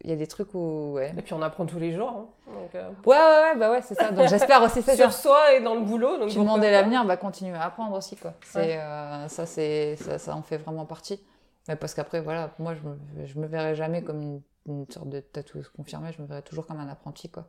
il 0.00 0.10
y 0.10 0.12
a 0.12 0.16
des 0.16 0.26
trucs 0.26 0.54
où 0.54 0.92
ouais. 0.94 1.12
Et 1.16 1.22
puis 1.22 1.34
on 1.34 1.42
apprend 1.42 1.66
tous 1.66 1.78
les 1.78 1.92
jours. 1.92 2.08
Hein. 2.08 2.26
Donc, 2.46 2.74
euh, 2.74 2.90
Ouais 3.04 3.16
ouais 3.16 3.42
ouais 3.52 3.56
bah 3.58 3.70
ouais 3.70 3.82
c'est 3.82 3.94
ça. 3.94 4.10
Donc 4.10 4.28
j'espère 4.28 4.62
aussi 4.62 4.82
ça. 4.82 4.96
Sur 4.96 5.12
soi 5.12 5.54
et 5.54 5.60
dans 5.60 5.74
le 5.74 5.82
boulot. 5.82 6.18
Donc 6.18 6.30
tu 6.30 6.38
demandais 6.38 6.70
l'avenir, 6.70 7.04
va 7.04 7.16
continuer 7.16 7.56
à 7.56 7.64
apprendre 7.64 7.96
aussi 7.96 8.16
quoi. 8.16 8.32
C'est 8.44 8.78
euh, 8.78 9.28
ça 9.28 9.46
c'est 9.46 9.96
ça, 9.96 10.18
ça, 10.18 10.34
en 10.34 10.42
fait 10.42 10.56
vraiment 10.56 10.86
partie. 10.86 11.22
Mais 11.68 11.76
parce 11.76 11.94
qu'après 11.94 12.20
voilà 12.20 12.50
moi 12.58 12.74
je 12.74 12.80
me 12.88 13.26
je 13.26 13.38
me 13.38 13.46
verrai 13.46 13.74
jamais 13.74 14.02
comme 14.02 14.40
une, 14.66 14.86
sorte 14.90 15.10
de 15.10 15.20
tatoueuse 15.20 15.68
confirmée. 15.68 16.12
Je 16.16 16.22
me 16.22 16.26
verrai 16.26 16.42
toujours 16.42 16.66
comme 16.66 16.80
un 16.80 16.88
apprenti 16.88 17.28
quoi. 17.28 17.44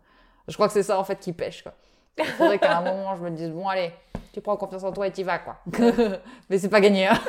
Je 0.47 0.53
crois 0.53 0.67
que 0.67 0.73
c'est 0.73 0.83
ça 0.83 0.99
en 0.99 1.03
fait 1.03 1.19
qui 1.19 1.31
pêche 1.31 1.63
quoi. 1.63 1.73
Il 2.17 2.25
faudrait 2.25 2.59
qu'à 2.59 2.77
un 2.77 2.81
moment 2.93 3.15
je 3.15 3.23
me 3.23 3.31
dise 3.31 3.51
bon 3.51 3.67
allez 3.67 3.93
tu 4.33 4.41
prends 4.41 4.57
confiance 4.57 4.83
en 4.83 4.91
toi 4.91 5.07
et 5.07 5.11
tu 5.11 5.23
vas 5.23 5.39
quoi. 5.39 5.57
Mais 6.49 6.57
c'est 6.57 6.69
pas 6.69 6.81
gagné. 6.81 7.07
Hein. 7.07 7.19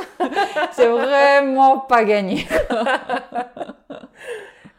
c'est 0.72 0.88
vraiment 0.88 1.78
pas 1.80 2.04
gagné. 2.04 2.46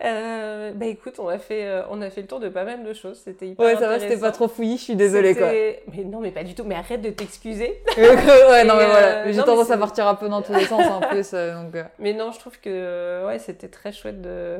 Euh, 0.05 0.71
bah 0.73 0.85
écoute, 0.85 1.15
on 1.19 1.27
a 1.27 1.39
fait, 1.39 1.65
euh, 1.65 1.81
on 1.89 2.01
a 2.01 2.09
fait 2.09 2.21
le 2.21 2.27
tour 2.27 2.39
de 2.39 2.49
pas 2.49 2.63
mal 2.63 2.83
de 2.83 2.93
choses. 2.93 3.19
C'était 3.23 3.47
hyper 3.47 3.65
Ouais, 3.65 3.75
ça 3.75 3.87
va, 3.87 3.99
c'était 3.99 4.19
pas 4.19 4.31
trop 4.31 4.47
fouillis, 4.47 4.77
je 4.77 4.83
suis 4.83 4.95
désolée 4.95 5.35
quoi. 5.35 5.47
Mais 5.47 6.03
non, 6.03 6.19
mais 6.19 6.31
pas 6.31 6.43
du 6.43 6.53
tout. 6.53 6.63
Mais 6.63 6.75
arrête 6.75 7.01
de 7.01 7.09
t'excuser. 7.09 7.81
ouais, 7.97 8.63
non, 8.63 8.75
mais 8.75 8.85
voilà. 8.85 9.25
Euh, 9.25 9.33
j'ai 9.33 9.41
tendance 9.43 9.71
à 9.71 9.77
partir 9.77 10.07
un 10.07 10.15
peu 10.15 10.29
dans 10.29 10.41
tous 10.41 10.53
les 10.53 10.65
sens 10.65 10.85
en 10.85 11.01
plus. 11.01 11.31
donc, 11.31 11.83
Mais 11.99 12.13
non, 12.13 12.31
je 12.31 12.39
trouve 12.39 12.59
que 12.59 13.25
ouais, 13.25 13.39
c'était 13.39 13.69
très 13.69 13.91
chouette 13.91 14.21
de 14.21 14.59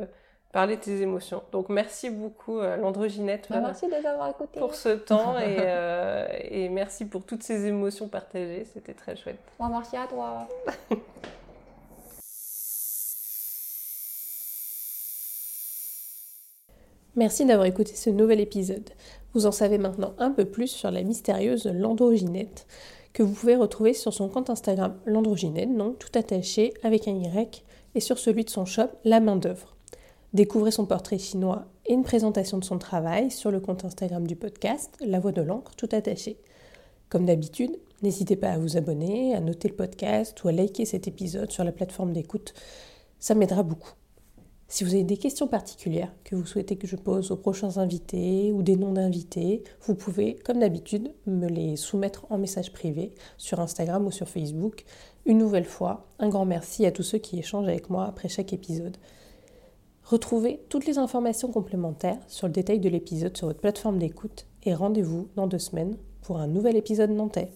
parler 0.52 0.78
de 0.78 0.82
tes 0.82 1.02
émotions. 1.02 1.43
Donc 1.52 1.70
merci 1.70 2.10
beaucoup 2.10 2.62
l'androginette. 2.62 3.48
Bah, 3.50 3.60
merci 3.62 3.88
de 3.88 4.08
avoir 4.08 4.30
écouté. 4.30 4.60
Pour 4.60 4.74
ce 4.74 4.89
temps 4.89 5.36
et, 5.39 6.64
et 6.64 6.70
merci 6.70 7.06
pour 7.06 7.24
toutes 7.24 7.43
ces 7.43 7.68
émotions 7.68 8.08
partagées. 8.08 8.66
C'était 8.74 8.93
très 8.93 9.16
chouette. 9.16 9.39
Bon, 9.60 9.68
merci 9.68 9.96
à 9.96 10.08
toi. 10.08 10.48
Merci 17.18 17.45
d'avoir 17.45 17.66
écouté 17.66 17.93
ce 17.95 18.09
nouvel 18.09 18.41
épisode. 18.41 18.89
Vous 19.34 19.45
en 19.45 19.53
savez 19.53 19.78
maintenant 19.78 20.13
un 20.18 20.32
peu 20.32 20.43
plus 20.43 20.68
sur 20.68 20.91
la 20.91 21.01
mystérieuse 21.01 21.66
Landroginette, 21.66 22.68
que 23.13 23.24
vous 23.24 23.34
pouvez 23.34 23.55
retrouver 23.55 23.93
sur 23.93 24.13
son 24.13 24.28
compte 24.28 24.49
Instagram 24.49 24.97
Landroginette, 25.05 25.70
non 25.70 25.93
tout 25.93 26.09
attaché 26.13 26.74
avec 26.84 27.07
un 27.07 27.13
Y, 27.13 27.63
et 27.95 28.01
sur 28.01 28.20
celui 28.20 28.43
de 28.43 28.49
son 28.49 28.66
shop 28.66 28.89
La 29.05 29.22
Main 29.22 29.38
d'œuvre. 29.38 29.78
Découvrez 30.34 30.72
son 30.72 30.86
portrait 30.86 31.18
chinois 31.18 31.63
et 31.86 31.93
une 31.93 32.03
présentation 32.03 32.57
de 32.57 32.66
son 32.66 32.80
travail 32.80 33.32
sur 33.32 33.49
le 33.49 33.61
compte 33.61 33.86
Instagram 33.86 34.28
du 34.28 34.36
podcast 34.36 34.93
La 34.99 35.22
Voix 35.22 35.32
de 35.32 35.41
l'encre, 35.41 35.74
tout 35.78 35.89
attaché. 35.93 36.38
Comme 37.07 37.26
d'habitude, 37.26 37.80
n'hésitez 38.01 38.36
pas 38.36 38.49
à 38.49 38.57
vous 38.57 38.76
abonner, 38.76 39.34
à 39.34 39.39
noter 39.39 39.70
le 39.70 39.76
podcast 39.76 40.43
ou 40.43 40.49
à 40.49 40.51
liker 40.51 40.84
cet 40.84 41.07
épisode 41.07 41.49
sur 41.49 41.63
la 41.63 41.72
plateforme 41.72 42.11
d'écoute. 42.11 42.53
Ça 43.20 43.36
m'aidera 43.36 43.63
beaucoup. 43.63 43.93
Si 44.68 44.84
vous 44.84 44.93
avez 44.95 45.03
des 45.03 45.18
questions 45.18 45.47
particulières 45.47 46.11
que 46.24 46.36
vous 46.36 46.45
souhaitez 46.45 46.76
que 46.76 46.88
je 46.88 46.95
pose 46.95 47.30
aux 47.30 47.38
prochains 47.38 47.78
invités 47.78 48.51
ou 48.51 48.63
des 48.63 48.76
noms 48.76 48.93
d'invités, 48.93 49.63
vous 49.82 49.93
pouvez, 49.93 50.36
comme 50.43 50.59
d'habitude, 50.59 51.13
me 51.28 51.47
les 51.47 51.76
soumettre 51.76 52.26
en 52.32 52.39
message 52.39 52.74
privé 52.74 53.13
sur 53.38 53.59
Instagram 53.59 54.07
ou 54.07 54.11
sur 54.11 54.28
Facebook. 54.28 54.84
Une 55.26 55.38
nouvelle 55.38 55.66
fois, 55.66 56.07
un 56.18 56.30
grand 56.30 56.45
merci 56.45 56.86
à 56.86 56.91
tous 56.91 57.03
ceux 57.03 57.20
qui 57.20 57.38
échangent 57.38 57.68
avec 57.68 57.91
moi 57.91 58.05
après 58.05 58.28
chaque 58.28 58.53
épisode. 58.53 58.97
Retrouvez 60.03 60.59
toutes 60.70 60.88
les 60.88 60.97
informations 60.97 61.51
complémentaires 61.51 62.20
sur 62.28 62.47
le 62.47 62.53
détail 62.53 62.80
de 62.80 62.89
l'épisode 62.89 63.38
sur 63.38 63.47
votre 63.47 63.61
plateforme 63.61 63.99
d'écoute 63.99 64.47
et 64.63 64.74
rendez-vous 64.74 65.30
dans 65.36 65.47
deux 65.47 65.59
semaines 65.59 65.95
pour 66.22 66.38
un 66.38 66.47
nouvel 66.47 66.76
épisode 66.76 67.11
nantais. 67.11 67.51